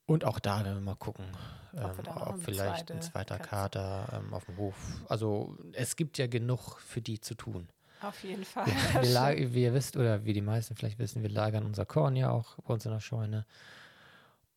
Und 0.07 0.25
auch 0.25 0.39
da 0.39 0.65
werden 0.65 0.79
wir 0.79 0.81
mal 0.81 0.97
gucken, 0.97 1.27
ähm, 1.75 1.93
ob 2.17 2.43
vielleicht 2.43 2.91
ein 2.91 3.01
zweiter. 3.01 3.39
Kater 3.39 4.09
ähm, 4.13 4.35
auf 4.35 4.45
dem 4.47 4.57
Hof. 4.57 4.75
Also 5.09 5.57
es 5.73 5.97
gibt 5.97 6.19
ja 6.19 6.27
genug 6.27 6.79
für 6.81 7.01
die 7.01 7.21
zu 7.21 7.35
tun. 7.35 7.69
Auf 8.03 8.23
jeden 8.25 8.45
Fall. 8.45 8.67
Ja, 9.03 9.31
wir 9.37 9.53
wie 9.55 9.63
ihr 9.65 9.75
wisst, 9.75 9.97
oder 9.97 10.25
wie 10.25 10.33
die 10.33 10.41
meisten 10.41 10.75
vielleicht 10.75 10.99
wissen, 10.99 11.23
wir 11.23 11.31
lagern 11.31 11.65
unser 11.65 11.85
Korn 11.85 12.17
ja 12.17 12.31
auch 12.31 12.57
bei 12.59 12.75
uns 12.75 12.87
in 12.87 12.93
der 12.93 13.01
Scheune. 13.01 13.47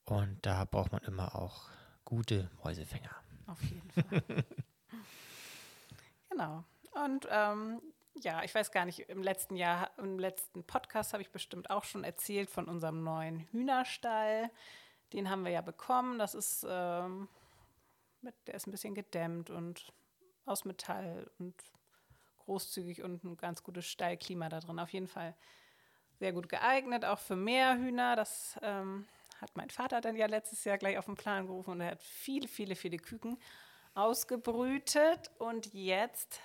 Und 0.06 0.38
da 0.42 0.66
braucht 0.66 0.92
man 0.92 1.02
immer 1.04 1.36
auch 1.36 1.70
gute 2.06 2.50
Mäusefänger. 2.64 3.12
Auf 3.48 3.62
jeden 3.64 3.90
Fall. 3.92 4.24
genau. 6.30 6.64
Und 7.06 7.28
ähm, 7.30 7.82
ja, 8.16 8.44
ich 8.44 8.54
weiß 8.54 8.72
gar 8.72 8.86
nicht, 8.86 9.00
im 9.10 9.24
letzten 9.24 9.56
Jahr, 9.56 9.92
im 9.98 10.20
letzten 10.20 10.64
Podcast 10.64 11.14
habe 11.14 11.24
ich 11.24 11.32
bestimmt 11.32 11.70
auch 11.70 11.84
schon 11.84 12.04
erzählt 12.04 12.50
von 12.50 12.66
unserem 12.66 13.04
neuen 13.04 13.40
Hühnerstall. 13.52 14.50
Den 15.12 15.30
haben 15.30 15.44
wir 15.44 15.52
ja 15.52 15.62
bekommen. 15.62 16.20
Das 16.20 16.36
ist, 16.36 16.66
ähm, 16.70 17.28
mit, 18.22 18.36
der 18.48 18.56
ist 18.56 18.68
ein 18.68 18.72
bisschen 18.72 18.96
gedämmt 18.96 19.50
und 19.50 19.92
aus 20.46 20.66
Metall 20.66 21.30
und 21.40 21.56
großzügig 22.46 23.04
und 23.04 23.24
ein 23.24 23.38
ganz 23.38 23.64
gutes 23.64 23.86
Stallklima 23.86 24.50
da 24.50 24.60
drin. 24.60 24.80
Auf 24.80 24.92
jeden 24.94 25.08
Fall 25.08 25.36
sehr 26.20 26.34
gut 26.34 26.50
geeignet, 26.50 27.06
auch 27.06 27.20
für 27.20 27.36
mehr 27.36 27.78
Hühner. 27.78 28.16
Das 28.16 28.58
ähm, 28.62 29.06
hat 29.42 29.56
mein 29.56 29.70
Vater 29.70 30.02
dann 30.02 30.16
ja 30.16 30.28
letztes 30.28 30.64
Jahr 30.64 30.78
gleich 30.78 30.98
auf 30.98 31.06
den 31.06 31.16
Plan 31.16 31.48
gerufen 31.48 31.72
und 31.72 31.82
er 31.82 31.92
hat 31.92 32.04
viele, 32.04 32.48
viele, 32.48 32.76
viele 32.76 32.98
Küken 32.98 33.38
ausgebrütet 33.94 35.32
und 35.38 35.74
jetzt. 35.74 36.40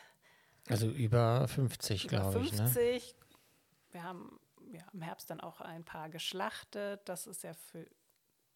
Also 0.69 0.89
über 0.89 1.47
50, 1.49 2.09
glaube 2.09 2.41
ich. 2.41 2.51
50. 2.51 3.15
Ne? 3.15 3.27
Wir 3.93 4.03
haben 4.03 4.39
ja, 4.73 4.83
im 4.93 5.03
Herbst 5.03 5.31
dann 5.31 5.41
auch 5.41 5.61
ein 5.61 5.85
paar 5.85 6.11
geschlachtet. 6.11 7.09
Das 7.09 7.27
ist 7.27 7.43
ja 7.43 7.55
für 7.55 7.87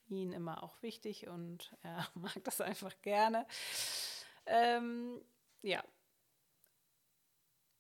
ihn 0.09 0.33
immer 0.33 0.63
auch 0.63 0.83
wichtig 0.83 1.29
und 1.29 1.75
er 1.83 2.07
mag 2.15 2.43
das 2.45 2.61
einfach 2.61 2.93
gerne. 3.03 3.47
Ähm, 4.47 5.21
ja, 5.63 5.83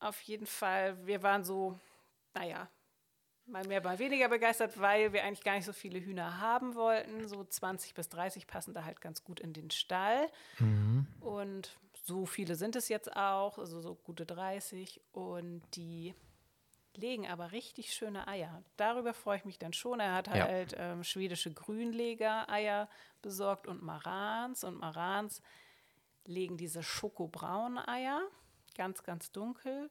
auf 0.02 0.20
jeden 0.22 0.46
Fall, 0.46 1.06
wir 1.06 1.22
waren 1.22 1.44
so, 1.44 1.78
naja, 2.34 2.68
mal 3.46 3.66
mehr, 3.66 3.82
mal 3.82 3.98
weniger 3.98 4.28
begeistert, 4.28 4.78
weil 4.80 5.12
wir 5.12 5.24
eigentlich 5.24 5.44
gar 5.44 5.54
nicht 5.54 5.64
so 5.64 5.72
viele 5.72 6.00
Hühner 6.00 6.40
haben 6.40 6.74
wollten. 6.74 7.28
So 7.28 7.44
20 7.44 7.94
bis 7.94 8.08
30 8.08 8.46
passen 8.46 8.74
da 8.74 8.84
halt 8.84 9.00
ganz 9.00 9.24
gut 9.24 9.40
in 9.40 9.52
den 9.52 9.70
Stall. 9.70 10.28
Mhm. 10.58 11.06
Und 11.20 11.76
so 12.04 12.26
viele 12.26 12.54
sind 12.56 12.76
es 12.76 12.88
jetzt 12.88 13.14
auch, 13.16 13.58
also 13.58 13.80
so 13.80 13.94
gute 13.94 14.26
30. 14.26 15.00
Und 15.12 15.62
die 15.74 16.14
legen 16.94 17.26
aber 17.26 17.52
richtig 17.52 17.94
schöne 17.94 18.28
Eier. 18.28 18.62
Darüber 18.76 19.14
freue 19.14 19.38
ich 19.38 19.44
mich 19.44 19.58
dann 19.58 19.72
schon. 19.72 20.00
Er 20.00 20.14
hat 20.14 20.28
halt 20.28 20.72
ja. 20.72 20.92
ähm, 20.92 21.04
schwedische 21.04 21.52
Grünleger-Eier 21.52 22.88
besorgt 23.22 23.66
und 23.66 23.82
Marans. 23.82 24.64
Und 24.64 24.78
Marans 24.78 25.42
legen 26.24 26.56
diese 26.56 26.82
schokobraunen 26.82 27.78
Eier 27.78 28.22
ganz, 28.74 29.02
ganz 29.02 29.32
dunkel. 29.32 29.90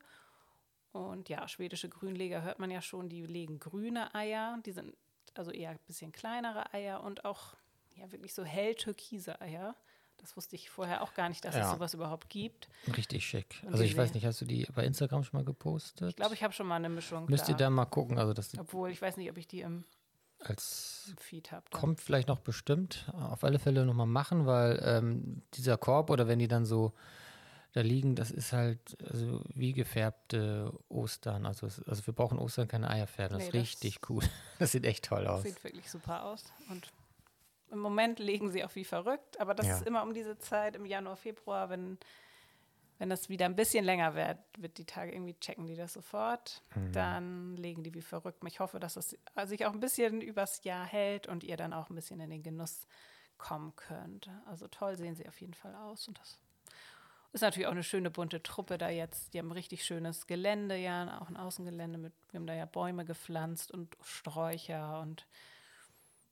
Und 0.92 1.30
ja, 1.30 1.48
schwedische 1.48 1.90
Grünleger 1.90 2.42
hört 2.42 2.60
man 2.60 2.70
ja 2.70 2.82
schon, 2.82 3.10
die 3.10 3.26
legen 3.26 3.60
grüne 3.60 4.14
Eier. 4.14 4.60
Die 4.66 4.72
sind 4.72 4.96
also 5.36 5.52
eher 5.52 5.72
ein 5.72 5.80
bisschen 5.88 6.12
kleinere 6.12 6.74
Eier 6.74 7.04
und 7.04 7.24
auch 7.24 7.56
ja 7.96 8.12
wirklich 8.12 8.34
so 8.34 8.44
hell 8.44 8.76
türkise 8.76 9.40
Eier. 9.42 9.76
Das 10.18 10.38
wusste 10.38 10.56
ich 10.56 10.70
vorher 10.70 11.02
auch 11.02 11.14
gar 11.16 11.30
nicht, 11.30 11.44
dass 11.44 11.56
ja. 11.56 11.66
es 11.66 11.72
sowas 11.72 11.94
überhaupt 11.96 12.30
gibt. 12.30 12.70
Richtig 12.96 13.26
schick. 13.26 13.60
Und 13.64 13.74
also 13.74 13.84
ich 13.84 13.98
weiß 13.98 14.14
nicht, 14.14 14.26
hast 14.26 14.40
du 14.40 14.46
die 14.46 14.68
bei 14.76 14.86
Instagram 14.86 15.24
schon 15.24 15.40
mal 15.40 15.46
gepostet? 15.46 16.10
Ich 16.10 16.16
glaube, 16.16 16.36
ich 16.36 16.44
habe 16.44 16.54
schon 16.54 16.68
mal 16.68 16.76
eine 16.76 16.90
Mischung. 16.90 17.26
Müsst 17.28 17.48
da. 17.48 17.54
ihr 17.54 17.58
da 17.58 17.70
mal 17.70 17.86
gucken. 17.86 18.20
Also 18.20 18.34
das 18.34 18.56
Obwohl, 18.58 18.92
ich 18.92 19.02
weiß 19.02 19.18
nicht, 19.18 19.32
ob 19.32 19.38
ich 19.38 19.48
die 19.48 19.62
im, 19.62 19.84
als 20.40 21.08
im 21.10 21.18
Feed 21.18 21.52
habe. 21.52 21.66
Kommt 21.72 22.02
vielleicht 22.02 22.28
noch 22.28 22.40
bestimmt. 22.40 23.12
Auf 23.14 23.44
alle 23.44 23.58
Fälle 23.58 23.84
nochmal 23.84 24.06
machen, 24.06 24.46
weil 24.46 24.80
ähm, 24.86 25.42
dieser 25.56 25.78
Korb 25.78 26.12
oder 26.12 26.28
wenn 26.28 26.38
die 26.38 26.48
dann 26.48 26.66
so 26.66 26.94
da 27.74 27.82
liegen, 27.82 28.16
das 28.16 28.32
ist 28.32 28.52
halt 28.52 28.98
also 29.10 29.42
wie 29.54 29.72
gefärbte 29.74 30.72
Ostern. 30.90 31.46
Also, 31.46 31.68
also 31.68 32.06
wir 32.06 32.14
brauchen 32.14 32.38
Ostern 32.38 32.68
keine 32.68 32.90
Eier 32.90 33.08
färben. 33.08 33.38
Das 33.38 33.44
nee, 33.44 33.48
ist 33.48 33.54
richtig 33.54 34.00
das 34.02 34.10
cool. 34.10 34.24
Das 34.60 34.72
sieht 34.74 34.86
echt 34.86 35.06
toll 35.06 35.26
aus. 35.28 35.44
Sieht 35.44 35.64
wirklich 35.64 35.90
super 35.90 36.26
aus. 36.26 36.44
Und 36.70 36.92
im 37.72 37.80
Moment 37.80 38.20
legen 38.20 38.52
sie 38.52 38.66
auch 38.66 38.76
wie 38.76 38.84
verrückt, 38.84 39.40
aber 39.40 39.54
das 39.54 39.68
ja. 39.68 39.78
ist 39.78 39.88
immer 39.88 40.04
um 40.04 40.14
diese 40.14 40.38
Zeit 40.38 40.76
im 40.76 40.86
Januar, 40.86 41.16
Februar, 41.16 41.70
wenn, 41.70 41.98
wenn 43.00 43.10
das 43.10 43.30
wieder 43.30 43.46
ein 43.46 43.56
bisschen 43.56 43.86
länger 43.86 44.14
wird, 44.14 44.38
wird 44.58 44.78
die 44.78 44.86
Tage 44.86 45.14
irgendwie 45.14 45.40
checken 45.40 45.66
die 45.66 45.76
das 45.76 45.94
sofort. 45.94 46.62
Mhm. 46.76 46.92
Dann 46.92 47.56
legen 47.56 47.84
die 47.84 47.94
wie 47.94 48.02
verrückt. 48.02 48.44
Ich 48.46 48.60
hoffe, 48.60 48.82
dass 48.82 48.98
es 48.98 49.18
sich 49.46 49.66
auch 49.66 49.74
ein 49.74 49.80
bisschen 49.80 50.20
übers 50.20 50.66
Jahr 50.66 50.86
hält 50.86 51.28
und 51.28 51.46
ihr 51.46 51.56
dann 51.56 51.72
auch 51.72 51.90
ein 51.90 51.96
bisschen 51.96 52.20
in 52.20 52.30
den 52.30 52.44
Genuss 52.44 52.86
kommen 53.38 53.74
könnt. 53.78 54.30
Also 54.46 54.68
toll 54.68 54.98
sehen 54.98 55.16
sie 55.16 55.28
auf 55.30 55.40
jeden 55.40 55.54
Fall 55.54 55.74
aus 55.74 56.10
und 56.10 56.20
das 56.20 56.38
ist 57.34 57.42
natürlich 57.42 57.68
auch 57.68 57.72
eine 57.72 57.84
schöne 57.84 58.12
bunte 58.12 58.44
Truppe 58.44 58.78
da 58.78 58.90
jetzt. 58.90 59.34
Die 59.34 59.40
haben 59.40 59.50
ein 59.50 59.54
richtig 59.54 59.86
schönes 59.86 60.28
Gelände, 60.28 60.76
ja, 60.76 61.22
auch 61.22 61.30
ein 61.30 61.38
Außengelände 61.38 61.98
mit, 61.98 62.14
wir 62.32 62.40
haben 62.40 62.48
da 62.48 62.54
ja 62.54 62.66
Bäume 62.66 63.06
gepflanzt 63.06 63.72
und 63.72 63.96
Sträucher 64.02 65.00
und 65.02 65.26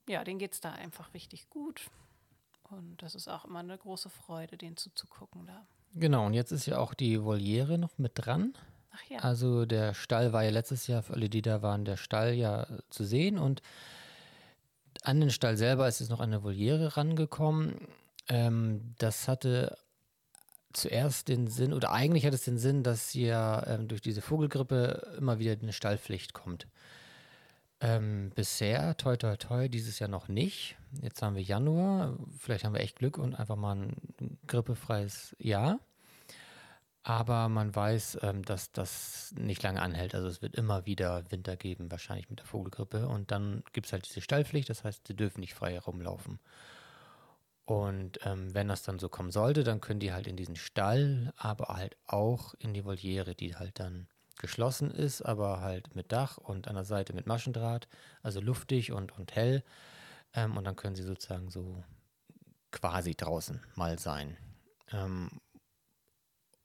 ja, 0.07 0.23
denen 0.23 0.39
geht 0.39 0.53
es 0.53 0.61
da 0.61 0.71
einfach 0.71 1.13
richtig 1.13 1.49
gut. 1.49 1.89
Und 2.69 3.01
das 3.01 3.15
ist 3.15 3.27
auch 3.27 3.45
immer 3.45 3.59
eine 3.59 3.77
große 3.77 4.09
Freude, 4.09 4.57
denen 4.57 4.77
zuzugucken 4.77 5.47
da. 5.47 5.65
Genau, 5.93 6.25
und 6.25 6.33
jetzt 6.33 6.51
ist 6.51 6.65
ja 6.65 6.77
auch 6.77 6.93
die 6.93 7.23
Voliere 7.23 7.77
noch 7.77 7.97
mit 7.97 8.11
dran. 8.15 8.53
Ach 8.91 9.03
ja. 9.09 9.19
Also 9.19 9.65
der 9.65 9.93
Stall 9.93 10.33
war 10.33 10.43
ja 10.43 10.49
letztes 10.49 10.87
Jahr, 10.87 11.01
für 11.01 11.13
alle, 11.13 11.29
die 11.29 11.41
da 11.41 11.61
waren, 11.61 11.85
der 11.85 11.97
Stall 11.97 12.33
ja 12.33 12.67
zu 12.89 13.05
sehen 13.05 13.37
und 13.37 13.61
an 15.03 15.19
den 15.19 15.29
Stall 15.31 15.57
selber 15.57 15.87
ist 15.87 15.99
jetzt 15.99 16.09
noch 16.09 16.19
eine 16.19 16.43
Voliere 16.43 16.97
rangekommen. 16.97 17.87
Ähm, 18.27 18.95
das 18.97 19.27
hatte 19.27 19.77
zuerst 20.73 21.27
den 21.27 21.47
Sinn, 21.47 21.73
oder 21.73 21.91
eigentlich 21.91 22.25
hat 22.25 22.33
es 22.33 22.43
den 22.43 22.57
Sinn, 22.57 22.83
dass 22.83 23.13
ja 23.13 23.65
ähm, 23.67 23.87
durch 23.87 24.01
diese 24.01 24.21
Vogelgrippe 24.21 25.15
immer 25.17 25.39
wieder 25.39 25.53
eine 25.59 25.73
Stallpflicht 25.73 26.33
kommt. 26.33 26.67
Ähm, 27.81 28.31
bisher, 28.35 28.97
toi 28.97 29.15
toi 29.15 29.37
toi, 29.37 29.69
dieses 29.69 29.99
Jahr 29.99 30.09
noch 30.09 30.27
nicht. 30.27 30.75
Jetzt 31.01 31.21
haben 31.21 31.35
wir 31.35 31.43
Januar, 31.43 32.17
vielleicht 32.37 32.65
haben 32.65 32.73
wir 32.73 32.81
echt 32.81 32.97
Glück 32.97 33.17
und 33.17 33.35
einfach 33.35 33.55
mal 33.55 33.75
ein 33.75 34.37
grippefreies 34.47 35.35
Jahr. 35.39 35.79
Aber 37.03 37.47
man 37.49 37.73
weiß, 37.73 38.19
ähm, 38.21 38.43
dass 38.43 38.71
das 38.71 39.33
nicht 39.39 39.63
lange 39.63 39.81
anhält. 39.81 40.13
Also 40.13 40.27
es 40.27 40.41
wird 40.41 40.55
immer 40.55 40.85
wieder 40.85 41.23
Winter 41.31 41.55
geben, 41.55 41.89
wahrscheinlich 41.89 42.29
mit 42.29 42.39
der 42.39 42.45
Vogelgrippe. 42.45 43.07
Und 43.07 43.31
dann 43.31 43.63
gibt 43.73 43.87
es 43.87 43.93
halt 43.93 44.05
diese 44.07 44.21
Stallpflicht, 44.21 44.69
das 44.69 44.83
heißt, 44.83 45.07
sie 45.07 45.15
dürfen 45.15 45.39
nicht 45.39 45.53
frei 45.53 45.73
herumlaufen. 45.73 46.39
Und 47.69 48.17
ähm, 48.25 48.51
wenn 48.55 48.67
das 48.67 48.81
dann 48.81 48.97
so 48.97 49.09
kommen 49.09 49.29
sollte, 49.29 49.63
dann 49.63 49.79
können 49.79 49.99
die 49.99 50.11
halt 50.11 50.25
in 50.25 50.35
diesen 50.35 50.55
Stall, 50.55 51.31
aber 51.37 51.67
halt 51.67 51.97
auch 52.07 52.55
in 52.55 52.73
die 52.73 52.83
Voliere, 52.83 53.35
die 53.35 53.55
halt 53.55 53.79
dann 53.79 54.07
geschlossen 54.39 54.89
ist, 54.89 55.21
aber 55.21 55.61
halt 55.61 55.95
mit 55.95 56.11
Dach 56.11 56.39
und 56.39 56.67
an 56.67 56.73
der 56.73 56.83
Seite 56.83 57.13
mit 57.13 57.27
Maschendraht, 57.27 57.87
also 58.23 58.41
luftig 58.41 58.91
und, 58.91 59.11
und 59.11 59.35
hell. 59.35 59.63
Ähm, 60.33 60.57
und 60.57 60.63
dann 60.63 60.75
können 60.75 60.95
sie 60.95 61.03
sozusagen 61.03 61.51
so 61.51 61.83
quasi 62.71 63.13
draußen 63.13 63.61
mal 63.75 63.99
sein. 63.99 64.35
Ähm, 64.91 65.29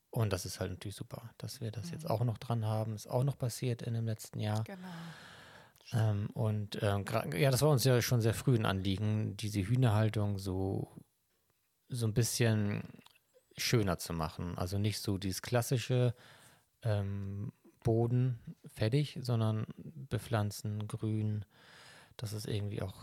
und 0.09 0.33
das 0.33 0.47
ist 0.47 0.59
halt 0.59 0.71
natürlich 0.71 0.97
super, 0.97 1.35
dass 1.37 1.61
wir 1.61 1.71
das 1.71 1.89
mhm. 1.89 1.93
jetzt 1.93 2.09
auch 2.09 2.25
noch 2.25 2.39
dran 2.39 2.65
haben. 2.65 2.95
Ist 2.95 3.11
auch 3.11 3.25
noch 3.25 3.37
passiert 3.37 3.83
in 3.83 3.93
dem 3.93 4.07
letzten 4.07 4.41
Jahr. 4.41 4.65
Genau. 4.65 4.89
Ähm, 5.93 6.31
und 6.35 6.83
ähm, 6.83 7.05
ja, 7.35 7.51
das 7.51 7.63
war 7.63 7.71
uns 7.71 7.85
ja 7.85 8.01
schon 8.01 8.21
sehr 8.21 8.35
früh 8.35 8.57
ein 8.57 8.67
Anliegen, 8.67 9.37
diese 9.37 9.61
Hühnerhaltung 9.61 10.39
so, 10.39 10.91
so 11.89 12.07
ein 12.07 12.15
bisschen 12.15 12.83
schöner 13.57 13.99
zu 13.99 14.13
machen. 14.13 14.57
Also 14.59 14.79
nicht 14.79 15.01
so 15.01 15.19
dieses 15.19 15.43
klassische 15.43 16.15
ähm, 16.83 17.53
Boden 17.83 18.39
fertig, 18.67 19.19
sondern 19.21 19.67
bepflanzen, 19.77 20.89
grün, 20.89 21.45
dass 22.17 22.33
es 22.33 22.47
irgendwie 22.47 22.83
auch 22.83 22.97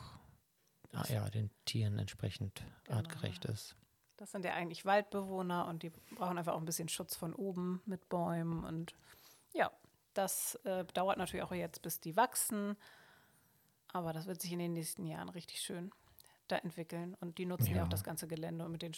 ah, 0.93 1.05
ja, 1.09 1.29
den 1.29 1.51
Tieren 1.65 1.99
entsprechend 1.99 2.63
genau. 2.83 2.97
artgerecht 2.97 3.45
ist. 3.45 3.75
Das 4.17 4.31
sind 4.31 4.45
ja 4.45 4.53
eigentlich 4.53 4.85
Waldbewohner 4.85 5.67
und 5.67 5.83
die 5.83 5.91
brauchen 6.15 6.37
einfach 6.37 6.53
auch 6.53 6.59
ein 6.59 6.65
bisschen 6.65 6.89
Schutz 6.89 7.15
von 7.15 7.33
oben 7.33 7.81
mit 7.85 8.07
Bäumen. 8.09 8.63
Und 8.63 8.93
ja, 9.53 9.71
das 10.13 10.55
äh, 10.63 10.85
dauert 10.93 11.17
natürlich 11.17 11.43
auch 11.43 11.51
jetzt, 11.51 11.81
bis 11.81 11.99
die 11.99 12.15
wachsen. 12.15 12.75
Aber 13.93 14.13
das 14.13 14.25
wird 14.25 14.41
sich 14.41 14.51
in 14.51 14.59
den 14.59 14.73
nächsten 14.73 15.05
Jahren 15.05 15.29
richtig 15.29 15.61
schön 15.61 15.91
da 16.47 16.57
entwickeln. 16.57 17.15
Und 17.19 17.37
die 17.37 17.45
nutzen 17.45 17.71
ja, 17.71 17.77
ja 17.77 17.83
auch 17.83 17.89
das 17.89 18.03
ganze 18.03 18.27
Gelände 18.27 18.65
und 18.65 18.71
mit 18.71 18.81
den, 18.81 18.93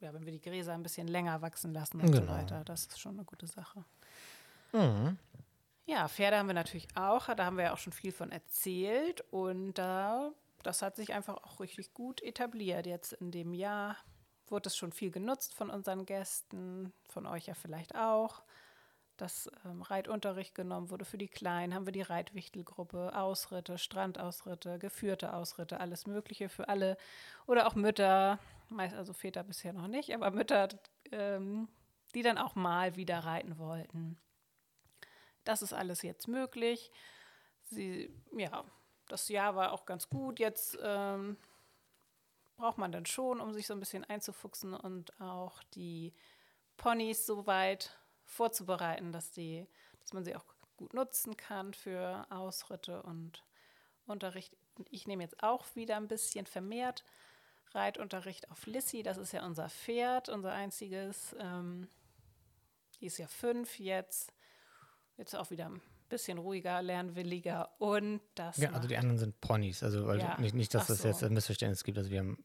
ja, 0.00 0.12
wenn 0.12 0.24
wir 0.24 0.32
die 0.32 0.40
Gräser 0.40 0.74
ein 0.74 0.82
bisschen 0.82 1.08
länger 1.08 1.42
wachsen 1.42 1.72
lassen 1.72 2.00
und 2.00 2.12
genau. 2.12 2.22
so 2.22 2.28
weiter, 2.28 2.64
das 2.64 2.86
ist 2.86 3.00
schon 3.00 3.16
eine 3.16 3.24
gute 3.24 3.46
Sache. 3.46 3.84
Mhm. 4.72 5.18
Ja, 5.86 6.08
Pferde 6.08 6.38
haben 6.38 6.46
wir 6.46 6.54
natürlich 6.54 6.88
auch. 6.94 7.26
Da 7.34 7.44
haben 7.44 7.56
wir 7.56 7.64
ja 7.64 7.72
auch 7.72 7.78
schon 7.78 7.92
viel 7.92 8.12
von 8.12 8.30
erzählt. 8.30 9.22
Und 9.30 9.74
da, 9.74 10.28
äh, 10.28 10.32
das 10.62 10.82
hat 10.82 10.96
sich 10.96 11.12
einfach 11.12 11.36
auch 11.38 11.60
richtig 11.60 11.92
gut 11.94 12.22
etabliert. 12.22 12.86
Jetzt 12.86 13.12
in 13.14 13.30
dem 13.30 13.52
Jahr 13.52 13.96
wurde 14.46 14.68
es 14.68 14.76
schon 14.76 14.92
viel 14.92 15.10
genutzt 15.10 15.54
von 15.54 15.70
unseren 15.70 16.06
Gästen, 16.06 16.92
von 17.08 17.26
euch 17.26 17.46
ja 17.46 17.54
vielleicht 17.54 17.96
auch. 17.96 18.42
Das 19.16 19.50
ähm, 19.64 19.82
Reitunterricht 19.82 20.54
genommen 20.54 20.90
wurde 20.90 21.04
für 21.04 21.18
die 21.18 21.28
Kleinen, 21.28 21.74
haben 21.74 21.86
wir 21.86 21.92
die 21.92 22.02
Reitwichtelgruppe, 22.02 23.14
Ausritte, 23.14 23.78
Strandausritte, 23.78 24.78
geführte 24.78 25.34
Ausritte, 25.34 25.80
alles 25.80 26.06
Mögliche 26.06 26.48
für 26.48 26.68
alle. 26.68 26.96
Oder 27.46 27.66
auch 27.66 27.74
Mütter, 27.74 28.38
meist 28.68 28.94
also 28.94 29.12
Väter 29.12 29.44
bisher 29.44 29.72
noch 29.72 29.86
nicht, 29.86 30.14
aber 30.14 30.30
Mütter, 30.30 30.68
ähm, 31.10 31.68
die 32.14 32.22
dann 32.22 32.38
auch 32.38 32.54
mal 32.54 32.96
wieder 32.96 33.18
reiten 33.20 33.58
wollten. 33.58 34.18
Das 35.44 35.62
ist 35.62 35.72
alles 35.72 36.02
jetzt 36.02 36.28
möglich. 36.28 36.90
Sie, 37.62 38.10
ja, 38.36 38.64
das 39.08 39.28
Jahr 39.28 39.56
war 39.56 39.72
auch 39.72 39.84
ganz 39.86 40.08
gut. 40.08 40.38
Jetzt 40.38 40.78
ähm, 40.82 41.36
braucht 42.56 42.78
man 42.78 42.92
dann 42.92 43.06
schon, 43.06 43.40
um 43.40 43.52
sich 43.52 43.66
so 43.66 43.74
ein 43.74 43.80
bisschen 43.80 44.04
einzufuchsen 44.04 44.74
und 44.74 45.20
auch 45.20 45.62
die 45.74 46.14
Ponys 46.76 47.26
so 47.26 47.46
weit 47.46 47.98
vorzubereiten, 48.32 49.12
dass, 49.12 49.30
die, 49.30 49.66
dass 50.00 50.12
man 50.12 50.24
sie 50.24 50.34
auch 50.34 50.44
gut 50.76 50.94
nutzen 50.94 51.36
kann 51.36 51.74
für 51.74 52.26
Ausritte 52.30 53.02
und 53.02 53.44
Unterricht. 54.06 54.56
Ich 54.90 55.06
nehme 55.06 55.22
jetzt 55.22 55.42
auch 55.42 55.64
wieder 55.74 55.96
ein 55.96 56.08
bisschen 56.08 56.46
vermehrt 56.46 57.04
Reitunterricht 57.74 58.50
auf 58.50 58.66
Lissy. 58.66 59.02
Das 59.02 59.16
ist 59.16 59.32
ja 59.32 59.44
unser 59.44 59.68
Pferd, 59.68 60.28
unser 60.28 60.52
einziges. 60.52 61.34
Ähm, 61.38 61.88
die 63.00 63.06
ist 63.06 63.18
ja 63.18 63.26
fünf 63.26 63.78
jetzt. 63.78 64.32
Jetzt 65.16 65.36
auch 65.36 65.50
wieder 65.50 65.66
ein 65.66 65.80
bisschen 66.08 66.38
ruhiger, 66.38 66.82
lernwilliger 66.82 67.70
und 67.78 68.20
das. 68.34 68.56
Ja, 68.56 68.72
also 68.72 68.88
die 68.88 68.96
anderen 68.96 69.18
sind 69.18 69.40
Ponys. 69.40 69.82
Also 69.82 70.06
weil 70.06 70.20
ja. 70.20 70.38
nicht, 70.38 70.54
nicht, 70.54 70.74
dass 70.74 70.88
es 70.90 71.02
so. 71.02 71.08
jetzt 71.08 71.22
ein 71.22 71.32
Missverständnis 71.32 71.84
gibt. 71.84 71.98
Also 71.98 72.10
wir 72.10 72.20
haben, 72.20 72.44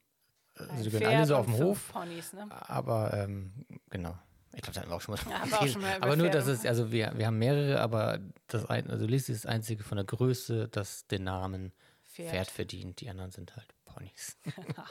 also 0.54 0.84
die 0.84 0.90
gehen 0.90 1.06
alle 1.06 1.26
so 1.26 1.36
auf 1.36 1.46
dem 1.46 1.56
Hof. 1.58 1.92
Ponys, 1.92 2.32
ne? 2.32 2.46
Aber 2.50 3.12
ähm, 3.14 3.52
genau. 3.90 4.18
Ich 4.54 4.62
glaube, 4.62 4.74
da 4.74 4.82
haben 4.82 4.90
wir 4.90 4.96
auch 4.96 5.00
schon 5.00 5.14
mal, 5.14 5.30
ja, 5.30 5.58
auch 5.58 5.66
schon 5.66 5.82
mal 5.82 6.00
Aber 6.00 6.16
nur, 6.16 6.30
dass 6.30 6.46
es, 6.46 6.64
also 6.64 6.90
wir, 6.90 7.12
wir 7.16 7.26
haben 7.26 7.38
mehrere, 7.38 7.80
aber 7.80 8.18
das 8.46 8.66
ein, 8.66 8.90
also 8.90 9.06
Lissy 9.06 9.32
ist 9.32 9.44
das 9.44 9.50
einzige 9.50 9.84
von 9.84 9.96
der 9.96 10.06
Größe, 10.06 10.68
das 10.68 11.06
den 11.06 11.24
Namen 11.24 11.72
Pferd, 12.06 12.30
Pferd 12.30 12.50
verdient. 12.50 13.00
Die 13.00 13.10
anderen 13.10 13.30
sind 13.30 13.54
halt 13.56 13.74
Ponys. 13.84 14.36
Genau. 14.56 14.84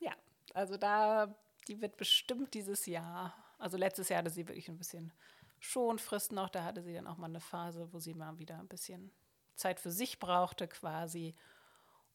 ja, 0.00 0.12
also 0.54 0.76
da, 0.76 1.34
die 1.68 1.80
wird 1.80 1.96
bestimmt 1.96 2.54
dieses 2.54 2.86
Jahr, 2.86 3.34
also 3.58 3.76
letztes 3.76 4.08
Jahr 4.08 4.18
hatte 4.18 4.30
sie 4.30 4.46
wirklich 4.46 4.68
ein 4.68 4.78
bisschen 4.78 5.12
Schonfrist 5.60 6.32
noch. 6.32 6.48
Da 6.48 6.64
hatte 6.64 6.82
sie 6.82 6.94
dann 6.94 7.06
auch 7.06 7.16
mal 7.16 7.26
eine 7.26 7.40
Phase, 7.40 7.92
wo 7.92 7.98
sie 7.98 8.14
mal 8.14 8.38
wieder 8.38 8.58
ein 8.58 8.68
bisschen 8.68 9.12
Zeit 9.54 9.80
für 9.80 9.90
sich 9.90 10.18
brauchte 10.18 10.66
quasi. 10.68 11.34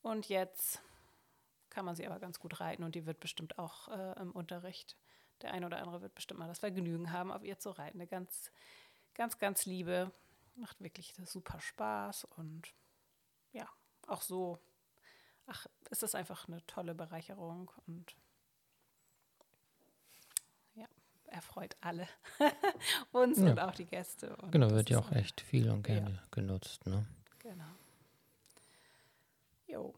Und 0.01 0.29
jetzt 0.29 0.81
kann 1.69 1.85
man 1.85 1.95
sie 1.95 2.05
aber 2.05 2.19
ganz 2.19 2.39
gut 2.39 2.59
reiten 2.59 2.83
und 2.83 2.95
die 2.95 3.05
wird 3.05 3.19
bestimmt 3.19 3.59
auch 3.59 3.87
äh, 3.87 4.19
im 4.21 4.31
Unterricht. 4.31 4.95
Der 5.41 5.53
eine 5.53 5.65
oder 5.65 5.79
andere 5.79 6.01
wird 6.01 6.15
bestimmt 6.15 6.39
mal 6.39 6.47
das 6.47 6.59
Vergnügen 6.59 7.11
haben, 7.11 7.31
auf 7.31 7.43
ihr 7.43 7.59
zu 7.59 7.71
reiten. 7.71 7.99
Eine 7.99 8.07
ganz, 8.07 8.51
ganz, 9.13 9.37
ganz 9.37 9.65
liebe. 9.65 10.11
Macht 10.55 10.81
wirklich 10.81 11.13
super 11.25 11.59
Spaß 11.59 12.25
und 12.37 12.73
ja, 13.51 13.67
auch 14.07 14.21
so, 14.21 14.59
ach, 15.47 15.67
ist 15.89 16.03
es 16.03 16.15
einfach 16.15 16.47
eine 16.47 16.65
tolle 16.65 16.95
Bereicherung 16.95 17.71
und 17.87 18.15
erfreut 21.35 21.75
alle. 21.81 22.07
Uns 23.11 23.37
ja. 23.37 23.51
und 23.51 23.59
auch 23.59 23.75
die 23.75 23.85
Gäste. 23.85 24.35
Und 24.37 24.51
genau, 24.51 24.71
wird 24.71 24.89
ja 24.89 24.99
auch 24.99 25.11
echt 25.11 25.41
viel 25.41 25.69
und 25.69 25.83
gerne 25.83 26.11
ja. 26.11 26.23
genutzt. 26.31 26.85
Ne? 26.85 27.05
Genau. 27.39 27.63
Jo. 29.67 29.93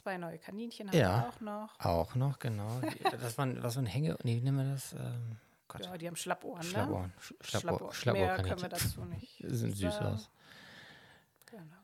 Zwei 0.00 0.16
neue 0.16 0.38
Kaninchen 0.38 0.88
haben 0.88 0.96
ja, 0.96 1.20
wir 1.20 1.28
auch 1.28 1.40
noch. 1.40 1.80
Auch 1.80 2.14
noch, 2.14 2.38
genau. 2.38 2.80
das 3.20 3.36
waren, 3.36 3.62
was 3.62 3.76
waren 3.76 3.84
Hänge, 3.84 4.16
nee, 4.22 4.40
nennen 4.40 4.56
wir 4.56 4.72
das? 4.72 4.94
Ähm, 4.94 5.36
ja, 5.78 5.98
die 5.98 6.06
haben 6.06 6.16
Schlappohren, 6.16 6.62
ne? 6.62 6.70
Schlappohren. 6.70 7.12
Schlappohr, 7.42 7.92
Schlappohr, 7.92 8.26
Mehr 8.26 8.36
können 8.42 8.62
wir 8.62 8.68
dazu 8.70 9.04
nicht 9.04 9.36
Sind 9.46 9.76
süß 9.76 9.98
aus. 9.98 10.30
Genau. 11.44 11.76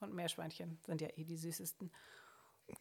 Und 0.00 0.14
Meerschweinchen 0.14 0.78
sind 0.84 1.00
ja 1.00 1.08
eh 1.16 1.24
die 1.24 1.38
süßesten. 1.38 1.90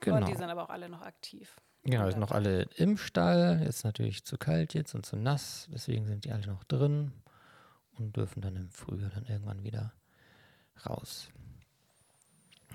Genau. 0.02 0.18
Und 0.18 0.28
die 0.28 0.36
sind 0.36 0.50
aber 0.50 0.64
auch 0.64 0.70
alle 0.70 0.90
noch 0.90 1.02
aktiv. 1.02 1.56
Genau, 1.84 2.10
sind 2.10 2.20
noch 2.20 2.32
alle 2.32 2.64
im 2.76 2.98
Stall. 2.98 3.62
Jetzt 3.64 3.86
natürlich 3.86 4.26
zu 4.26 4.38
kalt 4.38 4.74
jetzt 4.74 4.96
und 4.96 5.06
zu 5.06 5.16
nass. 5.16 5.70
Deswegen 5.72 6.06
sind 6.06 6.26
die 6.26 6.32
alle 6.34 6.48
noch 6.48 6.66
drin 6.66 7.14
und 7.98 8.18
dürfen 8.18 8.42
dann 8.42 8.58
im 8.58 8.70
Frühjahr 8.70 9.12
dann 9.12 9.26
irgendwann 9.26 9.64
wieder 9.64 9.94
raus. 10.86 11.30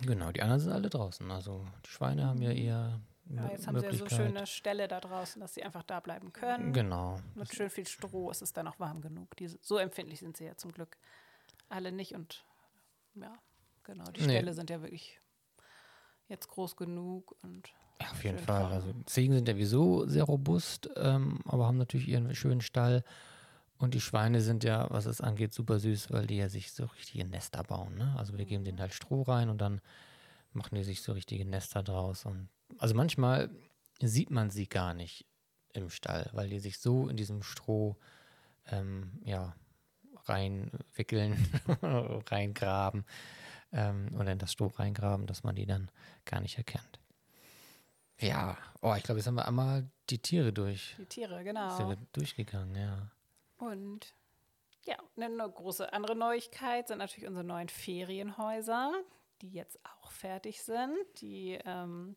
Genau, 0.02 0.32
die 0.32 0.42
anderen 0.42 0.60
sind 0.60 0.72
alle 0.72 0.88
draußen. 0.88 1.30
Also 1.30 1.66
die 1.84 1.90
Schweine 1.90 2.26
haben 2.26 2.42
ja 2.42 2.50
eher. 2.50 3.00
Ja, 3.30 3.48
jetzt 3.50 3.66
haben 3.66 3.78
sie 3.78 3.86
ja 3.86 3.92
so 3.92 4.08
schöne 4.08 4.46
Ställe 4.46 4.88
da 4.88 5.00
draußen, 5.00 5.40
dass 5.40 5.54
sie 5.54 5.62
einfach 5.62 5.82
da 5.82 6.00
bleiben 6.00 6.32
können. 6.32 6.72
Genau. 6.72 7.20
Mit 7.34 7.54
schön 7.54 7.68
viel 7.68 7.86
Stroh 7.86 8.30
ist 8.30 8.40
es 8.40 8.54
dann 8.54 8.66
auch 8.66 8.80
warm 8.80 9.02
genug. 9.02 9.36
Die, 9.36 9.48
so 9.48 9.76
empfindlich 9.76 10.20
sind 10.20 10.36
sie 10.36 10.46
ja 10.46 10.56
zum 10.56 10.72
Glück 10.72 10.96
alle 11.68 11.92
nicht. 11.92 12.14
Und 12.14 12.46
ja, 13.14 13.34
genau, 13.84 14.04
die 14.12 14.22
Ställe 14.22 14.50
nee. 14.50 14.52
sind 14.52 14.70
ja 14.70 14.80
wirklich 14.80 15.20
jetzt 16.28 16.48
groß 16.48 16.76
genug 16.76 17.34
und 17.42 17.70
ja, 18.00 18.10
auf 18.10 18.22
jeden 18.24 18.38
Fall. 18.38 18.66
Also 18.66 18.92
Ziegen 19.06 19.34
sind 19.34 19.48
ja 19.48 19.56
wieso 19.56 20.06
sehr 20.06 20.24
robust, 20.24 20.88
ähm, 20.96 21.40
aber 21.46 21.66
haben 21.66 21.78
natürlich 21.78 22.08
ihren 22.08 22.34
schönen 22.34 22.60
Stall. 22.60 23.02
Und 23.78 23.94
die 23.94 24.00
Schweine 24.00 24.40
sind 24.40 24.64
ja, 24.64 24.90
was 24.90 25.06
es 25.06 25.20
angeht, 25.20 25.52
super 25.52 25.78
süß, 25.78 26.10
weil 26.10 26.26
die 26.26 26.36
ja 26.36 26.48
sich 26.48 26.72
so 26.72 26.86
richtige 26.86 27.24
Nester 27.24 27.62
bauen. 27.62 27.96
Ne? 27.96 28.14
Also 28.18 28.36
wir 28.36 28.44
geben 28.44 28.64
denen 28.64 28.80
halt 28.80 28.92
Stroh 28.92 29.22
rein 29.22 29.48
und 29.48 29.58
dann 29.58 29.80
machen 30.52 30.74
die 30.74 30.82
sich 30.82 31.02
so 31.02 31.12
richtige 31.12 31.44
Nester 31.44 31.82
draus. 31.82 32.24
Und 32.24 32.48
also 32.78 32.94
manchmal 32.94 33.50
sieht 34.00 34.30
man 34.30 34.50
sie 34.50 34.66
gar 34.66 34.94
nicht 34.94 35.26
im 35.72 35.90
Stall, 35.90 36.28
weil 36.32 36.48
die 36.48 36.58
sich 36.58 36.78
so 36.78 37.08
in 37.08 37.16
diesem 37.16 37.42
Stroh 37.42 37.96
ähm, 38.66 39.12
ja, 39.24 39.54
reinwickeln, 40.24 41.36
reingraben 41.82 43.04
ähm, 43.72 44.08
oder 44.18 44.32
in 44.32 44.38
das 44.38 44.52
Stroh 44.52 44.68
reingraben, 44.68 45.26
dass 45.26 45.44
man 45.44 45.54
die 45.54 45.66
dann 45.66 45.88
gar 46.24 46.40
nicht 46.40 46.58
erkennt. 46.58 46.98
Ja, 48.20 48.58
oh, 48.82 48.94
ich 48.96 49.04
glaube, 49.04 49.20
jetzt 49.20 49.28
haben 49.28 49.36
wir 49.36 49.46
einmal 49.46 49.88
die 50.10 50.18
Tiere 50.18 50.52
durch. 50.52 50.96
Die 50.98 51.06
Tiere, 51.06 51.44
genau. 51.44 51.76
Sind 51.76 51.88
wir 51.88 51.98
durchgegangen, 52.12 52.74
ja. 52.74 53.10
Und 53.58 54.14
ja, 54.84 54.96
eine 55.16 55.50
große 55.50 55.92
andere 55.92 56.16
Neuigkeit 56.16 56.88
sind 56.88 56.98
natürlich 56.98 57.28
unsere 57.28 57.44
neuen 57.44 57.68
Ferienhäuser, 57.68 58.92
die 59.42 59.50
jetzt 59.50 59.78
auch 59.84 60.10
fertig 60.10 60.62
sind. 60.62 60.96
Die 61.20 61.58
ähm, 61.64 62.16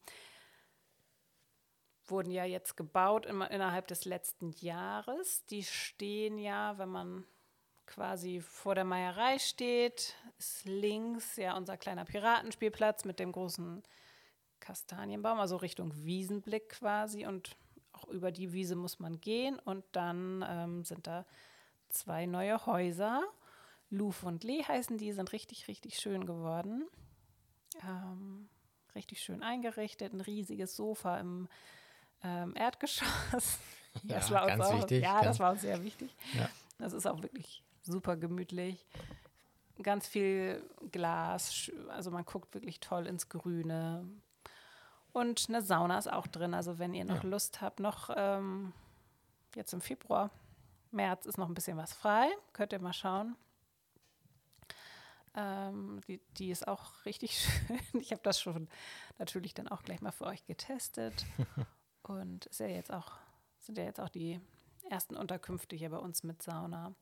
wurden 2.05 2.31
ja 2.31 2.45
jetzt 2.45 2.77
gebaut 2.77 3.25
im, 3.25 3.41
innerhalb 3.41 3.87
des 3.87 4.05
letzten 4.05 4.51
Jahres. 4.51 5.45
Die 5.47 5.63
stehen 5.63 6.37
ja, 6.37 6.77
wenn 6.77 6.89
man 6.89 7.25
quasi 7.87 8.39
vor 8.39 8.75
der 8.75 8.85
Meierei 8.85 9.37
steht, 9.37 10.15
ist 10.37 10.65
links 10.65 11.35
ja 11.35 11.57
unser 11.57 11.77
kleiner 11.77 12.05
Piratenspielplatz 12.05 13.03
mit 13.03 13.19
dem 13.19 13.31
großen 13.31 13.83
Kastanienbaum, 14.61 15.39
also 15.39 15.57
Richtung 15.57 15.91
Wiesenblick 15.93 16.69
quasi. 16.69 17.25
Und 17.25 17.57
auch 18.01 18.07
über 18.09 18.31
die 18.31 18.53
Wiese 18.53 18.75
muss 18.75 18.99
man 18.99 19.19
gehen. 19.19 19.59
Und 19.59 19.83
dann 19.91 20.45
ähm, 20.47 20.83
sind 20.83 21.07
da 21.07 21.25
zwei 21.89 22.25
neue 22.25 22.65
Häuser. 22.65 23.23
Luf 23.89 24.23
und 24.23 24.43
Lee 24.43 24.63
heißen 24.63 24.97
die, 24.97 25.11
sind 25.11 25.31
richtig, 25.33 25.67
richtig 25.67 25.99
schön 25.99 26.25
geworden. 26.25 26.87
Ähm, 27.83 28.49
richtig 28.95 29.21
schön 29.21 29.43
eingerichtet, 29.43 30.13
ein 30.13 30.21
riesiges 30.21 30.75
Sofa 30.75 31.19
im 31.19 31.47
ähm, 32.23 32.55
Erdgeschoss. 32.55 33.59
Das 34.03 34.29
ja, 34.29 34.35
war 34.35 34.45
uns 34.45 34.61
auch, 34.61 34.77
wichtig. 34.77 35.03
Ja, 35.03 35.21
das 35.21 35.37
war 35.41 35.51
uns 35.51 35.59
sehr 35.59 35.83
wichtig. 35.83 36.15
Ja. 36.33 36.49
Das 36.79 36.93
ist 36.93 37.05
auch 37.05 37.21
wirklich 37.21 37.61
super 37.83 38.15
gemütlich. 38.15 38.85
Ganz 39.83 40.07
viel 40.07 40.63
Glas, 40.93 41.69
also 41.89 42.09
man 42.09 42.23
guckt 42.23 42.53
wirklich 42.53 42.79
toll 42.79 43.05
ins 43.05 43.27
Grüne. 43.27 44.07
Und 45.13 45.45
eine 45.49 45.61
Sauna 45.61 45.97
ist 45.97 46.11
auch 46.11 46.27
drin. 46.27 46.53
Also 46.53 46.79
wenn 46.79 46.93
ihr 46.93 47.05
noch 47.05 47.23
Ja. 47.23 47.29
Lust 47.29 47.61
habt, 47.61 47.79
noch 47.79 48.09
ähm, 48.15 48.73
jetzt 49.55 49.73
im 49.73 49.81
Februar, 49.81 50.29
März 50.91 51.25
ist 51.25 51.37
noch 51.37 51.47
ein 51.47 51.53
bisschen 51.53 51.77
was 51.77 51.93
frei. 51.93 52.29
Könnt 52.53 52.73
ihr 52.73 52.79
mal 52.79 52.93
schauen. 52.93 53.35
Ähm, 55.33 56.01
die, 56.07 56.19
die 56.37 56.51
ist 56.51 56.67
auch 56.67 57.05
richtig 57.05 57.39
schön. 57.67 58.01
Ich 58.01 58.11
habe 58.11 58.21
das 58.23 58.39
schon 58.39 58.67
natürlich 59.17 59.53
dann 59.53 59.67
auch 59.67 59.83
gleich 59.83 60.01
mal 60.01 60.11
für 60.11 60.25
euch 60.25 60.45
getestet. 60.45 61.25
Und 62.03 62.47
ist 62.47 62.59
ja 62.59 62.67
jetzt 62.67 62.91
auch, 62.91 63.13
sind 63.59 63.77
ja 63.77 63.83
jetzt 63.83 63.99
auch 63.99 64.09
die 64.09 64.39
ersten 64.89 65.15
Unterkünfte 65.15 65.75
hier 65.75 65.89
bei 65.89 65.97
uns 65.97 66.23
mit 66.23 66.41
Sauna. 66.41 66.93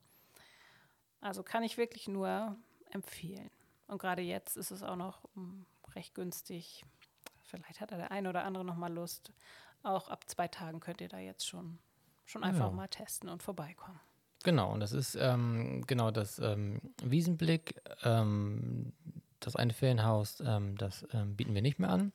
Also 1.20 1.42
kann 1.42 1.62
ich 1.62 1.76
wirklich 1.76 2.06
nur 2.08 2.56
empfehlen. 2.90 3.50
Und 3.86 3.98
gerade 3.98 4.22
jetzt 4.22 4.56
ist 4.56 4.70
es 4.70 4.82
auch 4.82 4.96
noch 4.96 5.20
mm, 5.34 5.62
recht 5.94 6.14
günstig. 6.14 6.84
Vielleicht 7.50 7.80
hat 7.80 7.90
der 7.90 8.10
eine 8.10 8.28
oder 8.28 8.44
andere 8.44 8.64
noch 8.64 8.76
mal 8.76 8.92
Lust. 8.92 9.32
Auch 9.82 10.08
ab 10.08 10.28
zwei 10.28 10.48
Tagen 10.48 10.80
könnt 10.80 11.00
ihr 11.00 11.08
da 11.08 11.18
jetzt 11.18 11.46
schon, 11.46 11.78
schon 12.26 12.44
einfach 12.44 12.66
Ja. 12.66 12.72
mal 12.72 12.88
testen 12.88 13.28
und 13.28 13.42
vorbeikommen. 13.42 13.98
Genau, 14.42 14.72
und 14.72 14.80
das 14.80 14.92
ist 14.92 15.16
ähm, 15.16 15.84
genau 15.86 16.10
das 16.10 16.38
ähm, 16.38 16.80
Wiesenblick, 17.02 17.80
ähm, 18.04 18.92
das 19.40 19.56
eine 19.56 19.72
Ferienhaus, 19.74 20.40
ähm, 20.40 20.76
das 20.78 21.06
ähm, 21.12 21.36
bieten 21.36 21.54
wir 21.54 21.62
nicht 21.62 21.78
mehr 21.78 21.90
an. 21.90 22.12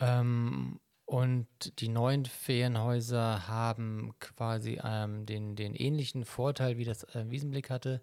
Ähm, 0.00 0.80
und 1.06 1.46
die 1.80 1.88
neuen 1.88 2.24
Ferienhäuser 2.24 3.46
haben 3.46 4.14
quasi 4.20 4.80
den, 4.82 5.54
den 5.54 5.74
ähnlichen 5.74 6.24
Vorteil, 6.24 6.78
wie 6.78 6.84
das 6.84 7.04
äh, 7.14 7.30
Wiesenblick 7.30 7.68
hatte. 7.70 8.00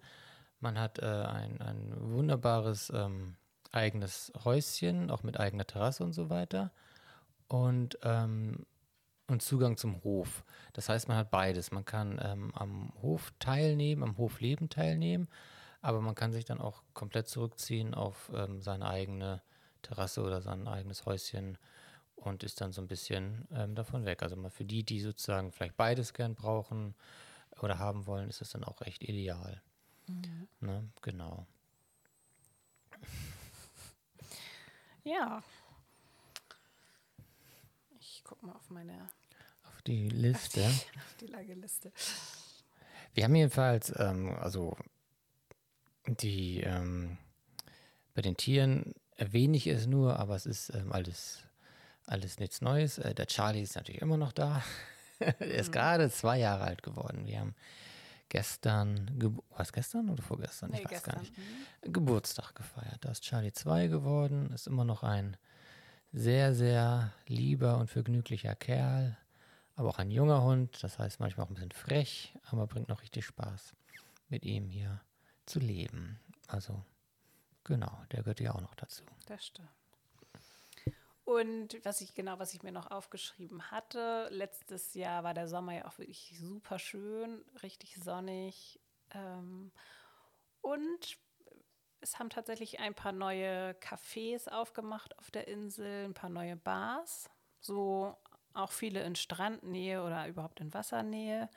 Man 0.60 0.78
hat 0.78 1.00
äh, 1.00 1.04
ein, 1.06 1.60
ein 1.60 1.92
wunderbares 1.98 2.90
ähm, 2.94 3.34
eigenes 3.72 4.32
Häuschen, 4.44 5.10
auch 5.10 5.22
mit 5.22 5.38
eigener 5.38 5.66
Terrasse 5.66 6.04
und 6.04 6.12
so 6.12 6.30
weiter. 6.30 6.70
Und, 7.48 7.98
ähm, 8.02 8.66
und 9.28 9.42
Zugang 9.42 9.76
zum 9.76 10.02
Hof. 10.04 10.44
Das 10.72 10.88
heißt, 10.88 11.08
man 11.08 11.16
hat 11.16 11.30
beides. 11.30 11.70
Man 11.70 11.84
kann 11.84 12.20
ähm, 12.22 12.52
am 12.54 12.92
Hof 13.02 13.32
teilnehmen, 13.38 14.02
am 14.02 14.18
Hofleben 14.18 14.68
teilnehmen, 14.68 15.28
aber 15.80 16.00
man 16.00 16.14
kann 16.14 16.32
sich 16.32 16.44
dann 16.44 16.60
auch 16.60 16.82
komplett 16.94 17.28
zurückziehen 17.28 17.94
auf 17.94 18.30
ähm, 18.34 18.60
seine 18.60 18.88
eigene 18.88 19.42
Terrasse 19.82 20.22
oder 20.22 20.40
sein 20.40 20.68
eigenes 20.68 21.06
Häuschen 21.06 21.58
und 22.14 22.44
ist 22.44 22.60
dann 22.60 22.72
so 22.72 22.80
ein 22.80 22.88
bisschen 22.88 23.48
ähm, 23.52 23.74
davon 23.74 24.04
weg. 24.04 24.22
Also 24.22 24.36
mal 24.36 24.50
für 24.50 24.64
die, 24.64 24.84
die 24.84 25.00
sozusagen 25.00 25.52
vielleicht 25.52 25.76
beides 25.76 26.14
gern 26.14 26.34
brauchen 26.34 26.94
oder 27.60 27.78
haben 27.78 28.06
wollen, 28.06 28.28
ist 28.28 28.42
es 28.42 28.50
dann 28.50 28.64
auch 28.64 28.80
echt 28.82 29.02
ideal. 29.02 29.60
Ne? 30.60 30.88
Genau. 31.02 31.46
Ja. 35.04 35.42
Ich 37.98 38.22
gucke 38.24 38.46
mal 38.46 38.54
auf 38.54 38.70
meine 38.70 39.08
Auf 39.64 39.82
die 39.82 40.08
Liste. 40.08 40.64
auf 40.64 41.16
die 41.20 41.26
lange 41.26 41.54
Liste. 41.54 41.92
Wir 43.14 43.24
haben 43.24 43.34
jedenfalls, 43.34 43.92
ähm, 43.98 44.36
also 44.40 44.76
die 46.06 46.60
ähm, 46.60 47.18
bei 48.14 48.22
den 48.22 48.36
Tieren 48.36 48.94
erwähne 49.16 49.56
ich 49.56 49.66
es 49.66 49.86
nur, 49.86 50.18
aber 50.18 50.34
es 50.34 50.46
ist 50.46 50.70
ähm, 50.70 50.92
alles, 50.92 51.42
alles 52.06 52.38
nichts 52.38 52.60
Neues. 52.60 52.98
Äh, 52.98 53.14
der 53.14 53.26
Charlie 53.26 53.62
ist 53.62 53.76
natürlich 53.76 54.02
immer 54.02 54.16
noch 54.16 54.32
da. 54.32 54.62
er 55.18 55.40
ist 55.40 55.72
gerade 55.72 56.10
zwei 56.10 56.38
Jahre 56.38 56.64
alt 56.64 56.82
geworden. 56.82 57.26
Wir 57.26 57.40
haben 57.40 57.54
gestern, 58.32 59.10
Gebu- 59.18 59.42
was 59.50 59.72
gestern 59.74 60.08
oder 60.08 60.22
vorgestern? 60.22 60.70
Nee, 60.70 60.78
ich 60.78 60.84
weiß 60.84 60.90
gestern. 60.90 61.14
gar 61.16 61.20
nicht. 61.20 61.36
Mhm. 61.36 61.92
Geburtstag 61.92 62.54
gefeiert. 62.54 63.04
Da 63.04 63.10
ist 63.10 63.22
Charlie 63.22 63.52
2 63.52 63.88
geworden, 63.88 64.50
ist 64.52 64.66
immer 64.66 64.84
noch 64.86 65.02
ein 65.02 65.36
sehr, 66.12 66.54
sehr 66.54 67.12
lieber 67.26 67.76
und 67.76 67.90
vergnüglicher 67.90 68.54
Kerl, 68.54 69.18
aber 69.76 69.90
auch 69.90 69.98
ein 69.98 70.10
junger 70.10 70.42
Hund, 70.42 70.82
das 70.82 70.98
heißt 70.98 71.20
manchmal 71.20 71.44
auch 71.46 71.50
ein 71.50 71.54
bisschen 71.54 71.72
frech, 71.72 72.34
aber 72.44 72.66
bringt 72.66 72.88
noch 72.88 73.02
richtig 73.02 73.26
Spaß, 73.26 73.74
mit 74.30 74.44
ihm 74.46 74.70
hier 74.70 75.00
zu 75.44 75.58
leben. 75.58 76.18
Also, 76.48 76.82
genau, 77.64 77.92
der 78.12 78.20
gehört 78.22 78.40
ja 78.40 78.54
auch 78.54 78.62
noch 78.62 78.74
dazu. 78.74 79.04
Das 79.26 79.44
stimmt. 79.46 79.68
Und 81.24 81.78
was 81.84 82.00
ich 82.00 82.14
genau, 82.14 82.38
was 82.38 82.52
ich 82.52 82.62
mir 82.62 82.72
noch 82.72 82.90
aufgeschrieben 82.90 83.70
hatte, 83.70 84.28
letztes 84.30 84.94
Jahr 84.94 85.22
war 85.22 85.34
der 85.34 85.46
Sommer 85.46 85.74
ja 85.74 85.86
auch 85.86 85.98
wirklich 85.98 86.34
super 86.38 86.78
schön, 86.78 87.44
richtig 87.62 87.96
sonnig. 88.02 88.80
Ähm, 89.14 89.70
und 90.60 91.18
es 92.00 92.18
haben 92.18 92.30
tatsächlich 92.30 92.80
ein 92.80 92.94
paar 92.94 93.12
neue 93.12 93.72
Cafés 93.74 94.48
aufgemacht 94.48 95.16
auf 95.18 95.30
der 95.30 95.46
Insel, 95.46 96.06
ein 96.06 96.14
paar 96.14 96.30
neue 96.30 96.56
Bars, 96.56 97.30
so 97.60 98.16
auch 98.54 98.72
viele 98.72 99.02
in 99.02 99.14
Strandnähe 99.14 100.02
oder 100.02 100.26
überhaupt 100.26 100.60
in 100.60 100.74
Wassernähe. 100.74 101.48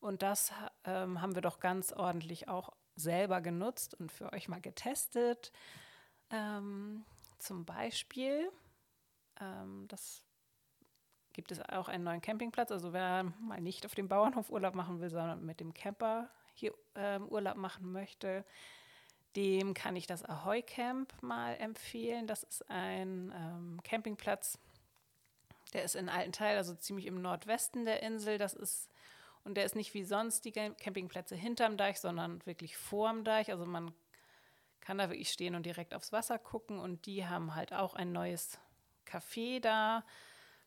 Und 0.00 0.22
das 0.22 0.52
ähm, 0.84 1.20
haben 1.20 1.34
wir 1.34 1.42
doch 1.42 1.60
ganz 1.60 1.92
ordentlich 1.92 2.48
auch 2.48 2.70
selber 2.94 3.42
genutzt 3.42 3.94
und 3.94 4.10
für 4.10 4.32
euch 4.32 4.48
mal 4.48 4.60
getestet. 4.60 5.52
Ähm, 6.30 7.04
zum 7.38 7.64
Beispiel, 7.64 8.50
ähm, 9.40 9.86
das 9.88 10.22
gibt 11.32 11.52
es 11.52 11.60
auch 11.68 11.88
einen 11.88 12.04
neuen 12.04 12.22
Campingplatz. 12.22 12.70
Also 12.70 12.92
wer 12.92 13.24
mal 13.40 13.60
nicht 13.60 13.84
auf 13.84 13.94
dem 13.94 14.08
Bauernhof 14.08 14.50
Urlaub 14.50 14.74
machen 14.74 15.00
will, 15.00 15.10
sondern 15.10 15.44
mit 15.44 15.60
dem 15.60 15.74
Camper 15.74 16.30
hier 16.54 16.72
ähm, 16.94 17.28
Urlaub 17.28 17.56
machen 17.56 17.92
möchte, 17.92 18.44
dem 19.36 19.74
kann 19.74 19.96
ich 19.96 20.06
das 20.06 20.24
Ahoy 20.24 20.62
Camp 20.62 21.12
mal 21.22 21.52
empfehlen. 21.56 22.26
Das 22.26 22.42
ist 22.42 22.70
ein 22.70 23.32
ähm, 23.36 23.80
Campingplatz, 23.84 24.58
der 25.74 25.84
ist 25.84 25.94
in 25.94 26.08
Altenteil, 26.08 26.56
also 26.56 26.74
ziemlich 26.74 27.04
im 27.04 27.20
Nordwesten 27.20 27.84
der 27.84 28.02
Insel. 28.02 28.38
Das 28.38 28.54
ist 28.54 28.88
und 29.44 29.54
der 29.56 29.64
ist 29.64 29.76
nicht 29.76 29.92
wie 29.94 30.04
sonst 30.04 30.44
die 30.44 30.52
Cam- 30.52 30.76
Campingplätze 30.76 31.36
hinterm 31.36 31.76
Deich, 31.76 32.00
sondern 32.00 32.44
wirklich 32.46 32.76
vorm 32.76 33.22
Deich. 33.24 33.50
Also 33.50 33.66
man 33.66 33.92
kann 34.80 34.98
da 34.98 35.10
wirklich 35.10 35.30
stehen 35.30 35.54
und 35.54 35.66
direkt 35.66 35.94
aufs 35.94 36.12
Wasser 36.12 36.38
gucken. 36.38 36.78
Und 36.78 37.06
die 37.06 37.26
haben 37.26 37.54
halt 37.54 37.72
auch 37.72 37.94
ein 37.94 38.10
neues 38.10 38.58
Café 39.06 39.60
da, 39.60 40.04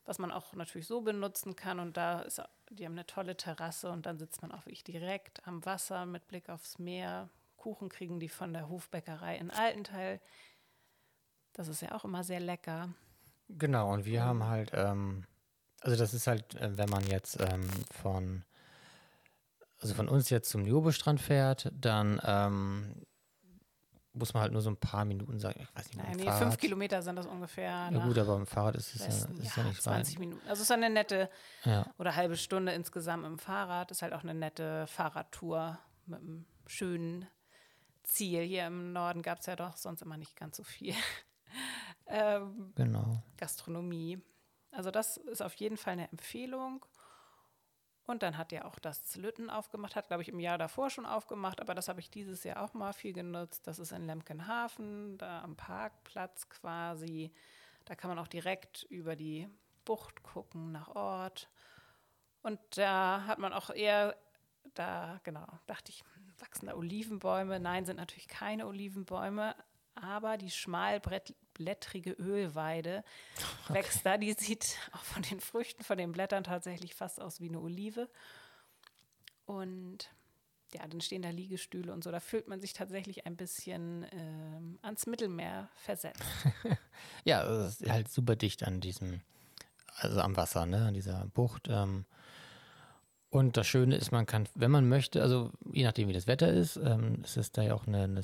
was 0.04 0.18
man 0.18 0.32
auch 0.32 0.52
natürlich 0.54 0.86
so 0.86 1.00
benutzen 1.00 1.56
kann. 1.56 1.78
Und 1.78 1.96
da 1.96 2.22
ist, 2.22 2.42
die 2.70 2.84
haben 2.84 2.92
eine 2.92 3.06
tolle 3.06 3.36
Terrasse 3.36 3.90
und 3.90 4.06
dann 4.06 4.18
sitzt 4.18 4.42
man 4.42 4.52
auch 4.52 4.66
wirklich 4.66 4.84
direkt 4.84 5.46
am 5.46 5.64
Wasser 5.64 6.06
mit 6.06 6.26
Blick 6.26 6.48
aufs 6.48 6.78
Meer. 6.78 7.28
Kuchen 7.56 7.88
kriegen 7.88 8.20
die 8.20 8.28
von 8.28 8.52
der 8.52 8.68
Hofbäckerei 8.68 9.36
in 9.36 9.50
Altenteil. 9.50 10.20
Das 11.52 11.68
ist 11.68 11.82
ja 11.82 11.92
auch 11.92 12.04
immer 12.04 12.24
sehr 12.24 12.40
lecker. 12.40 12.94
Genau, 13.48 13.92
und 13.92 14.06
wir 14.06 14.22
haben 14.22 14.44
halt, 14.44 14.70
ähm, 14.72 15.26
also 15.80 15.96
das 15.96 16.14
ist 16.14 16.26
halt, 16.26 16.54
äh, 16.54 16.76
wenn 16.78 16.88
man 16.88 17.06
jetzt 17.06 17.38
ähm, 17.40 17.68
von 17.90 18.44
also 19.80 19.94
von 19.94 20.08
uns 20.08 20.30
jetzt 20.30 20.50
zum 20.50 20.62
Niobe-Strand 20.62 21.20
fährt, 21.20 21.72
dann 21.74 22.20
ähm, 22.24 23.06
muss 24.20 24.34
man 24.34 24.42
halt 24.42 24.52
nur 24.52 24.62
so 24.62 24.70
ein 24.70 24.76
paar 24.76 25.04
Minuten 25.04 25.40
sagen. 25.40 25.60
Ich 25.60 25.76
weiß 25.76 25.86
nicht, 25.88 25.96
Nein, 25.96 26.16
nee, 26.16 26.30
fünf 26.30 26.56
Kilometer 26.58 27.02
sind 27.02 27.16
das 27.16 27.26
ungefähr. 27.26 27.90
Ja 27.92 28.04
gut, 28.04 28.16
aber 28.18 28.36
im 28.36 28.46
Fahrrad 28.46 28.76
ist 28.76 28.94
es 28.94 29.00
ja, 29.00 29.08
ist 29.08 29.56
ja, 29.56 29.64
nicht 29.64 29.82
20 29.82 30.14
rein. 30.14 30.20
Minuten. 30.20 30.48
Also 30.48 30.62
es 30.62 30.70
ist 30.70 30.70
eine 30.70 30.90
nette 30.90 31.28
ja. 31.64 31.86
oder 31.98 32.14
halbe 32.14 32.36
Stunde 32.36 32.72
insgesamt 32.72 33.26
im 33.26 33.38
Fahrrad. 33.38 33.90
Ist 33.90 34.02
halt 34.02 34.12
auch 34.12 34.22
eine 34.22 34.34
nette 34.34 34.86
Fahrradtour 34.86 35.78
mit 36.06 36.20
einem 36.20 36.46
schönen 36.66 37.26
Ziel. 38.04 38.42
Hier 38.42 38.66
im 38.66 38.92
Norden 38.92 39.22
gab 39.22 39.40
es 39.40 39.46
ja 39.46 39.56
doch 39.56 39.76
sonst 39.76 40.02
immer 40.02 40.16
nicht 40.16 40.36
ganz 40.36 40.56
so 40.56 40.62
viel. 40.62 40.94
ähm, 42.06 42.72
genau. 42.76 43.22
Gastronomie. 43.36 44.20
Also 44.70 44.90
das 44.90 45.16
ist 45.16 45.42
auf 45.42 45.54
jeden 45.54 45.76
Fall 45.76 45.94
eine 45.94 46.10
Empfehlung. 46.12 46.84
Und 48.10 48.24
dann 48.24 48.36
hat 48.36 48.52
er 48.52 48.66
auch 48.66 48.80
das 48.80 49.14
Lütten 49.14 49.50
aufgemacht, 49.50 49.94
hat, 49.94 50.08
glaube 50.08 50.22
ich, 50.22 50.28
im 50.28 50.40
Jahr 50.40 50.58
davor 50.58 50.90
schon 50.90 51.06
aufgemacht, 51.06 51.60
aber 51.60 51.76
das 51.76 51.86
habe 51.86 52.00
ich 52.00 52.10
dieses 52.10 52.42
Jahr 52.42 52.60
auch 52.60 52.74
mal 52.74 52.92
viel 52.92 53.12
genutzt. 53.12 53.68
Das 53.68 53.78
ist 53.78 53.92
in 53.92 54.04
Lemkenhafen, 54.04 55.16
da 55.16 55.42
am 55.42 55.54
Parkplatz 55.54 56.48
quasi. 56.48 57.30
Da 57.84 57.94
kann 57.94 58.08
man 58.08 58.18
auch 58.18 58.26
direkt 58.26 58.82
über 58.90 59.14
die 59.14 59.48
Bucht 59.84 60.24
gucken 60.24 60.72
nach 60.72 60.88
Ort. 60.88 61.48
Und 62.42 62.58
da 62.76 63.26
hat 63.28 63.38
man 63.38 63.52
auch 63.52 63.70
eher, 63.70 64.16
da, 64.74 65.20
genau, 65.22 65.46
dachte 65.68 65.92
ich, 65.92 66.02
wachsen 66.40 66.66
da 66.66 66.74
Olivenbäume. 66.74 67.60
Nein, 67.60 67.84
sind 67.84 67.98
natürlich 67.98 68.26
keine 68.26 68.66
Olivenbäume, 68.66 69.54
aber 69.94 70.36
die 70.36 70.50
schmalblättrige 71.60 72.12
Ölweide 72.12 73.04
okay. 73.64 73.74
wächst 73.74 74.04
da. 74.04 74.16
Die 74.16 74.32
sieht 74.32 74.76
auch 74.92 75.02
von 75.02 75.22
den 75.22 75.40
Früchten, 75.40 75.84
von 75.84 75.98
den 75.98 76.12
Blättern 76.12 76.44
tatsächlich 76.44 76.94
fast 76.94 77.20
aus 77.20 77.40
wie 77.40 77.48
eine 77.48 77.60
Olive. 77.60 78.08
Und 79.46 80.10
ja, 80.72 80.86
dann 80.86 81.00
stehen 81.00 81.22
da 81.22 81.30
Liegestühle 81.30 81.92
und 81.92 82.04
so. 82.04 82.10
Da 82.10 82.20
fühlt 82.20 82.48
man 82.48 82.60
sich 82.60 82.72
tatsächlich 82.72 83.26
ein 83.26 83.36
bisschen 83.36 84.06
ähm, 84.12 84.78
ans 84.82 85.06
Mittelmeer 85.06 85.68
versetzt. 85.74 86.22
ja, 87.24 87.44
es 87.44 87.80
ist 87.80 87.90
halt 87.90 88.08
super 88.08 88.36
dicht 88.36 88.62
an 88.62 88.80
diesem, 88.80 89.20
also 89.96 90.20
am 90.20 90.36
Wasser, 90.36 90.66
ne, 90.66 90.86
an 90.86 90.94
dieser 90.94 91.26
Bucht. 91.34 91.68
Ähm, 91.68 92.04
und 93.30 93.56
das 93.56 93.66
Schöne 93.66 93.96
ist, 93.96 94.12
man 94.12 94.26
kann, 94.26 94.48
wenn 94.54 94.70
man 94.70 94.88
möchte, 94.88 95.22
also 95.22 95.50
je 95.72 95.84
nachdem, 95.84 96.08
wie 96.08 96.12
das 96.12 96.28
Wetter 96.28 96.52
ist, 96.52 96.76
ähm, 96.76 97.22
ist 97.24 97.36
es 97.36 97.50
da 97.50 97.62
ja 97.62 97.74
auch 97.74 97.86
eine, 97.86 98.04
eine 98.04 98.22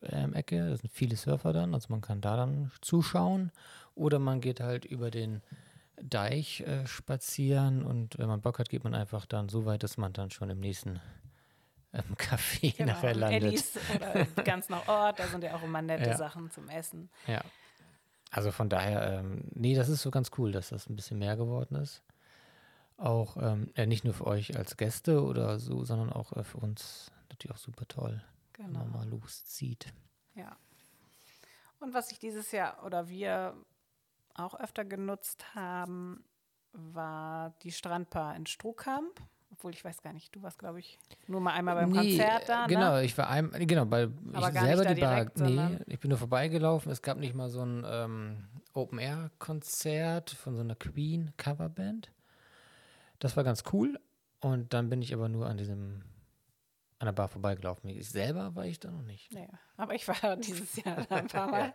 Surf-Ecke. 0.00 0.70
Da 0.70 0.76
sind 0.76 0.92
viele 0.92 1.16
Surfer 1.16 1.52
dann, 1.52 1.74
also 1.74 1.88
man 1.90 2.00
kann 2.00 2.20
da 2.20 2.36
dann 2.36 2.70
zuschauen. 2.80 3.52
Oder 3.94 4.18
man 4.18 4.40
geht 4.40 4.60
halt 4.60 4.84
über 4.84 5.10
den 5.10 5.42
Deich 6.00 6.60
äh, 6.60 6.86
spazieren 6.86 7.82
und 7.82 8.18
wenn 8.18 8.28
man 8.28 8.42
Bock 8.42 8.58
hat, 8.58 8.68
geht 8.68 8.84
man 8.84 8.94
einfach 8.94 9.24
dann 9.24 9.48
so 9.48 9.64
weit, 9.64 9.82
dass 9.82 9.96
man 9.96 10.12
dann 10.12 10.30
schon 10.30 10.50
im 10.50 10.60
nächsten 10.60 11.00
ähm, 11.94 12.04
Café 12.16 12.76
genau, 12.76 12.92
nachher 12.92 13.14
landet. 13.14 13.42
Ellis 13.42 13.78
oder 13.94 14.26
ganz 14.44 14.68
nach 14.68 14.86
Ort, 14.88 15.18
da 15.18 15.26
sind 15.26 15.42
ja 15.42 15.54
auch 15.54 15.62
immer 15.62 15.80
nette 15.80 16.04
ja. 16.10 16.16
Sachen 16.16 16.50
zum 16.50 16.68
Essen. 16.68 17.08
Ja. 17.26 17.40
Also 18.30 18.50
von 18.50 18.68
daher, 18.68 19.20
ähm, 19.20 19.44
nee, 19.54 19.74
das 19.74 19.88
ist 19.88 20.02
so 20.02 20.10
ganz 20.10 20.30
cool, 20.36 20.52
dass 20.52 20.68
das 20.68 20.86
ein 20.90 20.96
bisschen 20.96 21.18
mehr 21.18 21.36
geworden 21.36 21.76
ist 21.76 22.02
auch 22.98 23.36
ähm, 23.36 23.70
nicht 23.86 24.04
nur 24.04 24.14
für 24.14 24.26
euch 24.26 24.56
als 24.56 24.76
Gäste 24.76 25.22
oder 25.22 25.58
so, 25.58 25.84
sondern 25.84 26.12
auch 26.12 26.32
äh, 26.32 26.44
für 26.44 26.58
uns 26.58 27.10
natürlich 27.28 27.54
auch 27.54 27.60
super 27.60 27.86
toll, 27.88 28.22
genau. 28.56 28.80
wenn 28.80 28.90
man 28.90 28.92
mal 28.92 29.08
loszieht. 29.08 29.92
Ja. 30.34 30.56
Und 31.80 31.94
was 31.94 32.10
ich 32.10 32.18
dieses 32.18 32.52
Jahr 32.52 32.84
oder 32.84 33.08
wir 33.08 33.54
auch 34.34 34.58
öfter 34.58 34.84
genutzt 34.84 35.54
haben, 35.54 36.24
war 36.72 37.54
die 37.62 37.72
Strandbar 37.72 38.36
in 38.36 38.46
Strohkamp. 38.46 39.20
Obwohl 39.52 39.72
ich 39.72 39.84
weiß 39.84 40.02
gar 40.02 40.12
nicht, 40.12 40.34
du 40.34 40.42
warst, 40.42 40.58
glaube 40.58 40.80
ich, 40.80 40.98
nur 41.28 41.40
mal 41.40 41.52
einmal 41.52 41.76
beim 41.76 41.90
nee, 41.90 42.18
Konzert 42.18 42.48
da. 42.48 42.66
Ne? 42.66 42.74
Genau, 42.74 42.98
ich 42.98 43.16
war 43.16 43.30
einmal, 43.30 43.64
genau, 43.64 43.90
weil 43.90 44.12
Aber 44.32 44.48
ich 44.48 44.60
selber 44.60 44.84
die 44.84 45.00
Bar, 45.00 45.14
direkt, 45.14 45.38
nee, 45.38 45.78
ich 45.86 46.00
bin 46.00 46.10
nur 46.10 46.18
vorbeigelaufen. 46.18 46.90
Es 46.90 47.00
gab 47.00 47.16
nicht 47.16 47.34
mal 47.34 47.48
so 47.48 47.62
ein 47.62 47.84
ähm, 47.88 48.48
Open-Air-Konzert 48.74 50.30
von 50.30 50.56
so 50.56 50.60
einer 50.60 50.74
Queen-Coverband. 50.74 52.12
Das 53.18 53.36
war 53.36 53.44
ganz 53.44 53.62
cool. 53.72 53.98
Und 54.40 54.74
dann 54.74 54.90
bin 54.90 55.00
ich 55.00 55.14
aber 55.14 55.28
nur 55.28 55.46
an 55.46 55.56
diesem 55.56 56.02
an 56.98 57.06
der 57.06 57.12
Bar 57.12 57.28
vorbeigelaufen. 57.28 57.90
Ich 57.90 58.08
selber 58.08 58.54
war 58.54 58.64
ich 58.64 58.80
da 58.80 58.90
noch 58.90 59.02
nicht. 59.02 59.32
Nee, 59.32 59.48
aber 59.76 59.94
ich 59.94 60.06
war 60.08 60.36
dieses 60.36 60.76
Jahr 60.76 61.10
ein 61.10 61.28
paar 61.28 61.46
Mal. 61.50 61.74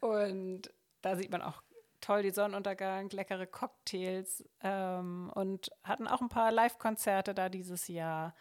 ja. 0.00 0.08
Und 0.08 0.72
da 1.02 1.16
sieht 1.16 1.30
man 1.30 1.42
auch 1.42 1.62
toll 2.00 2.22
die 2.22 2.30
Sonnenuntergang, 2.30 3.10
leckere 3.10 3.46
Cocktails 3.46 4.42
ähm, 4.62 5.30
und 5.34 5.70
hatten 5.82 6.08
auch 6.08 6.22
ein 6.22 6.30
paar 6.30 6.50
Live-Konzerte 6.50 7.34
da 7.34 7.48
dieses 7.48 7.88
Jahr. 7.88 8.34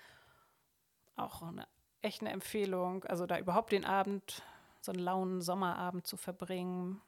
Auch 1.18 1.42
eine 1.42 1.68
echt 2.02 2.22
eine 2.22 2.32
Empfehlung. 2.32 3.04
Also 3.06 3.26
da 3.26 3.38
überhaupt 3.38 3.72
den 3.72 3.86
Abend, 3.86 4.44
so 4.82 4.92
einen 4.92 5.02
lauen 5.02 5.42
Sommerabend 5.42 6.08
zu 6.08 6.18
verbringen 6.18 7.02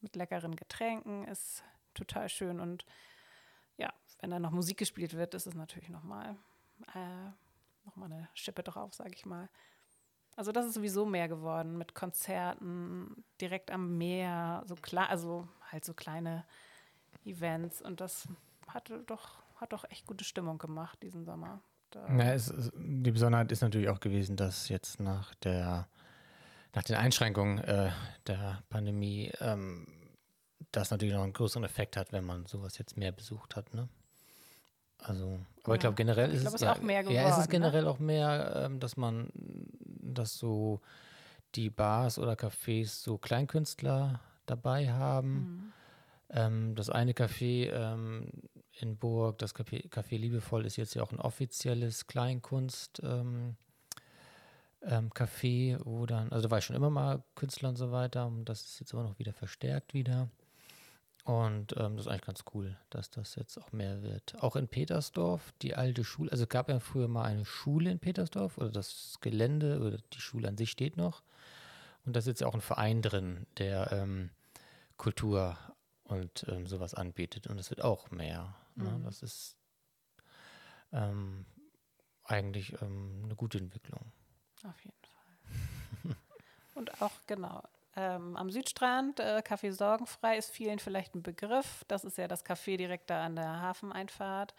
mit 0.00 0.16
leckeren 0.16 0.56
Getränken 0.56 1.24
ist 1.28 1.62
total 1.94 2.28
schön 2.28 2.58
und 2.58 2.84
ja, 3.76 3.92
wenn 4.20 4.30
dann 4.30 4.42
noch 4.42 4.50
Musik 4.50 4.78
gespielt 4.78 5.14
wird, 5.14 5.34
ist 5.34 5.46
es 5.46 5.54
natürlich 5.54 5.88
nochmal 5.88 6.36
äh, 6.94 7.30
noch 7.84 7.96
eine 7.96 8.28
Schippe 8.34 8.62
drauf, 8.62 8.94
sage 8.94 9.12
ich 9.14 9.26
mal. 9.26 9.48
Also 10.36 10.50
das 10.50 10.66
ist 10.66 10.74
sowieso 10.74 11.04
mehr 11.04 11.28
geworden 11.28 11.76
mit 11.76 11.94
Konzerten 11.94 13.24
direkt 13.40 13.70
am 13.70 13.98
Meer, 13.98 14.62
so 14.66 14.74
klar, 14.76 15.10
also 15.10 15.46
halt 15.70 15.84
so 15.84 15.92
kleine 15.92 16.44
Events 17.24 17.82
und 17.82 18.00
das 18.00 18.28
hatte 18.66 19.02
doch, 19.02 19.42
hat 19.56 19.72
doch 19.72 19.84
echt 19.90 20.06
gute 20.06 20.24
Stimmung 20.24 20.58
gemacht 20.58 21.02
diesen 21.02 21.24
Sommer. 21.24 21.62
Ja, 21.94 22.32
es, 22.32 22.50
die 22.74 23.10
Besonderheit 23.10 23.52
ist 23.52 23.60
natürlich 23.60 23.90
auch 23.90 24.00
gewesen, 24.00 24.36
dass 24.36 24.70
jetzt 24.70 24.98
nach 24.98 25.34
der 25.36 25.88
nach 26.74 26.82
den 26.84 26.96
Einschränkungen 26.96 27.58
äh, 27.58 27.90
der 28.26 28.62
Pandemie 28.70 29.30
ähm, 29.40 29.86
das 30.70 30.90
natürlich 30.90 31.14
noch 31.14 31.22
einen 31.22 31.34
größeren 31.34 31.64
Effekt 31.64 31.96
hat, 31.96 32.12
wenn 32.12 32.24
man 32.24 32.46
sowas 32.46 32.78
jetzt 32.78 32.96
mehr 32.96 33.12
besucht 33.12 33.56
hat, 33.56 33.74
ne? 33.74 33.88
Also, 35.02 35.38
aber 35.62 35.72
ja. 35.72 35.74
ich 35.74 35.80
glaube 35.80 35.96
generell 35.96 36.32
ist, 36.32 36.42
glaub, 36.42 36.54
es, 36.54 36.60
ja, 36.60 36.74
geworden, 36.74 37.10
ja, 37.10 37.28
ist 37.28 37.38
es 37.38 37.46
ne? 37.46 37.50
generell 37.50 37.82
ne? 37.82 37.90
auch 37.90 37.98
mehr, 37.98 38.64
ähm, 38.64 38.80
dass 38.80 38.96
man, 38.96 39.28
dass 39.34 40.38
so 40.38 40.80
die 41.54 41.70
Bars 41.70 42.18
oder 42.18 42.34
Cafés 42.34 43.02
so 43.02 43.18
Kleinkünstler 43.18 44.20
dabei 44.46 44.92
haben. 44.92 45.34
Mhm. 45.34 45.72
Ähm, 46.30 46.74
das 46.74 46.88
eine 46.88 47.12
Café 47.12 47.70
ähm, 47.72 48.28
in 48.80 48.96
Burg, 48.96 49.38
das 49.38 49.54
Café, 49.54 49.88
Café, 49.90 50.16
Liebevoll, 50.16 50.64
ist 50.64 50.76
jetzt 50.76 50.94
ja 50.94 51.02
auch 51.02 51.12
ein 51.12 51.20
offizielles 51.20 52.06
Kleinkunst. 52.06 53.02
Ähm, 53.04 53.56
ähm, 54.84 55.10
Café, 55.10 55.78
wo 55.84 56.06
dann, 56.06 56.32
also 56.32 56.48
da 56.48 56.50
war 56.50 56.58
ich 56.58 56.64
schon 56.64 56.76
immer 56.76 56.90
mal 56.90 57.22
Künstler 57.34 57.68
und 57.68 57.76
so 57.76 57.92
weiter 57.92 58.26
und 58.26 58.44
das 58.46 58.62
ist 58.62 58.80
jetzt 58.80 58.94
aber 58.94 59.04
noch 59.04 59.18
wieder 59.18 59.32
verstärkt 59.32 59.94
wieder. 59.94 60.28
Und 61.24 61.76
ähm, 61.76 61.96
das 61.96 62.06
ist 62.06 62.08
eigentlich 62.10 62.26
ganz 62.26 62.44
cool, 62.52 62.76
dass 62.90 63.10
das 63.10 63.36
jetzt 63.36 63.56
auch 63.56 63.70
mehr 63.70 64.02
wird. 64.02 64.34
Auch 64.42 64.56
in 64.56 64.66
Petersdorf, 64.66 65.52
die 65.62 65.76
alte 65.76 66.02
Schule, 66.02 66.32
also 66.32 66.42
es 66.44 66.48
gab 66.48 66.68
ja 66.68 66.80
früher 66.80 67.06
mal 67.06 67.24
eine 67.24 67.44
Schule 67.44 67.92
in 67.92 68.00
Petersdorf 68.00 68.58
oder 68.58 68.70
das 68.70 69.18
Gelände 69.20 69.80
oder 69.80 69.98
die 69.98 70.20
Schule 70.20 70.48
an 70.48 70.56
sich 70.56 70.70
steht 70.70 70.96
noch. 70.96 71.22
Und 72.04 72.16
da 72.16 72.18
ist 72.18 72.26
jetzt 72.26 72.42
auch 72.42 72.54
ein 72.54 72.60
Verein 72.60 73.02
drin, 73.02 73.46
der 73.58 73.92
ähm, 73.92 74.30
Kultur 74.96 75.56
und 76.02 76.44
ähm, 76.48 76.66
sowas 76.66 76.94
anbietet. 76.94 77.46
Und 77.46 77.58
es 77.58 77.70
wird 77.70 77.82
auch 77.82 78.10
mehr. 78.10 78.56
Ne? 78.74 78.90
Mhm. 78.90 79.04
Das 79.04 79.22
ist 79.22 79.56
ähm, 80.92 81.46
eigentlich 82.24 82.74
ähm, 82.82 83.20
eine 83.24 83.36
gute 83.36 83.58
Entwicklung. 83.58 84.12
Auf 84.64 84.84
jeden 84.84 84.96
Fall. 85.02 86.16
und 86.74 87.00
auch, 87.00 87.12
genau, 87.28 87.62
ähm, 87.94 88.36
am 88.36 88.50
Südstrand, 88.50 89.20
äh, 89.20 89.42
Café 89.46 89.72
Sorgenfrei 89.72 90.38
ist 90.38 90.50
vielen 90.50 90.78
vielleicht 90.78 91.14
ein 91.14 91.22
Begriff. 91.22 91.84
Das 91.88 92.04
ist 92.04 92.16
ja 92.18 92.26
das 92.26 92.44
Café 92.44 92.76
direkt 92.76 93.10
da 93.10 93.24
an 93.24 93.36
der 93.36 93.60
Hafeneinfahrt. 93.60 94.54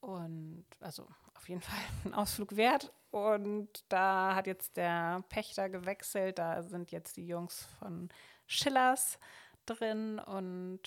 Und 0.00 0.64
also 0.80 1.06
auf 1.34 1.48
jeden 1.48 1.60
Fall 1.62 1.78
ein 2.04 2.14
Ausflug 2.14 2.56
wert. 2.56 2.92
Und 3.10 3.84
da 3.88 4.34
hat 4.34 4.46
jetzt 4.46 4.76
der 4.76 5.24
Pächter 5.28 5.68
gewechselt. 5.68 6.38
Da 6.38 6.62
sind 6.62 6.92
jetzt 6.92 7.16
die 7.16 7.26
Jungs 7.26 7.66
von 7.78 8.08
Schillers 8.46 9.18
drin 9.66 10.18
und 10.18 10.80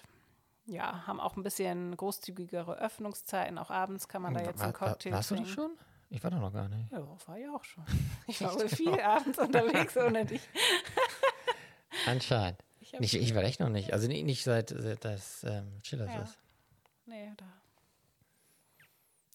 ja, 0.66 1.06
haben 1.06 1.20
auch 1.20 1.36
ein 1.36 1.44
bisschen 1.44 1.96
großzügigere 1.96 2.78
Öffnungszeiten. 2.78 3.58
Auch 3.58 3.70
abends 3.70 4.08
kann 4.08 4.22
man 4.22 4.34
da 4.34 4.42
jetzt 4.42 4.62
einen 4.62 4.74
Cocktail 4.74 5.12
Warst 5.12 5.32
du 5.32 5.36
das 5.36 5.50
schon? 5.50 5.72
Ich 6.16 6.24
war 6.24 6.32
da 6.32 6.40
noch 6.40 6.54
gar 6.54 6.70
nicht. 6.70 6.90
Ja, 6.94 7.06
war 7.28 7.38
ich 7.38 7.50
auch 7.50 7.64
schon. 7.66 7.84
Ich 8.28 8.40
war 8.40 8.56
wohl 8.56 8.70
viel 8.70 9.02
abends 9.02 9.38
unterwegs 9.38 9.98
ohne 9.98 10.26
dich. 10.26 10.42
Anscheinend. 12.06 12.64
Ich, 12.80 12.94
nicht, 12.94 13.16
ich 13.16 13.36
war 13.36 13.44
echt 13.44 13.60
noch 13.60 13.68
nicht. 13.68 13.92
Also 13.92 14.08
nicht, 14.08 14.24
nicht 14.24 14.46
seit, 14.46 14.70
seit 14.70 15.04
das 15.04 15.44
ähm, 15.44 15.78
Chillers 15.84 16.14
ja. 16.14 16.22
ist. 16.22 16.38
Nee, 17.06 17.34
da. 17.36 17.46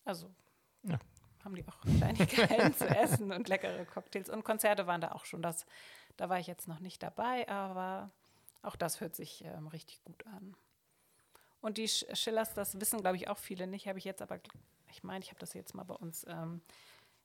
Also 0.06 0.30
ja. 0.84 0.98
haben 1.44 1.54
die 1.54 1.68
auch 1.68 1.78
Kleinigkeiten 1.82 2.74
zu 2.74 2.88
essen 2.88 3.30
und 3.30 3.46
leckere 3.48 3.84
Cocktails. 3.84 4.30
Und 4.30 4.42
Konzerte 4.42 4.86
waren 4.86 5.02
da 5.02 5.12
auch 5.12 5.26
schon. 5.26 5.42
Das, 5.42 5.66
da 6.16 6.30
war 6.30 6.38
ich 6.38 6.46
jetzt 6.46 6.66
noch 6.66 6.80
nicht 6.80 7.02
dabei, 7.02 7.46
aber 7.46 8.10
auch 8.62 8.76
das 8.76 9.02
hört 9.02 9.14
sich 9.14 9.44
ähm, 9.44 9.66
richtig 9.66 10.02
gut 10.04 10.26
an. 10.28 10.56
Und 11.60 11.76
die 11.76 11.88
Schillers, 11.88 12.54
das 12.54 12.80
wissen, 12.80 13.02
glaube 13.02 13.16
ich, 13.16 13.28
auch 13.28 13.38
viele 13.38 13.66
nicht, 13.66 13.86
habe 13.86 13.98
ich 13.98 14.06
jetzt 14.06 14.22
aber 14.22 14.40
ich 14.90 15.02
meine, 15.02 15.24
ich 15.24 15.30
habe 15.30 15.40
das 15.40 15.54
jetzt 15.54 15.74
mal 15.74 15.84
bei 15.84 15.94
uns 15.94 16.24
ähm, 16.28 16.60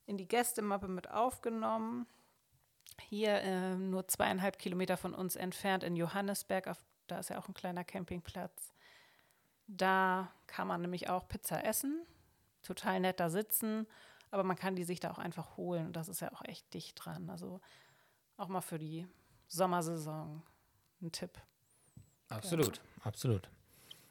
in 0.06 0.18
die 0.18 0.28
Gästemappe 0.28 0.88
mit 0.88 1.10
aufgenommen. 1.10 2.08
Hier 3.02 3.42
äh, 3.42 3.76
nur 3.76 4.08
zweieinhalb 4.08 4.60
Kilometer 4.60 4.98
von 4.98 5.14
uns 5.14 5.36
entfernt 5.36 5.84
in 5.84 5.96
Johannesberg, 5.96 6.68
auf, 6.68 6.82
da 7.08 7.20
ist 7.20 7.30
ja 7.30 7.40
auch 7.40 7.48
ein 7.48 7.54
kleiner 7.54 7.84
Campingplatz. 7.84 8.74
Da 9.68 10.32
kann 10.48 10.68
man 10.68 10.82
nämlich 10.82 11.10
auch 11.10 11.28
Pizza 11.28 11.64
essen, 11.66 12.06
total 12.62 13.00
nett 13.00 13.20
da 13.20 13.30
sitzen, 13.30 13.88
aber 14.32 14.44
man 14.44 14.56
kann 14.56 14.76
die 14.76 14.84
sich 14.84 15.00
da 15.00 15.12
auch 15.12 15.18
einfach 15.18 15.58
holen. 15.58 15.92
Das 15.92 16.08
ist 16.08 16.22
ja 16.22 16.32
auch 16.32 16.44
echt 16.46 16.74
dicht 16.74 17.04
dran. 17.04 17.30
Also 17.30 17.60
auch 18.38 18.48
mal 18.48 18.62
für 18.62 18.78
die 18.78 19.08
Sommersaison 19.48 20.44
ein 21.02 21.12
Tipp. 21.12 21.32
Absolut, 22.30 22.78
ja. 22.78 22.84
absolut. 23.04 23.50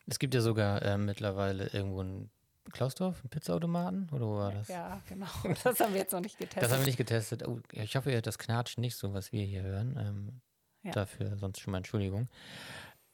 Es 0.07 0.19
gibt 0.19 0.35
ja 0.35 0.41
sogar 0.41 0.83
äh, 0.83 0.99
mittlerweile 0.99 1.69
irgendwo 1.69 2.03
ein 2.03 2.31
Klausdorf, 2.73 3.21
einen 3.21 3.31
Pizzaautomaten? 3.31 4.09
Oder 4.11 4.27
wo 4.27 4.37
war 4.37 4.53
das? 4.53 4.69
Ja, 4.69 5.01
genau. 5.09 5.27
Das 5.65 5.81
haben 5.81 5.93
wir 5.93 6.01
jetzt 6.01 6.13
noch 6.13 6.21
nicht 6.21 6.39
getestet. 6.39 6.63
Das 6.63 6.73
haben 6.73 6.81
wir 6.81 6.87
nicht 6.87 6.97
getestet. 6.97 7.47
Oh, 7.47 7.61
ich 7.73 7.97
hoffe, 7.97 8.21
das 8.23 8.39
knatscht 8.39 8.79
nicht 8.79 8.97
so, 8.97 9.13
was 9.13 9.33
wir 9.33 9.45
hier 9.45 9.63
hören. 9.63 9.97
Ähm, 9.99 10.41
ja. 10.83 10.93
Dafür 10.93 11.37
sonst 11.39 11.61
schon 11.61 11.73
mal 11.73 11.79
Entschuldigung. 11.79 12.29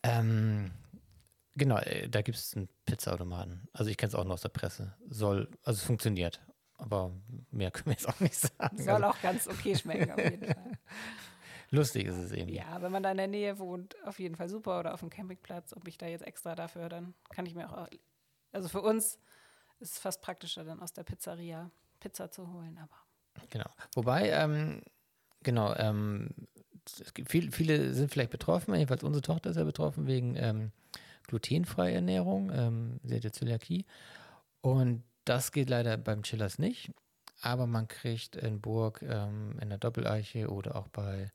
Ähm, 0.03 0.73
genau, 1.55 1.79
äh, 1.79 2.09
da 2.09 2.23
gibt 2.23 2.39
es 2.39 2.55
einen 2.57 2.69
Pizzaautomaten. 2.85 3.69
Also 3.73 3.91
ich 3.91 3.97
kenne 3.97 4.09
es 4.09 4.15
auch 4.15 4.25
noch 4.25 4.35
aus 4.35 4.43
der 4.43 4.49
Presse. 4.49 4.95
Soll, 5.09 5.49
also 5.63 5.79
es 5.79 5.85
funktioniert. 5.85 6.41
Aber 6.79 7.13
mehr 7.51 7.71
können 7.71 7.87
wir 7.87 7.93
jetzt 7.93 8.09
auch 8.09 8.21
nicht 8.21 8.35
sagen. 8.35 8.77
Soll 8.77 8.95
also, 8.95 9.07
auch 9.07 9.23
ganz 9.23 9.47
okay 9.49 9.77
schmecken, 9.77 10.11
auf 10.11 10.19
jeden 10.19 10.45
Fall. 10.45 10.79
Lustig 11.73 12.07
ist 12.07 12.17
es 12.17 12.33
eben. 12.33 12.53
Ja, 12.53 12.83
wenn 12.83 12.91
man 12.91 13.05
da 13.05 13.13
in 13.13 13.17
der 13.17 13.29
Nähe 13.29 13.59
wohnt, 13.61 13.95
auf 14.05 14.19
jeden 14.19 14.35
Fall 14.35 14.49
super. 14.49 14.81
Oder 14.81 14.93
auf 14.93 15.01
dem 15.01 15.11
Campingplatz, 15.11 15.73
ob 15.73 15.87
ich 15.87 15.99
da 15.99 16.07
jetzt 16.07 16.27
extra 16.27 16.57
dafür, 16.57 16.89
dann 16.89 17.15
kann 17.29 17.47
ich 17.47 17.55
mir 17.55 17.71
auch. 17.71 17.87
Also 18.51 18.69
für 18.69 18.83
uns 18.83 19.21
ist 19.81 19.99
fast 19.99 20.23
praktischer, 20.23 20.65
dann 20.65 20.81
aus 20.81 20.93
der 20.93 21.05
Pizzeria 21.05 21.71
Pizza 21.99 22.31
zu 22.31 22.53
holen, 22.53 22.79
aber. 22.79 22.97
Genau. 23.51 23.69
Wobei, 23.95 24.31
ähm, 24.31 24.83
genau, 25.43 25.75
ähm, 25.75 26.31
es 26.85 27.15
gibt 27.15 27.31
viel, 27.31 27.53
viele 27.53 27.95
sind 27.95 28.11
vielleicht 28.11 28.31
betroffen, 28.31 28.75
jedenfalls 28.75 29.05
unsere 29.05 29.23
Tochter 29.23 29.51
ist 29.51 29.57
ja 29.57 29.65
betroffen 29.65 30.07
wegen 30.07 30.37
ähm, 30.37 30.73
glutenfreier 31.27 31.95
Ernährung, 31.95 32.51
ähm, 32.53 33.01
sie 33.05 33.17
hat 33.17 33.25
ja 33.25 33.33
Zöliakie. 33.33 33.87
Und 34.63 35.05
das 35.25 35.53
geht 35.53 35.71
leider 35.71 35.97
beim 35.97 36.23
Chillers 36.23 36.59
nicht. 36.59 36.93
Aber 37.43 37.67
man 37.67 37.89
kriegt 37.89 38.37
in 38.37 38.61
Burg 38.61 39.01
ähm, 39.03 39.59
in 39.61 39.71
der 39.71 39.79
Doppeleiche 39.79 40.51
oder 40.51 40.77
auch 40.77 40.89
bei 40.89 41.33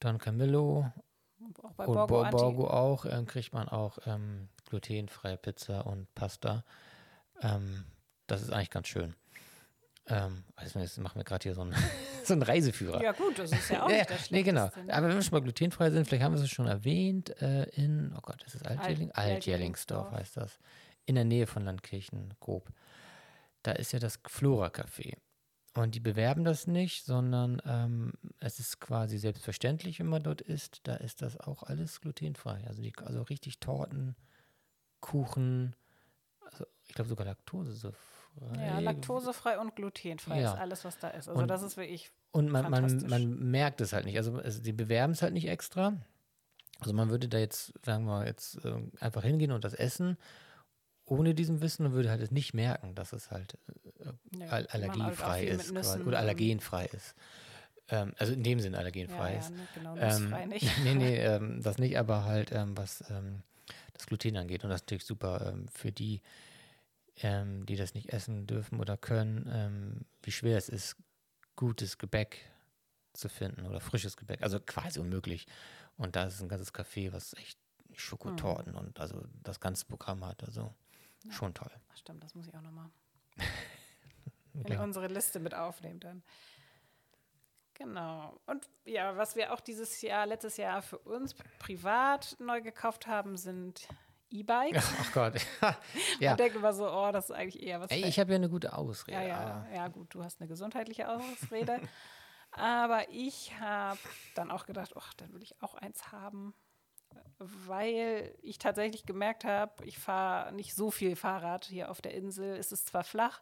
Don 0.00 0.18
Camillo 0.18 0.90
auch 1.62 1.72
bei 1.72 1.86
und 1.86 1.94
Borgo, 1.94 2.30
Borgo 2.30 2.66
auch, 2.68 3.04
äh, 3.04 3.22
kriegt 3.26 3.52
man 3.52 3.68
auch 3.68 3.98
ähm, 4.06 4.48
glutenfreie 4.68 5.36
Pizza 5.36 5.86
und 5.86 6.12
Pasta. 6.14 6.64
Ähm, 7.42 7.84
das 8.26 8.42
ist 8.42 8.52
eigentlich 8.52 8.70
ganz 8.70 8.88
schön. 8.88 9.14
Ähm, 10.06 10.44
also 10.56 10.78
jetzt 10.78 10.98
machen 10.98 11.18
wir 11.18 11.24
gerade 11.24 11.42
hier 11.42 11.54
so 11.54 11.62
einen, 11.62 11.74
so 12.24 12.34
einen 12.34 12.42
Reiseführer. 12.42 13.02
Ja 13.02 13.12
gut, 13.12 13.38
das 13.38 13.52
ist 13.52 13.70
ja 13.70 13.84
auch 13.84 13.88
nicht 13.88 13.98
ja, 13.98 14.04
das 14.04 14.30
Nee, 14.30 14.42
genau. 14.42 14.66
Ne? 14.66 14.92
Aber 14.94 15.08
wenn 15.08 15.16
wir 15.16 15.22
schon 15.22 15.32
mal 15.32 15.42
glutenfrei 15.42 15.90
sind, 15.90 16.06
vielleicht 16.06 16.24
haben 16.24 16.34
wir 16.34 16.42
es 16.42 16.50
schon 16.50 16.66
erwähnt, 16.66 17.30
äh, 17.40 17.64
in, 17.70 18.12
oh 18.16 18.20
Gott, 18.20 18.42
das 18.44 18.54
ist 18.54 18.66
Altjelling? 18.66 19.10
Alt 19.12 19.34
Altjellingsdorf 19.34 20.10
heißt 20.12 20.36
das. 20.36 20.58
In 21.06 21.14
der 21.14 21.24
Nähe 21.24 21.46
von 21.46 21.64
Landkirchen, 21.64 22.34
grob. 22.40 22.68
Da 23.62 23.72
ist 23.72 23.92
ja 23.92 23.98
das 23.98 24.18
Flora-Café. 24.26 25.16
Und 25.74 25.94
die 25.94 26.00
bewerben 26.00 26.44
das 26.44 26.66
nicht, 26.66 27.04
sondern 27.04 27.62
ähm, 27.64 28.12
es 28.40 28.58
ist 28.58 28.80
quasi 28.80 29.18
selbstverständlich, 29.18 30.00
wenn 30.00 30.06
man 30.08 30.22
dort 30.22 30.40
isst. 30.40 30.80
Da 30.84 30.96
ist 30.96 31.22
das 31.22 31.38
auch 31.38 31.62
alles 31.62 32.00
glutenfrei. 32.00 32.64
Also, 32.66 32.82
die, 32.82 32.92
also 32.96 33.22
richtig 33.22 33.60
Torten, 33.60 34.16
Kuchen, 35.00 35.76
also 36.52 36.66
ich 36.86 36.94
glaube 36.94 37.08
sogar 37.08 37.26
laktosefrei. 37.26 37.96
Ja, 38.56 38.78
laktosefrei 38.78 39.58
und 39.58 39.74
glutenfrei 39.76 40.40
ja. 40.40 40.52
ist 40.52 40.58
alles, 40.58 40.84
was 40.84 40.98
da 40.98 41.08
ist. 41.08 41.28
Also 41.28 41.40
und, 41.40 41.48
das 41.48 41.62
ist 41.62 41.76
wirklich 41.76 42.10
Und 42.32 42.48
man, 42.50 42.70
man, 42.70 43.06
man 43.08 43.50
merkt 43.50 43.80
es 43.80 43.92
halt 43.92 44.04
nicht. 44.04 44.16
Also, 44.16 44.40
die 44.40 44.72
bewerben 44.72 45.12
es 45.12 45.22
halt 45.22 45.32
nicht 45.32 45.48
extra. 45.48 45.94
Also 46.78 46.94
man 46.94 47.10
würde 47.10 47.28
da 47.28 47.38
jetzt, 47.38 47.74
sagen 47.84 48.04
wir 48.04 48.12
mal, 48.12 48.26
jetzt 48.26 48.64
äh, 48.64 48.74
einfach 49.00 49.22
hingehen 49.22 49.52
und 49.52 49.64
das 49.64 49.74
essen 49.74 50.16
ohne 51.10 51.34
diesem 51.34 51.60
Wissen 51.60 51.86
und 51.86 51.92
würde 51.92 52.08
halt 52.08 52.22
es 52.22 52.30
nicht 52.30 52.54
merken, 52.54 52.94
dass 52.94 53.12
es 53.12 53.30
halt 53.30 53.58
äh, 53.98 54.38
ja, 54.38 54.46
allergiefrei 54.48 55.48
halt 55.48 55.70
ist 55.70 56.00
oder 56.06 56.20
allergenfrei 56.20 56.86
ist. 56.86 57.14
Ähm, 57.88 58.14
also 58.16 58.32
in 58.32 58.44
dem 58.44 58.60
Sinn 58.60 58.76
allergenfrei 58.76 59.32
ja, 59.32 59.38
ist. 59.40 59.50
Ja, 59.50 59.56
ne, 59.56 59.68
genau, 59.74 59.96
ähm, 59.96 60.48
nicht. 60.48 60.70
nee, 60.84 60.94
nee, 60.94 61.16
ähm, 61.18 61.60
das 61.62 61.78
nicht, 61.78 61.98
aber 61.98 62.24
halt 62.24 62.52
ähm, 62.52 62.76
was 62.76 63.04
ähm, 63.10 63.42
das 64.00 64.06
Gluten 64.06 64.36
angeht. 64.36 64.64
Und 64.64 64.70
das 64.70 64.80
ist 64.80 64.86
natürlich 64.86 65.04
super 65.04 65.52
ähm, 65.52 65.68
für 65.68 65.92
die, 65.92 66.22
die 67.22 67.76
das 67.76 67.92
nicht 67.92 68.14
essen 68.14 68.46
dürfen 68.46 68.80
oder 68.80 68.96
können, 68.96 70.06
wie 70.22 70.32
schwer 70.32 70.56
es 70.56 70.70
ist, 70.70 70.96
gutes 71.54 71.98
Gebäck 71.98 72.50
zu 73.12 73.28
finden 73.28 73.66
oder 73.66 73.78
frisches 73.80 74.16
Gebäck. 74.16 74.42
Also 74.42 74.58
quasi 74.58 75.00
unmöglich. 75.00 75.46
Und 75.98 76.16
da 76.16 76.24
ist 76.24 76.40
ein 76.40 76.48
ganzes 76.48 76.72
Café, 76.72 77.12
was 77.12 77.34
echt 77.34 77.58
Schokotorten 77.94 78.72
mhm. 78.72 78.78
und 78.78 79.00
also 79.00 79.22
das 79.42 79.60
ganze 79.60 79.84
Programm 79.84 80.24
hat. 80.24 80.42
Also 80.44 80.74
ja. 81.24 81.32
Schon 81.32 81.54
toll. 81.54 81.70
Ach, 81.92 81.96
stimmt, 81.96 82.24
das 82.24 82.34
muss 82.34 82.46
ich 82.46 82.54
auch 82.54 82.62
nochmal 82.62 82.90
in 84.54 84.78
unsere 84.78 85.08
Liste 85.08 85.38
mit 85.38 85.54
aufnehmen 85.54 86.00
dann. 86.00 86.22
Genau. 87.80 88.38
Und 88.44 88.68
ja, 88.84 89.16
was 89.16 89.36
wir 89.36 89.54
auch 89.54 89.60
dieses 89.60 90.02
Jahr, 90.02 90.26
letztes 90.26 90.58
Jahr 90.58 90.82
für 90.82 90.98
uns 90.98 91.34
privat 91.58 92.36
neu 92.38 92.60
gekauft 92.60 93.06
haben, 93.06 93.38
sind 93.38 93.88
E-Bikes. 94.28 94.92
Ach 95.00 95.12
Gott. 95.14 95.40
ja. 96.20 96.32
Man 96.32 96.36
denkt 96.36 96.56
immer 96.56 96.74
so, 96.74 96.86
oh, 96.86 97.10
das 97.10 97.30
ist 97.30 97.30
eigentlich 97.30 97.62
eher 97.62 97.80
was. 97.80 97.90
Ey, 97.90 98.04
ich 98.04 98.20
habe 98.20 98.32
ja 98.32 98.36
eine 98.36 98.50
gute 98.50 98.74
Ausrede. 98.76 99.16
Ja, 99.16 99.22
ja, 99.22 99.66
ja, 99.74 99.88
gut, 99.88 100.14
du 100.14 100.22
hast 100.22 100.42
eine 100.42 100.48
gesundheitliche 100.48 101.08
Ausrede. 101.08 101.80
aber 102.50 103.08
ich 103.08 103.58
habe 103.58 103.98
dann 104.34 104.50
auch 104.50 104.66
gedacht, 104.66 104.92
ach, 104.94 105.14
dann 105.14 105.32
will 105.32 105.42
ich 105.42 105.62
auch 105.62 105.74
eins 105.74 106.12
haben 106.12 106.52
weil 107.38 108.36
ich 108.42 108.58
tatsächlich 108.58 109.04
gemerkt 109.04 109.44
habe, 109.44 109.84
ich 109.84 109.98
fahre 109.98 110.52
nicht 110.52 110.74
so 110.74 110.90
viel 110.90 111.16
Fahrrad 111.16 111.64
hier 111.64 111.90
auf 111.90 112.00
der 112.02 112.14
Insel. 112.14 112.56
Es 112.56 112.70
ist 112.70 112.86
zwar 112.86 113.02
flach, 113.02 113.40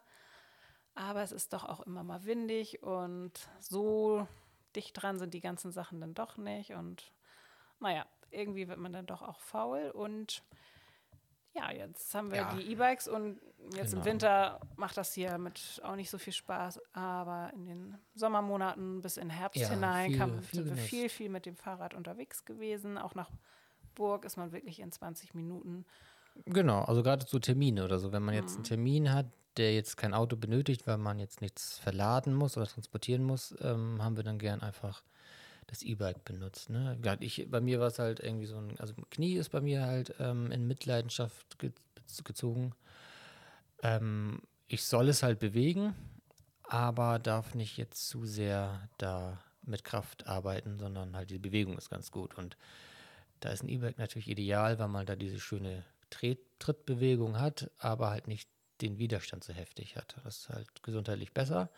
aber 0.99 1.23
es 1.23 1.31
ist 1.31 1.53
doch 1.53 1.63
auch 1.63 1.79
immer 1.81 2.03
mal 2.03 2.25
windig 2.25 2.83
und 2.83 3.31
so 3.59 4.27
dicht 4.75 5.01
dran 5.01 5.17
sind 5.17 5.33
die 5.33 5.39
ganzen 5.39 5.71
Sachen 5.71 6.01
dann 6.01 6.13
doch 6.13 6.37
nicht. 6.37 6.71
Und 6.71 7.11
naja, 7.79 8.05
irgendwie 8.31 8.67
wird 8.67 8.79
man 8.79 8.93
dann 8.93 9.05
doch 9.05 9.21
auch 9.21 9.39
faul. 9.39 9.91
Und 9.91 10.43
ja, 11.53 11.71
jetzt 11.71 12.13
haben 12.13 12.31
wir 12.31 12.37
ja. 12.37 12.53
die 12.53 12.71
E-Bikes 12.71 13.07
und 13.07 13.39
jetzt 13.73 13.91
genau. 13.91 14.01
im 14.01 14.05
Winter 14.05 14.59
macht 14.75 14.97
das 14.97 15.13
hier 15.13 15.37
mit 15.37 15.81
auch 15.83 15.95
nicht 15.95 16.09
so 16.09 16.17
viel 16.17 16.33
Spaß. 16.33 16.81
Aber 16.93 17.51
in 17.53 17.65
den 17.65 17.97
Sommermonaten 18.13 19.01
bis 19.01 19.17
in 19.17 19.29
Herbst 19.29 19.61
ja, 19.61 19.69
hinein 19.69 20.09
viel, 20.09 20.17
kam, 20.17 20.43
viel 20.43 20.63
sind 20.63 20.75
wir 20.75 20.83
viel, 20.83 21.09
viel 21.09 21.29
mit 21.29 21.45
dem 21.45 21.55
Fahrrad 21.55 21.93
unterwegs 21.93 22.45
gewesen, 22.45 22.97
auch 22.97 23.15
nach 23.15 23.31
Augsburg 23.99 24.25
ist 24.25 24.37
man 24.37 24.51
wirklich 24.51 24.79
in 24.79 24.91
20 24.91 25.33
Minuten. 25.33 25.85
Genau, 26.45 26.83
also 26.83 27.03
gerade 27.03 27.25
so 27.25 27.37
Termine 27.39 27.83
oder 27.83 27.99
so. 27.99 28.13
Wenn 28.13 28.23
man 28.23 28.33
jetzt 28.33 28.51
einen 28.51 28.59
mhm. 28.59 28.63
Termin 28.63 29.13
hat, 29.13 29.25
der 29.57 29.73
jetzt 29.73 29.97
kein 29.97 30.13
Auto 30.13 30.35
benötigt, 30.35 30.87
weil 30.87 30.97
man 30.97 31.19
jetzt 31.19 31.41
nichts 31.41 31.77
verladen 31.77 32.33
muss 32.33 32.57
oder 32.57 32.67
transportieren 32.67 33.23
muss, 33.23 33.55
ähm, 33.61 34.01
haben 34.01 34.15
wir 34.15 34.23
dann 34.23 34.39
gern 34.39 34.61
einfach 34.61 35.03
das 35.67 35.83
E-Bike 35.83 36.23
benutzt. 36.25 36.69
Ne? 36.69 36.97
Ich, 37.19 37.47
bei 37.49 37.61
mir 37.61 37.79
war 37.79 37.87
es 37.87 37.99
halt 37.99 38.19
irgendwie 38.19 38.47
so 38.47 38.57
ein, 38.57 38.79
also 38.79 38.93
Knie 39.11 39.35
ist 39.35 39.49
bei 39.49 39.61
mir 39.61 39.83
halt 39.83 40.15
ähm, 40.19 40.51
in 40.51 40.67
Mitleidenschaft 40.67 41.59
ge 41.59 41.71
gezogen. 42.23 42.73
Ähm, 43.83 44.41
ich 44.67 44.83
soll 44.83 45.09
es 45.09 45.21
halt 45.21 45.37
bewegen, 45.37 45.93
aber 46.63 47.19
darf 47.19 47.53
nicht 47.53 47.77
jetzt 47.77 48.09
zu 48.09 48.25
sehr 48.25 48.89
da 48.97 49.39
mit 49.61 49.83
Kraft 49.83 50.25
arbeiten, 50.25 50.79
sondern 50.79 51.15
halt 51.15 51.29
die 51.29 51.37
Bewegung 51.37 51.77
ist 51.77 51.91
ganz 51.91 52.11
gut. 52.11 52.35
Und 52.35 52.57
da 53.41 53.49
ist 53.49 53.63
ein 53.63 53.69
E-Bike 53.69 53.99
natürlich 53.99 54.27
ideal, 54.27 54.79
weil 54.79 54.87
man 54.87 55.05
da 55.05 55.15
diese 55.15 55.39
schöne 55.39 55.85
Tret 56.09 56.39
Trittbewegung 56.59 57.39
hat, 57.39 57.71
aber 57.77 58.09
halt 58.09 58.27
nicht 58.27 58.49
den 58.81 58.97
Widerstand 58.97 59.43
so 59.43 59.53
heftig 59.53 59.95
hat. 59.95 60.15
Das 60.23 60.37
ist 60.37 60.49
halt 60.49 60.83
gesundheitlich 60.83 61.33
besser. 61.33 61.69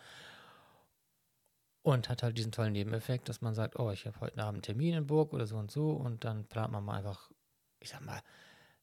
Und 1.83 2.09
hat 2.09 2.21
halt 2.21 2.37
diesen 2.37 2.51
tollen 2.51 2.73
Nebeneffekt, 2.73 3.27
dass 3.27 3.41
man 3.41 3.55
sagt, 3.55 3.79
oh, 3.79 3.89
ich 3.89 4.05
habe 4.05 4.19
heute 4.19 4.37
Abend 4.37 4.57
einen 4.57 4.61
Termin 4.61 4.93
in 4.93 5.07
Burg 5.07 5.33
oder 5.33 5.47
so 5.47 5.57
und 5.57 5.71
so 5.71 5.91
und 5.91 6.23
dann 6.23 6.45
plant 6.45 6.71
man 6.71 6.83
mal 6.83 6.97
einfach, 6.97 7.31
ich 7.79 7.89
sag 7.89 8.05
mal, 8.05 8.21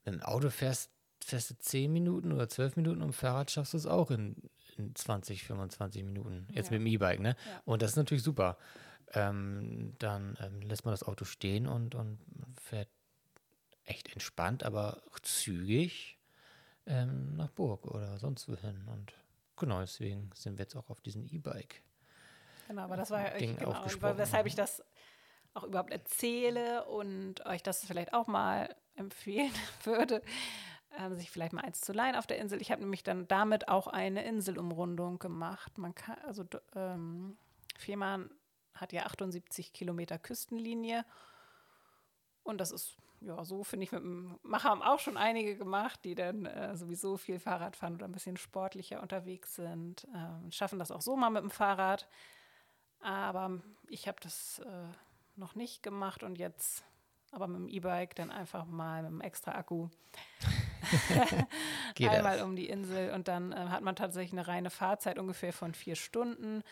mit 0.05 0.15
dem 0.15 0.23
Auto 0.23 0.51
fährst, 0.51 0.91
fährst 1.25 1.51
du 1.51 1.59
10 1.59 1.93
Minuten 1.93 2.33
oder 2.33 2.49
12 2.49 2.77
Minuten 2.77 3.03
und 3.03 3.13
Fahrrad 3.13 3.53
schaffst 3.53 3.75
du 3.75 3.77
es 3.77 3.87
auch 3.87 4.11
in, 4.11 4.35
in 4.77 4.97
20, 4.97 5.45
25 5.45 6.03
Minuten. 6.03 6.49
Jetzt 6.51 6.67
ja. 6.67 6.73
mit 6.73 6.81
dem 6.81 6.87
E-Bike, 6.87 7.21
ne? 7.21 7.37
Ja. 7.47 7.63
Und 7.65 7.83
das 7.83 7.91
ist 7.91 7.97
natürlich 7.97 8.25
super 8.25 8.59
ähm, 9.15 9.95
dann 9.99 10.37
ähm, 10.41 10.61
lässt 10.63 10.85
man 10.85 10.93
das 10.93 11.03
Auto 11.03 11.25
stehen 11.25 11.67
und, 11.67 11.95
und 11.95 12.19
fährt 12.61 12.89
echt 13.85 14.13
entspannt, 14.13 14.65
aber 14.65 15.03
zügig 15.23 16.18
ähm, 16.89 17.37
nach 17.37 17.51
Burg 17.51 17.87
oder 17.87 18.19
sonst 18.19 18.49
wohin. 18.49 18.89
Und 18.89 19.13
genau 19.57 19.81
deswegen 19.81 20.31
sind 20.35 20.59
wir 20.59 20.65
jetzt 20.65 20.77
auch 20.77 20.91
auf 20.91 21.01
diesen 21.01 21.25
E-Bike. 21.29 21.83
Genau, 22.67 22.83
aber 22.83 22.97
das 22.97 23.11
war 23.11 23.21
ja 23.21 23.37
ich, 23.37 23.57
genau, 23.57 23.85
weshalb 24.17 24.47
ich 24.47 24.55
das 24.55 24.83
auch 25.55 25.65
überhaupt 25.65 25.93
erzähle 25.93 26.85
und 26.87 27.45
euch 27.47 27.63
das 27.63 27.85
vielleicht 27.85 28.13
auch 28.13 28.27
mal 28.27 28.75
empfehlen 28.97 29.53
würde. 29.85 30.23
äh, 30.99 31.15
sich 31.15 31.31
vielleicht 31.31 31.53
mal 31.53 31.63
eins 31.63 31.81
zu 31.81 31.93
leihen 31.93 32.17
auf 32.17 32.27
der 32.27 32.39
Insel. 32.39 32.61
Ich 32.61 32.71
habe 32.71 32.83
nämlich 32.83 33.03
dann 33.03 33.29
damit 33.29 33.69
auch 33.69 33.87
eine 33.87 34.25
Inselumrundung 34.25 35.19
gemacht. 35.19 35.79
Man 35.79 35.95
kann, 35.95 36.19
also 36.27 36.45
ähm, 36.75 37.37
Fehmarn 37.77 38.31
hat 38.75 38.93
ja 38.93 39.05
78 39.05 39.73
Kilometer 39.73 40.19
Küstenlinie 40.19 41.05
und 42.43 42.59
das 42.59 42.71
ist 42.71 42.97
ja, 43.21 43.45
so 43.45 43.65
finde 43.65 43.85
ich 43.85 43.93
mit 43.93 44.03
dem 44.03 44.39
Macher 44.43 44.71
haben 44.71 44.83
auch 44.83 45.01
schon 45.01 45.17
einige 45.17 45.57
gemacht, 45.57 46.01
die 46.05 46.15
dann 46.15 46.47
äh, 46.47 46.77
sowieso 46.77 47.17
viel 47.17 47.39
Fahrrad 47.39 47.77
fahren 47.77 47.95
oder 47.95 48.07
ein 48.07 48.13
bisschen 48.13 48.37
sportlicher 48.37 49.03
unterwegs 49.03 49.55
sind 49.57 50.07
äh, 50.15 50.45
und 50.45 50.55
schaffen 50.55 50.79
das 50.79 50.91
auch 50.91 51.03
so 51.03 51.17
mal 51.17 51.31
mit 51.31 51.43
dem 51.43 51.51
Fahrrad. 51.51 52.09
Aber 53.01 53.61
ich 53.89 54.09
habe 54.09 54.19
das 54.23 54.61
äh, 54.61 54.89
noch 55.37 55.55
nicht 55.55 55.83
gemacht 55.83 56.23
und 56.23 56.39
jetzt 56.39 56.85
aber 57.31 57.47
mit 57.47 57.61
dem 57.61 57.69
E-Bike 57.69 58.15
dann 58.15 58.31
einfach 58.31 58.65
mal 58.65 59.03
mit 59.03 59.11
einem 59.11 59.21
extra 59.21 59.53
Akku 59.53 59.89
einmal 61.99 62.39
das? 62.39 62.43
um 62.43 62.57
die 62.57 62.69
Insel 62.69 63.13
und 63.13 63.29
dann 63.29 63.53
äh, 63.53 63.57
hat 63.69 63.83
man 63.83 63.97
tatsächlich 63.97 64.33
eine 64.33 64.49
reine 64.49 64.71
Fahrzeit 64.71 65.19
ungefähr 65.19 65.53
von 65.53 65.75
vier 65.75 65.97
Stunden, 65.97 66.63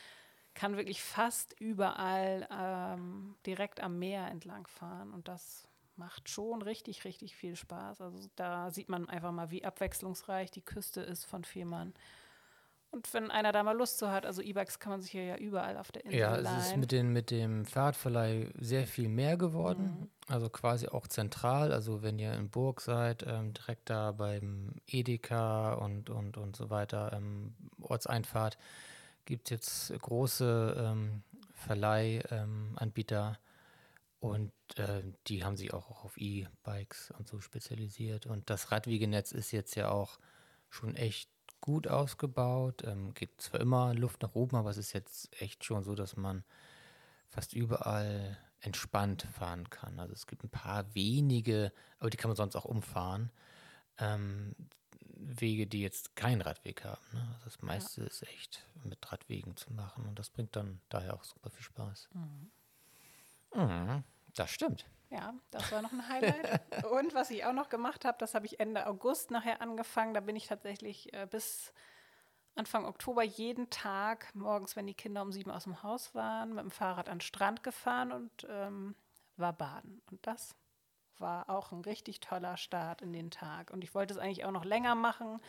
kann 0.55 0.77
wirklich 0.77 1.03
fast 1.03 1.55
überall 1.61 2.49
ähm, 2.51 3.35
direkt 3.45 3.81
am 3.81 3.99
Meer 3.99 4.29
entlang 4.29 4.67
fahren 4.67 5.13
und 5.13 5.29
das 5.29 5.69
macht 5.99 6.29
schon 6.29 6.63
richtig, 6.63 7.05
richtig 7.05 7.35
viel 7.37 7.57
Spaß. 7.57 8.01
Also 8.01 8.29
da 8.37 8.71
sieht 8.71 8.89
man 8.89 9.09
einfach 9.09 9.33
mal, 9.33 9.51
wie 9.51 9.65
abwechslungsreich 9.65 10.51
die 10.51 10.63
Küste 10.65 11.01
ist 11.01 11.25
von 11.25 11.45
Fehmarn. 11.45 11.95
Und 12.91 13.13
wenn 13.13 13.31
einer 13.31 13.53
da 13.53 13.63
mal 13.63 13.77
Lust 13.77 13.99
zu 13.99 14.11
hat, 14.11 14.25
also 14.25 14.41
E-Bikes 14.41 14.79
kann 14.79 14.91
man 14.93 15.03
sich 15.03 15.11
hier 15.11 15.25
ja 15.25 15.37
überall 15.37 15.77
auf 15.77 15.93
der 15.93 16.05
Insel 16.05 16.19
Ja, 16.19 16.37
leihen. 16.37 16.59
es 16.61 16.69
ist 16.69 16.77
mit, 16.77 16.93
den, 16.93 17.13
mit 17.13 17.31
dem 17.31 17.67
Fahrradverleih 17.67 18.53
sehr 18.59 18.87
viel 18.87 19.09
mehr 19.09 19.37
geworden. 19.37 20.09
Mhm. 20.29 20.33
Also 20.33 20.49
quasi 20.49 20.89
auch 20.89 21.07
zentral. 21.07 21.73
Also 21.73 22.03
wenn 22.03 22.19
ihr 22.19 22.33
in 22.35 22.49
Burg 22.49 22.81
seid, 22.81 23.25
ähm, 23.27 23.53
direkt 23.53 23.91
da 23.91 24.13
beim 24.13 24.73
Edeka 24.87 25.75
und, 25.75 26.09
und, 26.11 26.37
und 26.39 26.57
so 26.57 26.71
weiter, 26.71 27.13
ähm, 27.13 27.55
Ortseinfahrt, 27.83 28.57
gibt 29.27 29.51
es 29.51 29.91
jetzt 29.91 30.01
große 30.03 30.77
ähm, 30.79 31.23
Verleihanbieter. 31.55 33.39
Und 34.31 34.53
äh, 34.77 35.03
die 35.27 35.45
haben 35.45 35.57
sich 35.57 35.73
auch 35.73 36.05
auf 36.05 36.17
E-Bikes 36.17 37.13
und 37.19 37.29
so 37.29 37.41
spezialisiert. 37.41 38.27
Und 38.27 38.51
das 38.51 38.71
Radwegenetz 38.71 39.33
ist 39.33 39.53
jetzt 39.53 39.75
ja 39.75 39.91
auch 39.91 40.19
schon 40.69 40.95
echt 40.97 41.31
gut 41.61 41.89
ausgebaut. 41.89 42.83
Ähm, 42.85 43.15
gibt 43.15 43.41
zwar 43.41 43.61
immer 43.61 43.95
Luft 43.95 44.23
nach 44.23 44.35
oben, 44.35 44.57
aber 44.57 44.71
es 44.71 44.77
ist 44.77 44.93
jetzt 44.93 45.41
echt 45.41 45.65
schon 45.65 45.85
so, 45.85 45.95
dass 45.95 46.17
man 46.17 46.45
fast 47.29 47.53
überall 47.55 48.39
entspannt 48.61 49.27
fahren 49.33 49.69
kann. 49.71 50.01
Also 50.01 50.13
es 50.13 50.27
gibt 50.27 50.45
ein 50.45 50.51
paar 50.51 50.95
wenige, 50.95 51.73
aber 51.99 52.11
die 52.11 52.17
kann 52.17 52.29
man 52.29 52.37
sonst 52.37 52.57
auch 52.57 52.65
umfahren. 52.65 53.31
Ähm, 53.99 54.55
Wege, 55.19 55.67
die 55.67 55.81
jetzt 55.81 56.15
keinen 56.15 56.43
Radweg 56.43 56.85
haben. 56.85 57.03
Ne? 57.13 57.27
Also 57.35 57.45
das 57.45 57.63
meiste 57.63 58.03
ja. 58.03 58.07
ist 58.07 58.23
echt 58.23 58.65
mit 58.85 59.11
Radwegen 59.11 59.57
zu 59.57 59.73
machen 59.73 60.07
und 60.07 60.19
das 60.19 60.31
bringt 60.31 60.55
dann 60.57 60.81
daher 60.89 61.15
auch 61.15 61.25
super 61.25 61.51
viel 61.51 61.65
Spaß. 61.65 62.09
Mhm. 62.13 62.51
Mhm, 63.55 64.05
das 64.39 64.51
stimmt. 64.51 64.87
Ja, 65.11 65.35
das 65.51 65.71
war 65.71 65.83
noch 65.83 65.93
ein 65.93 66.09
Highlight. 66.09 66.85
und 66.91 67.15
was 67.15 67.31
ich 67.31 67.45
auch 67.45 67.53
noch 67.53 67.69
gemacht 67.69 68.05
habe, 68.05 68.19
das 68.19 68.35
habe 68.35 68.47
ich 68.47 68.59
Ende 68.59 68.87
August 68.87 69.31
nachher 69.31 69.61
angefangen. 69.61 70.15
Da 70.15 70.21
bin 70.21 70.37
ich 70.37 70.47
tatsächlich 70.47 71.13
äh, 71.15 71.27
bis 71.31 71.73
Anfang 72.57 72.87
Oktober 72.87 73.23
jeden 73.23 73.71
Tag 73.71 74.35
morgens, 74.35 74.77
wenn 74.77 74.87
die 74.87 74.95
Kinder 74.95 75.23
um 75.23 75.31
sieben 75.31 75.51
aus 75.51 75.65
dem 75.65 75.83
Haus 75.83 76.15
waren, 76.15 76.55
mit 76.55 76.65
dem 76.65 76.71
Fahrrad 76.71 77.09
an 77.09 77.19
den 77.19 77.21
Strand 77.21 77.63
gefahren 77.63 78.13
und 78.13 78.47
ähm, 78.49 78.95
war 79.37 79.53
baden. 79.53 80.03
Und 80.11 80.27
das 80.27 80.57
war 81.19 81.49
auch 81.49 81.73
ein 81.73 81.83
richtig 81.83 82.21
toller 82.21 82.57
Start 82.57 83.03
in 83.03 83.13
den 83.13 83.31
Tag. 83.31 83.71
Und 83.71 83.85
ich 83.85 83.95
wollte 83.95 84.15
es 84.15 84.19
eigentlich 84.19 84.45
auch 84.45 84.51
noch 84.51 84.65
länger 84.65 84.95
machen 84.95 85.41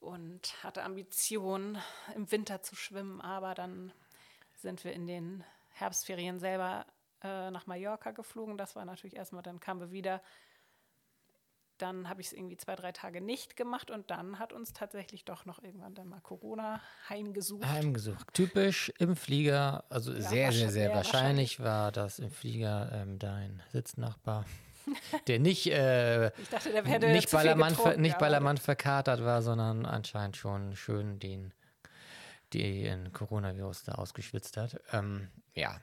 und 0.00 0.62
hatte 0.62 0.82
Ambitionen, 0.82 1.78
im 2.14 2.30
Winter 2.30 2.62
zu 2.62 2.76
schwimmen. 2.76 3.20
Aber 3.20 3.54
dann 3.54 3.92
sind 4.54 4.84
wir 4.84 4.92
in 4.92 5.06
den 5.06 5.44
Herbstferien 5.70 6.38
selber 6.38 6.84
äh, 7.22 7.50
nach 7.50 7.66
Mallorca 7.66 8.10
geflogen. 8.10 8.58
Das 8.58 8.76
war 8.76 8.84
natürlich 8.84 9.16
erstmal, 9.16 9.42
dann 9.42 9.60
kamen 9.60 9.80
wir 9.80 9.90
wieder. 9.90 10.22
Dann 11.78 12.08
habe 12.08 12.20
ich 12.20 12.28
es 12.28 12.32
irgendwie 12.32 12.56
zwei, 12.56 12.76
drei 12.76 12.92
Tage 12.92 13.20
nicht 13.20 13.56
gemacht 13.56 13.90
und 13.90 14.10
dann 14.10 14.38
hat 14.38 14.52
uns 14.52 14.72
tatsächlich 14.72 15.24
doch 15.24 15.46
noch 15.46 15.60
irgendwann 15.62 15.94
dann 15.94 16.08
mal 16.08 16.20
Corona 16.20 16.80
heimgesucht. 17.08 17.66
Heimgesucht. 17.66 18.32
Typisch 18.34 18.92
im 18.98 19.16
Flieger, 19.16 19.84
also 19.88 20.12
ja, 20.12 20.20
sehr, 20.20 20.52
sehr, 20.52 20.70
sehr 20.70 20.94
wahrscheinlich, 20.94 21.58
wahrscheinlich, 21.58 21.60
war 21.60 21.90
das 21.90 22.18
im 22.20 22.30
Flieger 22.30 22.90
ähm, 22.92 23.18
dein 23.18 23.62
Sitznachbar. 23.72 24.44
der 25.26 25.38
nicht, 25.38 25.66
äh, 25.68 26.30
dachte, 26.50 26.72
der 26.72 27.12
nicht, 27.12 27.30
Ballermann, 27.30 27.76
nicht 28.00 28.18
Ballermann 28.18 28.58
verkatert 28.58 29.22
war, 29.22 29.42
sondern 29.42 29.86
anscheinend 29.86 30.36
schon 30.36 30.76
schön 30.76 31.18
den, 31.18 31.52
den 32.52 33.12
Coronavirus 33.12 33.84
da 33.84 33.92
ausgeschwitzt 33.92 34.56
hat. 34.56 34.80
Ähm, 34.92 35.30
ja, 35.54 35.80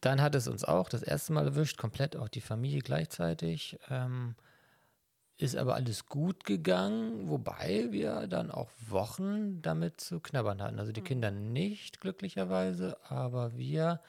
dann 0.00 0.22
hat 0.22 0.34
es 0.34 0.48
uns 0.48 0.64
auch 0.64 0.88
das 0.88 1.02
erste 1.02 1.32
Mal 1.32 1.46
erwischt, 1.46 1.78
komplett 1.78 2.16
auch 2.16 2.28
die 2.28 2.40
Familie 2.40 2.80
gleichzeitig. 2.80 3.78
Ähm, 3.88 4.36
ist 5.38 5.56
aber 5.56 5.76
alles 5.76 6.06
gut 6.06 6.44
gegangen, 6.44 7.28
wobei 7.28 7.88
wir 7.90 8.26
dann 8.26 8.50
auch 8.50 8.70
Wochen 8.88 9.62
damit 9.62 10.00
zu 10.00 10.18
knabbern 10.18 10.60
hatten. 10.60 10.80
Also 10.80 10.90
die 10.90 11.00
hm. 11.00 11.06
Kinder 11.06 11.30
nicht, 11.30 12.00
glücklicherweise, 12.00 12.98
aber 13.08 13.56
wir 13.56 14.00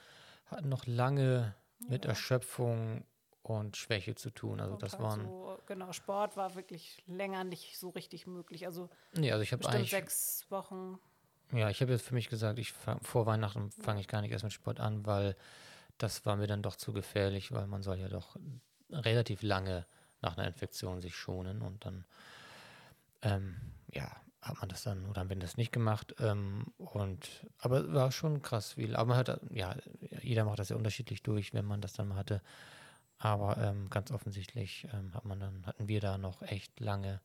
hatten 0.47 0.69
noch 0.69 0.87
lange 0.87 1.55
mit 1.87 2.05
ja. 2.05 2.11
Erschöpfung 2.11 3.03
und 3.43 3.77
Schwäche 3.77 4.15
zu 4.15 4.31
tun. 4.31 4.59
Also 4.59 4.73
und 4.73 4.83
das 4.83 4.99
waren. 4.99 5.25
So, 5.25 5.57
genau, 5.67 5.91
Sport 5.93 6.35
war 6.35 6.55
wirklich 6.55 7.03
länger 7.05 7.43
nicht 7.43 7.77
so 7.77 7.89
richtig 7.89 8.25
möglich. 8.25 8.65
Also, 8.65 8.89
nee, 9.13 9.31
also 9.31 9.43
ich 9.43 9.53
habe 9.53 9.67
eigentlich 9.69 9.91
sechs 9.91 10.45
Wochen. 10.49 10.99
Ja, 11.51 11.69
ich 11.69 11.81
habe 11.81 11.91
jetzt 11.91 12.05
für 12.05 12.13
mich 12.13 12.29
gesagt, 12.29 12.59
ich 12.59 12.73
fang, 12.73 13.01
vor 13.01 13.25
Weihnachten 13.25 13.71
fange 13.71 14.01
ich 14.01 14.07
gar 14.07 14.21
nicht 14.21 14.31
erst 14.31 14.43
mit 14.43 14.53
Sport 14.53 14.79
an, 14.79 15.05
weil 15.05 15.35
das 15.99 16.25
war 16.25 16.35
mir 16.35 16.47
dann 16.47 16.63
doch 16.63 16.75
zu 16.75 16.93
gefährlich, 16.93 17.51
weil 17.51 17.67
man 17.67 17.83
soll 17.83 17.99
ja 17.99 18.07
doch 18.07 18.35
relativ 18.91 19.43
lange 19.43 19.85
nach 20.21 20.37
einer 20.37 20.47
Infektion 20.47 21.01
sich 21.01 21.15
schonen 21.15 21.61
und 21.61 21.85
dann, 21.85 22.05
ähm, 23.21 23.55
ja, 23.91 24.09
hat 24.41 24.59
man 24.59 24.69
das 24.69 24.83
dann 24.83 25.05
oder 25.05 25.21
haben 25.21 25.29
wir 25.29 25.37
das 25.37 25.57
nicht 25.57 25.71
gemacht. 25.71 26.15
Ähm, 26.19 26.65
und 26.77 27.45
aber 27.59 27.93
war 27.93 28.11
schon 28.11 28.41
krass 28.41 28.73
viel. 28.73 28.95
Aber 28.95 29.09
man 29.09 29.17
hat, 29.17 29.41
ja, 29.51 29.75
jeder 30.21 30.45
macht 30.45 30.59
das 30.59 30.69
ja 30.69 30.75
unterschiedlich 30.75 31.21
durch, 31.23 31.53
wenn 31.53 31.65
man 31.65 31.81
das 31.81 31.93
dann 31.93 32.07
mal 32.07 32.15
hatte. 32.15 32.41
Aber 33.17 33.57
ähm, 33.57 33.89
ganz 33.89 34.11
offensichtlich 34.11 34.87
ähm, 34.93 35.13
hat 35.13 35.25
man 35.25 35.39
dann, 35.39 35.65
hatten 35.65 35.89
wir 35.89 35.99
da 35.99 36.17
noch 36.17 36.41
echt 36.41 36.79
lange 36.79 37.19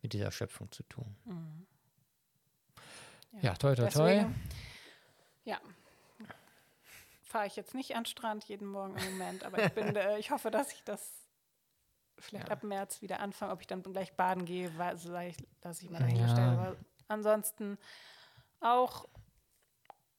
mit 0.00 0.14
dieser 0.14 0.26
Erschöpfung 0.26 0.72
zu 0.72 0.82
tun. 0.84 1.14
Mhm. 1.24 1.66
Ja, 3.32 3.40
ja, 3.42 3.54
toi, 3.54 3.74
toi, 3.74 3.88
toi. 3.88 4.26
Ja, 5.44 5.60
fahre 7.26 7.46
ich 7.46 7.56
jetzt 7.56 7.74
nicht 7.74 7.94
an 7.94 8.04
den 8.04 8.06
Strand 8.06 8.44
jeden 8.44 8.66
Morgen 8.66 8.96
im 8.96 9.12
Moment, 9.12 9.44
aber 9.44 9.64
ich 9.64 9.72
bin, 9.72 9.94
äh, 9.96 10.18
ich 10.18 10.30
hoffe, 10.30 10.50
dass 10.50 10.72
ich 10.72 10.82
das 10.84 11.26
vielleicht 12.18 12.48
ja. 12.48 12.52
ab 12.52 12.62
März 12.62 13.02
wieder 13.02 13.20
anfange. 13.20 13.52
Ob 13.52 13.60
ich 13.60 13.66
dann 13.66 13.82
gleich 13.82 14.14
baden 14.14 14.44
gehe, 14.44 14.70
lasse 14.70 15.34
ich 15.82 15.90
mal 15.90 15.98
dahingestellt. 15.98 16.38
Ja. 16.38 16.52
Aber 16.52 16.76
ansonsten 17.08 17.78
auch, 18.60 19.06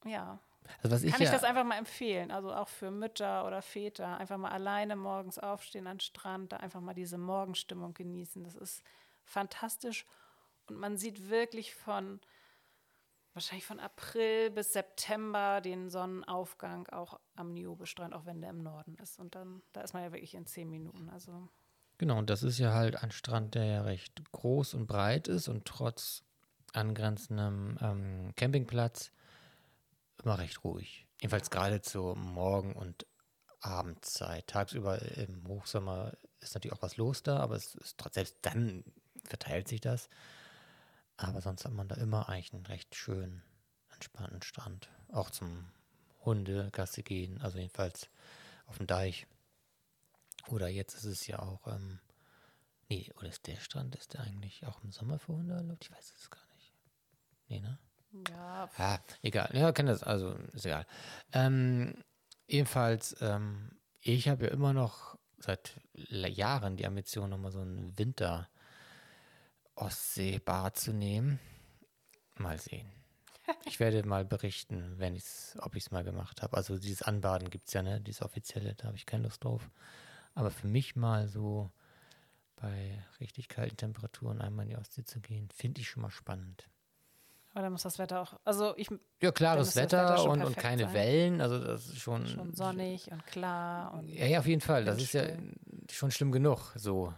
ja. 0.06 0.40
Also 0.84 0.96
was 0.96 1.04
ich 1.04 1.14
Kann 1.14 1.22
ich 1.22 1.30
das 1.30 1.46
einfach 1.46 1.64
mal 1.64 1.78
empfehlen? 1.78 2.30
Also 2.30 2.54
auch 2.54 2.68
für 2.68 2.92
Mütter 2.92 3.46
oder 3.48 3.62
Väter, 3.62 4.18
einfach 4.18 4.38
mal 4.38 4.52
alleine 4.52 4.98
morgens 4.98 5.40
aufstehen 5.40 5.88
an 5.88 5.96
den 5.96 6.02
Strand, 6.02 6.52
da 6.52 6.58
einfach 6.58 6.82
mal 6.82 6.94
diese 6.94 7.18
Morgenstimmung 7.18 7.94
genießen. 7.94 8.44
Das 8.44 8.56
ist 8.56 8.84
fantastisch 9.24 10.06
und 10.68 10.78
man 10.78 10.98
sieht 10.98 11.30
wirklich 11.30 11.74
von 11.74 12.20
wahrscheinlich 13.38 13.66
von 13.66 13.80
April 13.80 14.50
bis 14.50 14.74
September 14.74 15.62
den 15.62 15.90
Sonnenaufgang 15.90 16.88
auch 16.90 17.20
am 17.36 17.54
Niobe-Strand, 17.54 18.16
auch 18.16 18.26
wenn 18.26 18.42
der 18.42 18.50
im 18.50 18.64
Norden 18.64 18.96
ist. 18.96 19.20
Und 19.20 19.36
dann, 19.36 19.62
da 19.74 19.82
ist 19.82 19.94
man 19.94 20.02
ja 20.02 20.12
wirklich 20.12 20.34
in 20.34 20.48
zehn 20.48 20.70
Minuten. 20.70 21.10
Also 21.10 21.48
genau, 22.00 22.18
und 22.18 22.32
das 22.32 22.42
ist 22.42 22.58
ja 22.58 22.74
halt 22.74 23.02
ein 23.04 23.12
Strand, 23.12 23.54
der 23.54 23.66
ja 23.66 23.82
recht 23.84 24.20
groß 24.32 24.74
und 24.74 24.88
breit 24.88 25.28
ist 25.28 25.48
und 25.48 25.66
trotz 25.66 26.24
angrenzendem 26.74 27.78
ähm, 27.80 28.34
Campingplatz 28.36 29.12
immer 30.24 30.40
recht 30.40 30.64
ruhig. 30.64 31.08
Jedenfalls 31.22 31.52
gerade 31.52 31.82
zur 31.82 32.16
Morgen- 32.16 32.76
und 32.76 33.06
Abendzeit. 33.62 34.48
Tagsüber 34.48 35.00
im 35.18 35.48
Hochsommer 35.48 36.14
ist 36.40 36.56
natürlich 36.56 36.76
auch 36.76 36.82
was 36.82 36.98
los 36.98 37.22
da, 37.22 37.38
aber 37.38 37.56
es 37.56 37.76
ist 37.76 37.98
trotzdem 37.98 38.26
selbst 38.26 38.38
dann 38.42 38.84
verteilt 39.26 39.68
sich 39.68 39.82
das. 39.82 40.10
Aber 41.18 41.42
sonst 41.42 41.66
hat 41.66 41.74
man 41.74 41.88
da 41.88 41.96
immer 41.96 42.30
eigentlich 42.30 42.54
einen 42.54 42.66
recht 42.66 42.96
schönen, 42.96 43.44
entspannten 43.94 44.42
Strand. 44.44 44.90
Auch 45.12 45.32
zum 45.32 45.72
Hundegasse 46.24 47.04
gehen, 47.04 47.42
also 47.42 47.58
jedenfalls 47.58 48.10
auf 48.68 48.78
dem 48.78 48.88
Deich. 48.88 49.26
Oder 50.48 50.68
jetzt 50.68 50.94
ist 50.94 51.06
es 51.06 51.28
ja 51.28 51.40
auch, 51.40 51.68
ähm, 51.68 52.00
nee, 52.90 53.12
oder 53.18 53.30
ist 53.30 53.48
der 53.48 53.58
Strand, 53.58 53.96
ist 53.96 54.14
der 54.14 54.22
eigentlich 54.22 54.66
auch 54.66 54.84
im 54.84 54.92
Sommer 54.92 55.20
für 55.20 55.34
Hunde 55.34 55.56
erlaubt? 55.56 55.86
Ich 55.86 55.92
weiß 55.92 56.14
es 56.16 56.30
gar 56.30 56.46
nicht. 56.56 56.74
Nee, 57.48 57.60
ne? 57.60 57.80
Ja. 58.30 58.70
Ja, 58.78 59.00
egal. 59.22 59.50
Ja, 59.54 59.72
kann 59.72 59.88
das, 59.88 60.04
also 60.04 60.34
ist 60.54 60.66
egal. 60.66 60.86
Ähm, 61.34 62.04
jedenfalls, 62.46 63.16
ähm, 63.22 63.72
ich 64.02 64.28
habe 64.30 64.46
ja 64.46 64.52
immer 64.52 64.74
noch 64.74 65.18
seit 65.40 65.80
Jahren 65.94 66.78
die 66.78 66.86
Ambition, 66.86 67.30
nochmal 67.30 67.52
so 67.52 67.60
einen 67.60 67.98
Winter 67.98 68.50
Ostseebad 69.78 70.78
zu 70.78 70.94
nehmen. 70.94 71.40
Mal 72.36 72.60
sehen. 72.60 72.92
Ich 73.66 73.80
werde 73.80 74.06
mal 74.06 74.26
berichten, 74.26 74.96
wenn 74.98 75.16
ich's, 75.16 75.56
ob 75.62 75.76
ich 75.78 75.86
es 75.86 75.92
mal 75.92 76.04
gemacht 76.04 76.42
habe. 76.42 76.58
Also 76.58 76.78
dieses 76.78 77.02
Anbaden 77.02 77.50
gibt 77.50 77.70
es 77.70 77.74
ja, 77.74 77.82
ne? 77.82 78.02
Dieses 78.02 78.22
offizielle, 78.22 78.76
da 78.76 78.88
habe 78.88 78.98
ich 78.98 79.06
keine 79.06 79.24
Lust 79.24 79.42
drauf. 79.42 79.70
Aber 80.36 80.52
für 80.52 80.68
mich 80.68 80.98
mal 80.98 81.30
so 81.30 81.72
bei 82.58 83.02
richtig 83.22 83.48
kalten 83.48 83.78
Temperaturen 83.78 84.42
einmal 84.42 84.66
in 84.66 84.72
die 84.72 84.76
Ostsee 84.76 85.06
zu 85.06 85.22
gehen, 85.22 85.48
finde 85.56 85.80
ich 85.80 85.90
schon 85.90 86.02
mal 86.02 86.12
spannend. 86.12 86.68
Aber 87.52 87.62
dann 87.62 87.72
muss 87.72 87.84
das 87.84 87.98
Wetter 87.98 88.22
auch, 88.22 88.34
also 88.44 88.76
ich. 88.76 88.90
Ja, 89.22 89.32
klares 89.32 89.68
muss 89.68 89.74
das 89.74 89.84
Wetter, 89.84 90.10
Wetter 90.10 90.30
und, 90.30 90.44
und 90.44 90.58
keine 90.58 90.84
sein. 90.84 90.94
Wellen. 90.94 91.42
Also 91.42 91.60
das 91.60 91.88
ist 91.88 92.00
schon. 92.00 92.28
Schon 92.28 92.54
sonnig 92.54 93.10
und 93.12 93.26
klar 93.26 93.94
und 93.94 94.10
Ja, 94.10 94.26
ja, 94.26 94.40
auf 94.40 94.46
jeden 94.46 94.62
Fall. 94.62 94.84
Das 94.86 95.02
ist 95.02 95.14
ja 95.14 95.24
schon 95.90 96.12
schlimm 96.12 96.32
genug, 96.32 96.74
so 96.76 97.14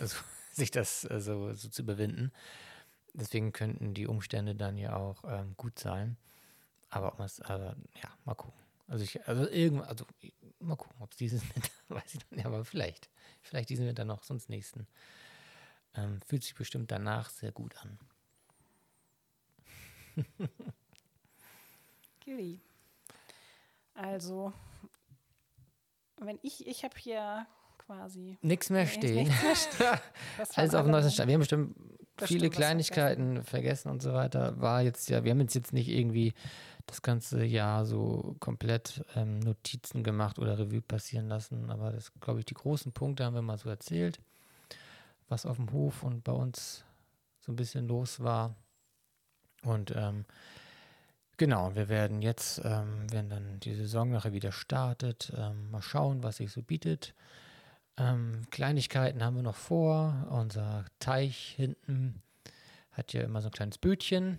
also, 0.00 0.16
sich 0.52 0.70
das 0.70 1.04
äh, 1.10 1.20
so, 1.20 1.52
so 1.54 1.68
zu 1.68 1.82
überwinden. 1.82 2.32
Deswegen 3.14 3.52
könnten 3.52 3.94
die 3.94 4.06
Umstände 4.06 4.54
dann 4.54 4.76
ja 4.76 4.96
auch 4.96 5.24
ähm, 5.26 5.54
gut 5.56 5.78
sein. 5.78 6.16
Aber 6.88 7.18
aber 7.18 7.76
ja, 8.02 8.10
mal 8.24 8.34
gucken. 8.34 8.60
Also 8.88 9.04
ich, 9.04 9.26
also 9.26 9.48
irgendwann, 9.48 9.88
also 9.88 10.06
mal 10.60 10.76
gucken, 10.76 11.00
ob 11.00 11.12
es 11.12 11.16
dieses 11.16 11.42
Winter, 11.54 11.70
weiß 11.88 12.14
ich 12.14 12.20
noch 12.20 12.30
nicht, 12.30 12.46
aber 12.46 12.64
vielleicht. 12.64 13.08
Vielleicht 13.40 13.70
diesen 13.70 13.86
Winter 13.86 14.04
noch, 14.04 14.22
sonst 14.24 14.48
nächsten. 14.48 14.86
Ähm, 15.94 16.20
fühlt 16.26 16.42
sich 16.42 16.54
bestimmt 16.54 16.90
danach 16.90 17.30
sehr 17.30 17.52
gut 17.52 17.76
an. 17.78 17.98
Gilly. 22.20 22.60
Also, 23.94 24.52
wenn 26.16 26.38
ich, 26.42 26.66
ich 26.66 26.84
habe 26.84 26.98
hier 26.98 27.46
quasi 27.86 28.38
Nichts 28.42 28.70
mehr 28.70 28.86
stehen. 28.86 29.28
nichts 29.28 29.42
mehr 29.42 29.56
stehen. 29.56 29.98
Alles 30.56 30.74
auf 30.74 30.82
dem 30.84 30.90
neuesten. 30.92 31.10
Stand. 31.12 31.28
Wir 31.28 31.34
haben 31.34 31.40
bestimmt 31.40 31.76
Bestimmt 32.16 32.40
viele 32.40 32.50
Kleinigkeiten 32.50 33.42
vergessen. 33.42 33.90
und 33.90 34.02
so 34.02 34.12
weiter. 34.12 34.60
War 34.60 34.82
jetzt 34.82 35.08
ja, 35.08 35.24
wir 35.24 35.30
haben 35.30 35.40
jetzt, 35.40 35.54
jetzt 35.54 35.72
nicht 35.72 35.88
irgendwie 35.88 36.34
das 36.86 37.00
ganze 37.02 37.44
Jahr 37.44 37.86
so 37.86 38.36
komplett 38.38 39.04
ähm, 39.16 39.38
Notizen 39.38 40.02
gemacht 40.04 40.38
oder 40.38 40.58
Revue 40.58 40.82
passieren 40.82 41.28
lassen. 41.28 41.70
Aber 41.70 41.90
das, 41.90 42.12
glaube 42.20 42.40
ich, 42.40 42.44
die 42.44 42.54
großen 42.54 42.92
Punkte 42.92 43.24
haben 43.24 43.34
wir 43.34 43.42
mal 43.42 43.56
so 43.58 43.68
erzählt, 43.70 44.20
was 45.28 45.46
auf 45.46 45.56
dem 45.56 45.72
Hof 45.72 46.02
und 46.02 46.22
bei 46.24 46.32
uns 46.32 46.84
so 47.40 47.50
ein 47.52 47.56
bisschen 47.56 47.88
los 47.88 48.20
war. 48.20 48.54
Und 49.64 49.92
ähm, 49.96 50.24
genau, 51.38 51.74
wir 51.74 51.88
werden 51.88 52.20
jetzt, 52.20 52.60
ähm, 52.64 53.06
wenn 53.10 53.30
dann 53.30 53.58
die 53.60 53.74
Saison 53.74 54.10
nachher 54.10 54.32
wieder 54.32 54.52
startet, 54.52 55.32
ähm, 55.36 55.70
mal 55.70 55.82
schauen, 55.82 56.22
was 56.22 56.36
sich 56.38 56.50
so 56.52 56.62
bietet. 56.62 57.14
Ähm, 57.96 58.46
Kleinigkeiten 58.50 59.22
haben 59.22 59.36
wir 59.36 59.42
noch 59.42 59.56
vor. 59.56 60.26
Unser 60.30 60.84
Teich 60.98 61.54
hinten 61.56 62.22
hat 62.92 63.12
ja 63.12 63.22
immer 63.22 63.40
so 63.40 63.48
ein 63.48 63.52
kleines 63.52 63.78
Bötchen. 63.78 64.38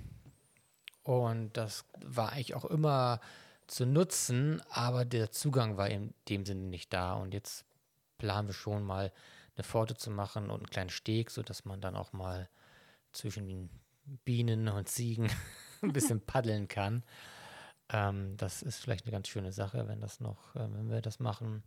Und 1.03 1.57
das 1.57 1.85
war 2.05 2.31
eigentlich 2.31 2.55
auch 2.55 2.65
immer 2.65 3.19
zu 3.67 3.85
nutzen, 3.85 4.61
aber 4.69 5.05
der 5.05 5.31
Zugang 5.31 5.77
war 5.77 5.89
in 5.89 6.13
dem 6.29 6.45
Sinne 6.45 6.63
nicht 6.63 6.93
da. 6.93 7.13
Und 7.13 7.33
jetzt 7.33 7.65
planen 8.17 8.47
wir 8.47 8.53
schon 8.53 8.83
mal 8.83 9.11
eine 9.55 9.63
Pforte 9.63 9.95
zu 9.95 10.09
machen 10.09 10.49
und 10.49 10.61
einen 10.61 10.69
kleinen 10.69 10.89
Steg, 10.89 11.29
sodass 11.29 11.65
man 11.65 11.81
dann 11.81 11.95
auch 11.95 12.13
mal 12.13 12.49
zwischen 13.11 13.47
den 13.47 13.69
Bienen 14.25 14.67
und 14.67 14.89
Ziegen 14.89 15.29
ein 15.81 15.93
bisschen 15.93 16.21
paddeln 16.25 16.67
kann. 16.67 17.03
Ähm, 17.89 18.37
das 18.37 18.61
ist 18.63 18.79
vielleicht 18.79 19.05
eine 19.05 19.11
ganz 19.11 19.27
schöne 19.27 19.51
Sache, 19.51 19.87
wenn 19.87 20.01
das 20.01 20.19
noch, 20.19 20.55
äh, 20.55 20.67
wenn 20.71 20.89
wir 20.89 21.01
das 21.01 21.19
machen. 21.19 21.63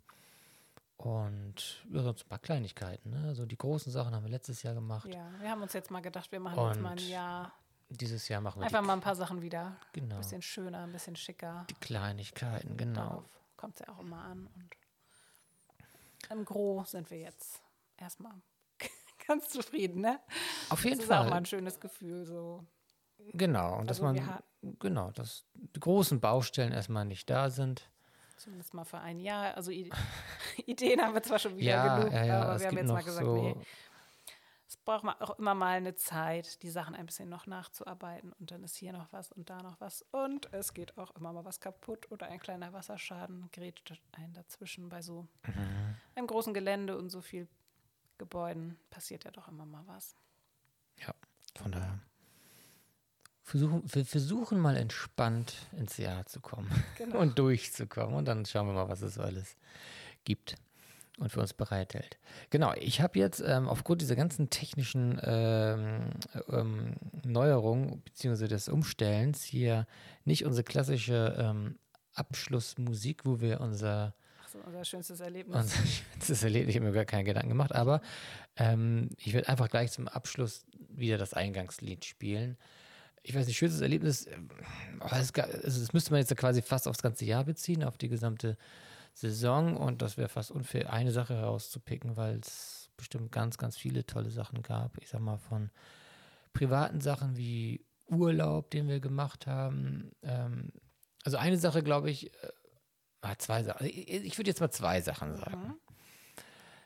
Und 0.97 1.85
ja, 1.91 2.03
sonst 2.03 2.25
ein 2.25 2.29
paar 2.29 2.39
Kleinigkeiten. 2.39 3.11
Ne? 3.11 3.25
Also 3.29 3.45
die 3.47 3.59
großen 3.59 3.93
Sachen 3.93 4.15
haben 4.15 4.25
wir 4.25 4.31
letztes 4.31 4.63
Jahr 4.63 4.75
gemacht. 4.75 5.07
Ja, 5.13 5.29
wir 5.41 5.51
haben 5.51 5.63
uns 5.63 5.73
jetzt 5.75 5.91
mal 5.91 6.01
gedacht, 6.01 6.33
wir 6.33 6.41
machen 6.41 6.59
jetzt 6.69 6.81
mal 6.81 6.93
ein 6.93 6.99
Und 6.99 7.09
Jahr 7.09 7.53
Dieses 7.91 8.29
Jahr 8.29 8.41
machen 8.41 8.61
wir 8.61 8.67
einfach 8.67 8.83
mal 8.83 8.95
ein 8.95 9.01
paar 9.03 9.15
Sachen 9.17 9.43
wieder. 9.43 9.77
genau, 9.93 10.15
Ein 10.17 10.21
bisschen 10.23 10.43
schöner, 10.43 10.85
ein 10.85 10.93
bisschen 10.93 11.15
schicker. 11.17 11.67
die 11.71 11.75
Kleinigkeiten, 11.75 12.77
genau. 12.77 13.25
Kommt 13.57 13.79
es 13.81 13.87
ja 13.87 13.93
auch 13.95 14.01
immer 14.01 14.23
an. 14.23 14.47
Und 14.55 14.71
im 16.31 16.45
Gros 16.45 16.91
sind 16.93 17.11
wir 17.11 17.19
jetzt 17.19 17.61
erstmal 17.99 18.33
ganz 19.27 19.49
zufrieden, 19.51 20.01
ne? 20.01 20.19
Auf 20.71 20.85
jeden 20.85 20.97
das 20.97 21.05
ist 21.07 21.13
auch 21.13 21.25
mal 21.25 21.29
Fall. 21.29 21.39
ein 21.39 21.47
schönes 21.47 21.79
Gefühl, 21.79 22.25
so. 22.25 22.65
Genau. 23.33 23.79
Und 23.79 23.89
dass 23.91 24.01
Also 24.01 24.15
wir 24.15 24.23
man, 24.23 24.79
genau, 24.79 25.11
dass 25.13 25.45
die 25.55 25.81
großen 25.81 26.21
Baustellen 26.21 26.73
erstmal 26.73 27.05
nicht 27.05 27.29
da 27.31 27.51
sind. 27.51 27.91
Zumindest 28.37 28.75
mal 28.75 28.85
für 28.85 28.99
ein 28.99 29.19
Jahr. 29.19 29.57
Also 29.57 29.71
I 29.71 29.91
Ideen 30.67 31.01
haben 31.01 31.15
wir 31.15 31.23
zwar 31.23 31.39
schon 31.39 31.57
wieder 31.57 31.71
Ja, 31.73 31.99
genug, 31.99 32.13
ja, 32.13 32.25
ja. 32.25 32.43
aber 32.43 32.61
wir 32.61 32.67
haben 32.67 32.77
jetzt 32.77 32.89
mal 32.93 33.03
gesagt, 33.03 33.27
so, 33.27 33.35
nee, 33.35 33.57
es 34.69 34.77
braucht 34.77 35.05
man 35.05 35.15
auch 35.21 35.39
immer 35.39 35.55
mal 35.55 35.77
eine 35.77 35.95
Zeit, 35.95 36.63
die 36.63 36.71
Sachen 36.71 36.95
ein 36.97 37.07
bisschen 37.07 37.29
noch 37.29 37.47
nachzuarbeiten 37.47 38.33
und 38.33 38.51
dann 38.51 38.65
ist 38.65 38.77
hier 38.77 38.93
noch 38.93 39.13
was 39.13 39.31
und 39.33 39.49
da 39.49 39.63
noch 39.63 39.81
was 39.81 40.03
und 40.11 40.53
es 40.53 40.75
geht 40.75 40.99
auch 40.99 41.13
immer 41.13 41.33
mal 41.33 41.45
was 41.45 41.61
kaputt 41.61 42.11
oder 42.11 42.27
ein 42.27 42.41
kleiner 42.41 42.73
Wasserschaden 42.73 43.49
gerät 43.53 43.81
ein 44.13 44.33
dazwischen 44.35 44.89
bei 44.89 45.03
so 45.03 45.29
Mhm. 45.47 45.95
einem 46.17 46.27
großen 46.27 46.53
Gelände 46.53 46.99
und 46.99 47.11
so 47.11 47.21
viel 47.23 47.49
Gebäuden 48.19 48.79
passiert 48.91 49.25
ja 49.25 49.31
doch 49.31 49.49
immer 49.49 49.67
mal 49.67 49.87
was. 49.87 50.17
Von 51.57 51.73
daher. 51.73 51.99
Versuchen, 53.47 53.83
wir 53.87 54.05
versuchen 54.05 54.59
mal 54.59 54.77
entspannt 54.77 55.55
ins 55.79 55.99
Jahr 55.99 56.27
zu 56.27 56.41
kommen 56.41 56.69
Genau. 56.99 57.21
und 57.21 57.39
durchzukommen. 57.39 58.17
Und 58.17 58.25
dann 58.27 58.45
schauen 58.45 58.67
wir 58.67 58.75
mal, 58.75 58.89
was 58.89 59.03
es 59.03 59.15
so 59.15 59.23
alles 59.23 59.57
gibt 60.25 60.57
und 61.19 61.31
für 61.31 61.39
uns 61.39 61.55
bereithält. 61.55 62.19
Genau, 62.51 62.75
ich 62.75 63.01
habe 63.01 63.21
jetzt 63.21 63.41
ähm, 63.47 63.69
aufgrund 63.69 64.03
dieser 64.03 64.17
ganzen 64.17 64.51
technischen 64.51 65.21
ähm, 65.23 66.11
ähm, 66.51 66.97
Neuerungen 67.25 68.01
bzw. 68.01 68.49
des 68.49 68.69
Umstellens 68.69 69.45
hier 69.45 69.87
nicht 70.25 70.45
unsere 70.45 70.65
klassische 70.65 71.37
ähm, 71.39 71.79
Abschlussmusik, 72.15 73.25
wo 73.27 73.41
wir 73.41 73.61
unser 73.61 74.13
so, 74.53 74.59
unser 74.67 74.85
schönstes 74.85 75.21
Erlebnis. 75.21 75.57
unser 75.57 75.87
schönstes 76.13 76.43
Erlebnis, 76.43 76.71
ich 76.75 76.81
habe 76.81 76.87
mir 76.91 76.95
gar 76.95 77.05
keine 77.05 77.23
Gedanken 77.23 77.51
gemacht, 77.51 77.73
aber 77.73 78.01
ähm, 78.57 79.11
ich 79.19 79.35
werde 79.35 79.49
einfach 79.49 79.69
gleich 79.69 79.93
zum 79.93 80.09
Abschluss 80.09 80.65
wieder 80.89 81.17
das 81.17 81.33
Eingangslied 81.33 82.05
spielen. 82.05 82.57
Ich 83.29 83.35
weiß 83.35 83.47
nicht, 83.49 83.57
schönstes 83.57 83.81
Erlebnis, 83.81 84.27
ähm, 84.27 84.49
es, 85.11 85.33
ga- 85.33 85.43
also 85.43 85.81
das 85.81 85.93
müsste 85.93 86.13
man 86.13 86.21
jetzt 86.21 86.35
quasi 86.37 86.63
fast 86.63 86.87
aufs 86.87 87.03
ganze 87.03 87.25
Jahr 87.25 87.43
beziehen, 87.43 87.83
auf 87.83 87.99
die 87.99 88.09
gesamte 88.09 88.57
Saison 89.15 89.77
und 89.77 90.01
das 90.01 90.17
wäre 90.17 90.29
fast 90.29 90.53
unfair, 90.53 90.93
eine 90.93 91.11
Sache 91.11 91.35
herauszupicken, 91.35 92.17
weil 92.17 92.39
es 92.39 92.91
bestimmt 92.97 93.33
ganz, 93.33 93.59
ganz 93.59 93.77
viele 93.77 94.07
tolle 94.07 94.31
Sachen 94.31 94.63
gab. 94.63 94.97
Ich 94.99 95.09
sag 95.09 95.21
mal 95.21 95.39
von 95.39 95.71
privaten 96.53 97.01
Sachen 97.01 97.37
wie 97.37 97.85
Urlaub, 98.09 98.71
den 98.71 98.87
wir 98.87 99.01
gemacht 99.01 99.47
haben. 99.49 100.13
Ähm, 100.23 100.71
also 101.25 101.37
eine 101.37 101.59
Sache, 101.59 101.83
glaube 101.83 102.11
ich, 102.11 102.33
äh, 102.33 102.49
ah, 103.23 103.35
zwei 103.39 103.65
Sachen. 103.65 103.87
Ich, 103.87 104.09
ich 104.09 104.39
würde 104.39 104.51
jetzt 104.51 104.61
mal 104.61 104.71
zwei 104.71 105.01
Sachen 105.01 105.35
sagen. 105.37 105.63
Mhm. 105.69 105.75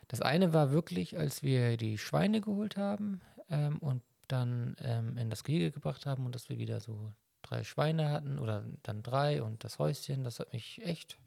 Das 0.09 0.23
eine 0.23 0.55
war 0.55 0.73
wirklich, 0.73 1.19
als 1.19 1.43
wir 1.43 1.77
die 1.77 1.99
Schweine 1.99 2.41
geholt 2.41 2.77
haben 2.79 3.21
ähm, 3.51 3.77
und 3.79 4.03
dann 4.33 4.77
ähm, 4.83 5.17
in 5.17 5.31
das 5.31 5.45
Gehege 5.45 5.71
gebracht 5.73 6.07
haben 6.07 6.27
und 6.27 6.35
dass 6.35 6.49
wir 6.49 6.59
wieder 6.59 6.81
so 6.81 7.13
drei 7.43 7.65
Schweine 7.65 8.11
hatten 8.11 8.39
oder 8.39 8.65
dann 8.83 9.03
drei 9.03 9.43
und 9.43 9.65
das 9.65 9.79
Häuschen, 9.79 10.25
das 10.25 10.41
hat 10.41 10.53
mich 10.53 10.83
echt 10.85 11.19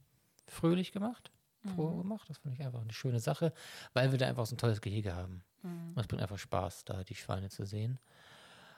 fröhlich 0.47 0.91
gemacht, 0.91 1.31
froh 1.75 1.89
Mhm. 1.91 1.97
gemacht. 2.03 2.29
Das 2.29 2.37
fand 2.39 2.53
ich 2.55 2.61
einfach 2.63 2.81
eine 2.81 2.93
schöne 2.93 3.19
Sache, 3.19 3.53
weil 3.93 4.11
wir 4.11 4.19
da 4.19 4.27
einfach 4.27 4.45
so 4.45 4.55
ein 4.55 4.59
tolles 4.59 4.81
Gehege 4.81 5.15
haben. 5.15 5.43
Mhm. 5.63 5.89
Und 5.95 5.99
es 5.99 6.07
bringt 6.07 6.21
einfach 6.21 6.37
Spaß, 6.37 6.85
da 6.85 7.03
die 7.03 7.15
Schweine 7.15 7.49
zu 7.49 7.65
sehen. 7.65 7.99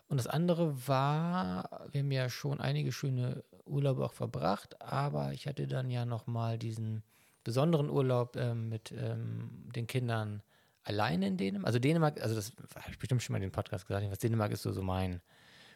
Und 0.08 0.18
das 0.18 0.28
andere 0.28 0.88
war, 0.88 1.88
wir 1.92 2.02
haben 2.02 2.12
ja 2.12 2.30
schon 2.30 2.62
einige 2.62 2.92
schöne 2.92 3.44
Urlaube 3.66 4.06
auch 4.06 4.14
verbracht, 4.14 4.80
aber 4.82 5.34
ich 5.34 5.48
hatte 5.48 5.66
dann 5.68 5.90
ja 5.90 6.06
nochmal 6.06 6.60
diesen 6.60 7.04
besonderen 7.44 7.90
Urlaub 7.90 8.36
ähm, 8.38 8.70
mit 8.70 8.92
ähm, 8.92 9.68
den 9.76 9.88
Kindern 9.88 10.44
alleine 10.86 11.28
in 11.28 11.38
Dänemark. 11.38 11.68
Also 11.68 11.80
Dänemark, 11.80 12.22
also 12.22 12.36
das 12.36 12.54
habe 12.76 12.92
ich 12.92 13.00
bestimmt 13.00 13.22
schon 13.22 13.34
mal 13.34 13.38
in 13.38 13.44
den 13.44 13.52
Podcast 13.52 13.88
gesagt, 13.88 14.10
was 14.10 14.20
Dänemark 14.20 14.52
ist 14.52 14.62
so, 14.62 14.72
so 14.72 14.82
mein 14.82 15.22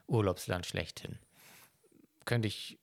Urlaubsland 0.07 0.66
schlechthin. 0.66 1.18
Könnte 2.26 2.47
ich 2.47 2.80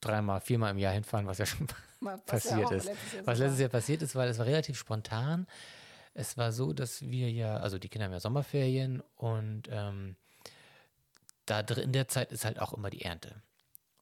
dreimal, 0.00 0.40
viermal 0.40 0.70
im 0.70 0.78
Jahr 0.78 0.92
hinfahren, 0.92 1.26
was 1.26 1.38
ja 1.38 1.46
schon 1.46 1.68
Was 2.00 2.24
passiert 2.24 2.70
ja 2.70 2.76
ist. 2.76 2.84
letztes 2.84 3.12
Jahr 3.14 3.26
was 3.26 3.38
letztes 3.38 3.60
Jahr 3.60 3.68
passiert 3.70 4.02
ist, 4.02 4.14
weil 4.14 4.28
es 4.28 4.38
war 4.38 4.46
relativ 4.46 4.78
spontan. 4.78 5.46
Es 6.12 6.36
war 6.36 6.52
so, 6.52 6.72
dass 6.72 7.02
wir 7.02 7.30
ja, 7.30 7.56
also 7.56 7.78
die 7.78 7.88
Kinder 7.88 8.06
haben 8.06 8.12
ja 8.12 8.20
Sommerferien 8.20 9.02
und 9.16 9.62
ähm, 9.70 10.16
da 11.46 11.62
drin 11.62 11.84
in 11.84 11.92
der 11.92 12.08
Zeit 12.08 12.32
ist 12.32 12.44
halt 12.44 12.60
auch 12.60 12.74
immer 12.74 12.90
die 12.90 13.02
Ernte. 13.02 13.42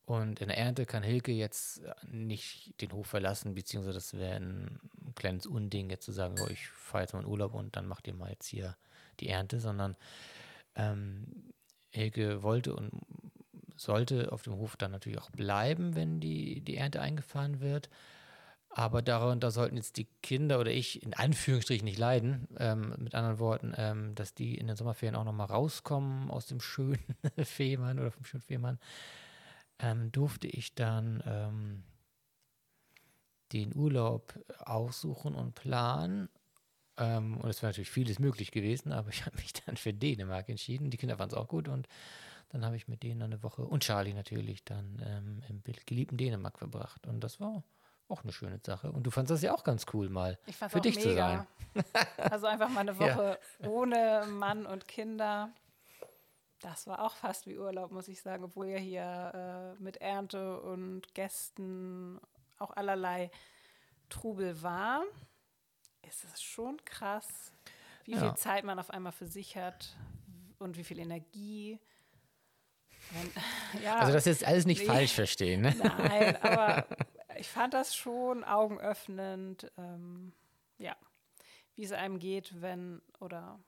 Und 0.07 0.41
in 0.41 0.49
der 0.49 0.59
Ernte 0.59 0.85
kann 0.85 1.03
Hilke 1.03 1.33
jetzt 1.33 1.81
nicht 2.11 2.79
den 2.81 2.93
Hof 2.93 3.07
verlassen, 3.07 3.55
beziehungsweise 3.55 3.95
das 3.95 4.15
wäre 4.15 4.37
ein 4.37 4.81
kleines 5.15 5.47
Unding, 5.47 5.89
jetzt 5.91 6.05
zu 6.05 6.13
sagen, 6.13 6.37
oh, 6.43 6.49
ich 6.51 6.69
fahre 6.69 7.05
jetzt 7.05 7.15
mal 7.15 7.21
in 7.21 7.27
Urlaub 7.27 7.55
und 7.55 7.75
dann 7.77 7.87
macht 7.87 8.07
ihr 8.07 8.15
mal 8.15 8.31
jetzt 8.31 8.47
hier 8.47 8.77
die 9.21 9.29
Ernte, 9.29 9.61
sondern 9.61 9.97
ähm, 10.75 11.53
Hilke 11.91 12.43
wollte 12.43 12.75
und 12.75 12.91
sollte 13.77 14.31
auf 14.33 14.43
dem 14.43 14.57
Hof 14.57 14.77
dann 14.77 14.91
natürlich 14.91 15.21
auch 15.21 15.31
bleiben, 15.31 15.95
wenn 15.95 16.21
die, 16.21 16.61
die 16.61 16.77
Ernte 16.77 17.01
eingefahren 17.01 17.61
wird. 17.61 17.89
Aber 18.69 19.03
darunter 19.03 19.53
sollten 19.53 19.77
jetzt 19.77 19.99
die 19.99 20.09
Kinder 20.21 20.59
oder 20.59 20.73
ich 20.73 21.03
in 21.03 21.15
Anführungsstrichen 21.15 21.85
nicht 21.85 21.99
leiden. 21.99 22.49
Ähm, 22.59 22.93
mit 22.99 23.15
anderen 23.15 23.39
Worten, 23.39 23.73
ähm, 23.77 24.15
dass 24.17 24.35
die 24.35 24.59
in 24.59 24.67
den 24.67 24.75
Sommerferien 24.75 25.15
auch 25.15 25.25
nochmal 25.25 25.47
rauskommen 25.47 26.29
aus 26.29 26.47
dem 26.47 26.61
schönen 26.61 26.99
Fehmarn 27.45 28.01
oder 28.01 28.11
vom 28.11 28.25
schönen 28.25 28.43
Fehmarn, 28.43 28.81
ähm, 29.79 30.13
durfte 30.13 30.47
ich 30.47 30.75
dann 30.75 31.23
ähm, 31.27 31.85
den 33.53 33.75
Urlaub 33.75 34.39
aussuchen 34.59 35.35
und 35.35 35.55
planen. 35.55 36.29
Ähm, 36.97 37.39
und 37.39 37.49
es 37.49 37.63
wäre 37.63 37.71
natürlich 37.71 37.91
vieles 37.91 38.19
möglich 38.19 38.51
gewesen, 38.51 38.93
aber 38.93 39.09
ich 39.11 39.25
habe 39.27 39.37
mich 39.37 39.53
dann 39.53 39.77
für 39.77 39.93
Dänemark 39.93 40.49
entschieden. 40.49 40.91
Die 40.91 40.97
Kinder 40.97 41.17
fanden 41.17 41.35
es 41.35 41.41
auch 41.41 41.49
gut 41.49 41.69
und 41.69 41.89
dann 42.51 42.65
habe 42.65 42.77
ich 42.77 42.87
mit 42.87 43.03
denen 43.03 43.23
eine 43.23 43.43
Woche 43.43 43.63
und 43.63 43.83
Charlie 43.83 44.15
natürlich 44.15 44.65
dann 44.65 45.03
ähm, 45.05 45.43
im 45.49 45.63
geliebten 45.87 46.17
Dänemark 46.17 46.59
verbracht. 46.59 47.07
Und 47.07 47.21
das 47.21 47.41
war 47.41 47.65
auch 48.09 48.23
eine 48.23 48.33
schöne 48.33 48.61
Sache. 48.65 48.93
Und 48.93 49.05
du 49.05 49.11
fandest 49.11 49.33
das 49.33 49.43
ja 49.43 49.55
auch 49.55 49.65
ganz 49.65 49.87
cool, 49.93 50.09
mal 50.09 50.39
für 50.69 50.81
dich 50.81 50.97
mega. 50.97 51.09
zu 51.11 51.15
sein. 51.15 51.47
Also 52.17 52.47
einfach 52.47 52.69
mal 52.69 52.81
eine 52.81 52.97
Woche 52.97 53.39
ja. 53.59 53.69
ohne 53.69 54.25
Mann 54.29 54.65
und 54.67 54.87
Kinder. 54.87 55.51
Das 56.65 56.87
war 56.87 57.05
auch 57.05 57.15
fast 57.15 57.47
wie 57.47 57.59
Urlaub, 57.59 57.93
muss 57.93 58.09
ich 58.09 58.23
sagen, 58.23 58.43
obwohl 58.43 58.69
ja 58.69 58.79
hier 58.79 59.77
äh, 59.79 59.83
mit 59.83 59.99
Ernte 59.99 60.63
und 60.63 61.13
Gästen 61.13 62.19
auch 62.59 62.71
allerlei 62.71 63.31
Trubel 64.09 64.63
war. 64.63 65.03
Ist 66.09 66.25
es 66.25 66.43
schon 66.43 66.83
krass, 66.87 67.53
wie 68.07 68.13
ja. 68.13 68.21
viel 68.21 68.35
Zeit 68.37 68.65
man 68.65 68.79
auf 68.79 68.89
einmal 68.89 69.13
für 69.13 69.27
sich 69.27 69.59
hat 69.59 69.95
und 70.59 70.79
wie 70.79 70.85
viel 70.85 71.01
Energie. 71.01 71.79
Wenn, 73.11 73.31
ja, 73.83 73.99
also 73.99 74.15
das 74.15 74.27
ist 74.27 74.43
alles 74.43 74.65
nicht 74.65 74.81
nee, 74.81 74.87
falsch 74.87 75.13
verstehen. 75.13 75.61
Ne? 75.61 75.75
Nein, 75.77 76.37
aber 76.43 76.87
ich 77.37 77.49
fand 77.49 77.75
das 77.75 77.95
schon 77.95 78.43
augenöffnend, 78.43 79.71
ähm, 79.77 80.33
ja, 80.79 80.97
wie 81.75 81.85
es 81.85 81.93
einem 81.93 82.19
geht, 82.19 82.63
wenn 82.63 83.03
oder 83.21 83.61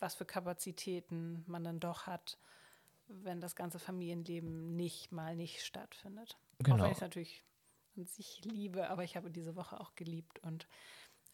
was 0.00 0.14
für 0.14 0.24
Kapazitäten 0.24 1.44
man 1.46 1.64
dann 1.64 1.80
doch 1.80 2.06
hat, 2.06 2.38
wenn 3.06 3.40
das 3.40 3.56
ganze 3.56 3.78
Familienleben 3.78 4.76
nicht 4.76 5.12
mal 5.12 5.34
nicht 5.34 5.64
stattfindet. 5.64 6.36
Genau. 6.58 6.76
Auch 6.76 6.80
wenn 6.80 6.90
ich 6.90 6.96
es 6.96 7.02
natürlich 7.02 7.44
an 7.96 8.06
sich 8.06 8.44
liebe, 8.44 8.88
aber 8.90 9.04
ich 9.04 9.16
habe 9.16 9.30
diese 9.30 9.56
Woche 9.56 9.80
auch 9.80 9.94
geliebt 9.94 10.38
und 10.40 10.68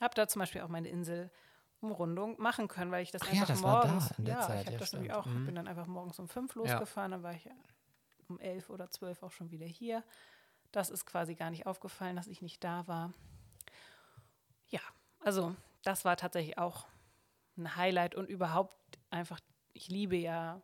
habe 0.00 0.14
da 0.14 0.28
zum 0.28 0.40
Beispiel 0.40 0.62
auch 0.62 0.68
meine 0.68 0.88
Insel 0.88 1.30
Umrundung 1.80 2.40
machen 2.40 2.68
können, 2.68 2.90
weil 2.90 3.02
ich 3.02 3.10
das 3.10 3.22
Ach 3.22 3.28
einfach 3.28 3.40
ja, 3.40 3.54
das 3.54 3.60
morgens, 3.60 4.14
da 4.18 4.32
ja, 4.32 4.40
Zeit, 4.40 4.62
ich 4.62 4.66
habe 4.68 4.78
das 4.78 4.92
nämlich 4.92 5.12
auch, 5.12 5.26
mhm. 5.26 5.46
bin 5.46 5.54
dann 5.54 5.68
einfach 5.68 5.86
morgens 5.86 6.18
um 6.18 6.28
fünf 6.28 6.54
losgefahren, 6.54 7.12
ja. 7.12 7.16
dann 7.18 7.22
war 7.22 7.34
ich 7.34 7.48
um 8.28 8.40
elf 8.40 8.70
oder 8.70 8.90
zwölf 8.90 9.22
auch 9.22 9.32
schon 9.32 9.50
wieder 9.50 9.66
hier. 9.66 10.02
Das 10.72 10.90
ist 10.90 11.04
quasi 11.04 11.34
gar 11.34 11.50
nicht 11.50 11.66
aufgefallen, 11.66 12.16
dass 12.16 12.26
ich 12.26 12.40
nicht 12.40 12.64
da 12.64 12.88
war. 12.88 13.12
Ja, 14.68 14.80
also 15.20 15.54
das 15.82 16.04
war 16.04 16.16
tatsächlich 16.16 16.58
auch 16.58 16.86
ein 17.56 17.76
Highlight 17.76 18.14
und 18.14 18.28
überhaupt 18.28 18.76
einfach, 19.10 19.40
ich 19.72 19.88
liebe 19.88 20.16
ja 20.16 20.62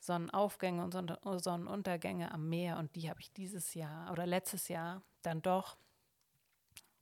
Sonnenaufgänge 0.00 0.82
und 0.82 1.42
Sonnenuntergänge 1.42 2.32
am 2.32 2.48
Meer 2.48 2.78
und 2.78 2.94
die 2.96 3.08
habe 3.08 3.20
ich 3.20 3.32
dieses 3.32 3.74
Jahr 3.74 4.10
oder 4.10 4.26
letztes 4.26 4.68
Jahr 4.68 5.02
dann 5.22 5.42
doch 5.42 5.76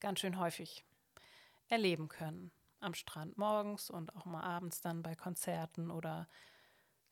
ganz 0.01 0.21
schön 0.21 0.39
häufig 0.39 0.85
erleben 1.69 2.09
können. 2.09 2.51
Am 2.81 2.95
Strand 2.95 3.37
morgens 3.39 3.91
und 3.91 4.15
auch 4.17 4.25
mal 4.25 4.43
abends 4.43 4.81
dann 4.81 5.03
bei 5.03 5.15
Konzerten 5.15 5.91
oder 5.91 6.29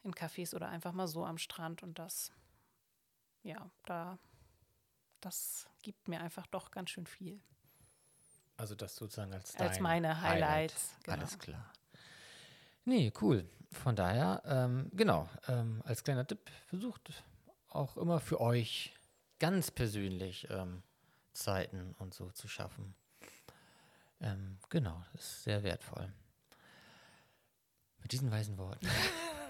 in 0.03 0.14
Cafés 0.14 0.55
oder 0.55 0.68
einfach 0.68 0.93
mal 0.93 1.07
so 1.07 1.24
am 1.24 1.39
Strand 1.39 1.83
und 1.83 1.99
das, 1.99 2.33
ja, 3.43 3.70
da 3.85 4.18
das 5.20 5.68
gibt 5.83 6.09
mir 6.09 6.20
einfach 6.20 6.47
doch 6.47 6.70
ganz 6.70 6.91
schön 6.91 7.07
viel. 7.07 7.41
Also 8.59 8.75
das 8.75 8.97
sozusagen 8.97 9.33
als, 9.33 9.55
als 9.57 9.79
meine 9.79 10.21
Highlights. 10.21 10.91
Highlight. 10.91 11.05
Genau. 11.05 11.17
Alles 11.17 11.39
klar. 11.39 11.73
Nee, 12.85 13.13
cool. 13.21 13.49
Von 13.71 13.95
daher, 13.95 14.43
ähm, 14.47 14.91
genau, 14.95 15.29
ähm, 15.47 15.81
als 15.85 16.03
kleiner 16.03 16.27
Tipp, 16.27 16.51
versucht 16.67 17.23
auch 17.69 17.97
immer 17.97 18.19
für 18.19 18.41
euch 18.41 18.95
ganz 19.39 19.71
persönlich 19.71 20.49
ähm, 20.51 20.83
Zeiten 21.33 21.95
und 21.99 22.15
so 22.15 22.31
zu 22.31 22.49
schaffen. 22.49 22.95
Ähm, 24.21 24.59
genau, 24.71 25.05
das 25.13 25.23
ist 25.23 25.45
sehr 25.45 25.63
wertvoll. 25.63 26.13
Mit 28.01 28.11
diesen 28.11 28.31
weisen 28.33 28.59
Worten. 28.59 28.89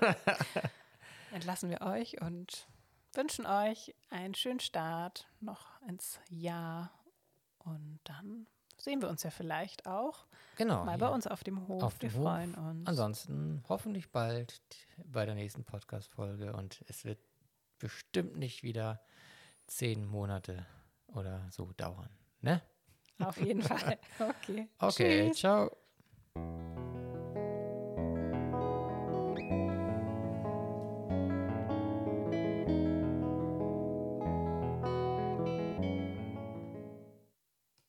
Entlassen 1.33 1.71
wir 1.71 1.81
euch 1.81 2.21
und 2.21 2.67
wünschen 3.15 3.47
euch 3.47 3.95
einen 4.11 4.35
schönen 4.35 4.61
Start 4.61 5.29
noch 5.41 5.81
ins 5.89 6.21
Jahr 6.29 6.91
und 7.59 8.01
dann 8.05 8.47
sehen 8.81 9.03
wir 9.03 9.09
uns 9.09 9.23
ja 9.23 9.31
vielleicht 9.31 9.87
auch 9.87 10.27
genau, 10.57 10.85
mal 10.85 10.99
bei 10.99 11.09
uns 11.09 11.27
auf 11.27 11.45
dem 11.45 11.67
Hof. 11.69 11.83
Auf 11.83 12.01
wir 12.01 12.11
freuen 12.11 12.57
Hof. 12.57 12.65
uns. 12.71 12.87
Ansonsten 12.89 13.63
hoffentlich 13.69 14.11
bald 14.11 14.61
bei 15.05 15.27
der 15.27 15.35
nächsten 15.35 15.65
Podcast-Folge 15.65 16.53
und 16.55 16.85
es 16.89 17.05
wird 17.05 17.19
bestimmt 17.79 18.37
nicht 18.37 18.63
wieder 18.63 19.01
zehn 19.67 20.07
Monate 20.07 20.67
oder 21.09 21.47
so 21.51 21.73
dauern. 21.77 22.11
Ne? 22.41 22.63
Auf 23.19 23.37
jeden 23.39 23.63
Fall. 23.63 23.99
Okay. 24.19 24.69
Okay, 24.79 25.29
Tschüss. 25.29 25.39
ciao. 25.39 26.78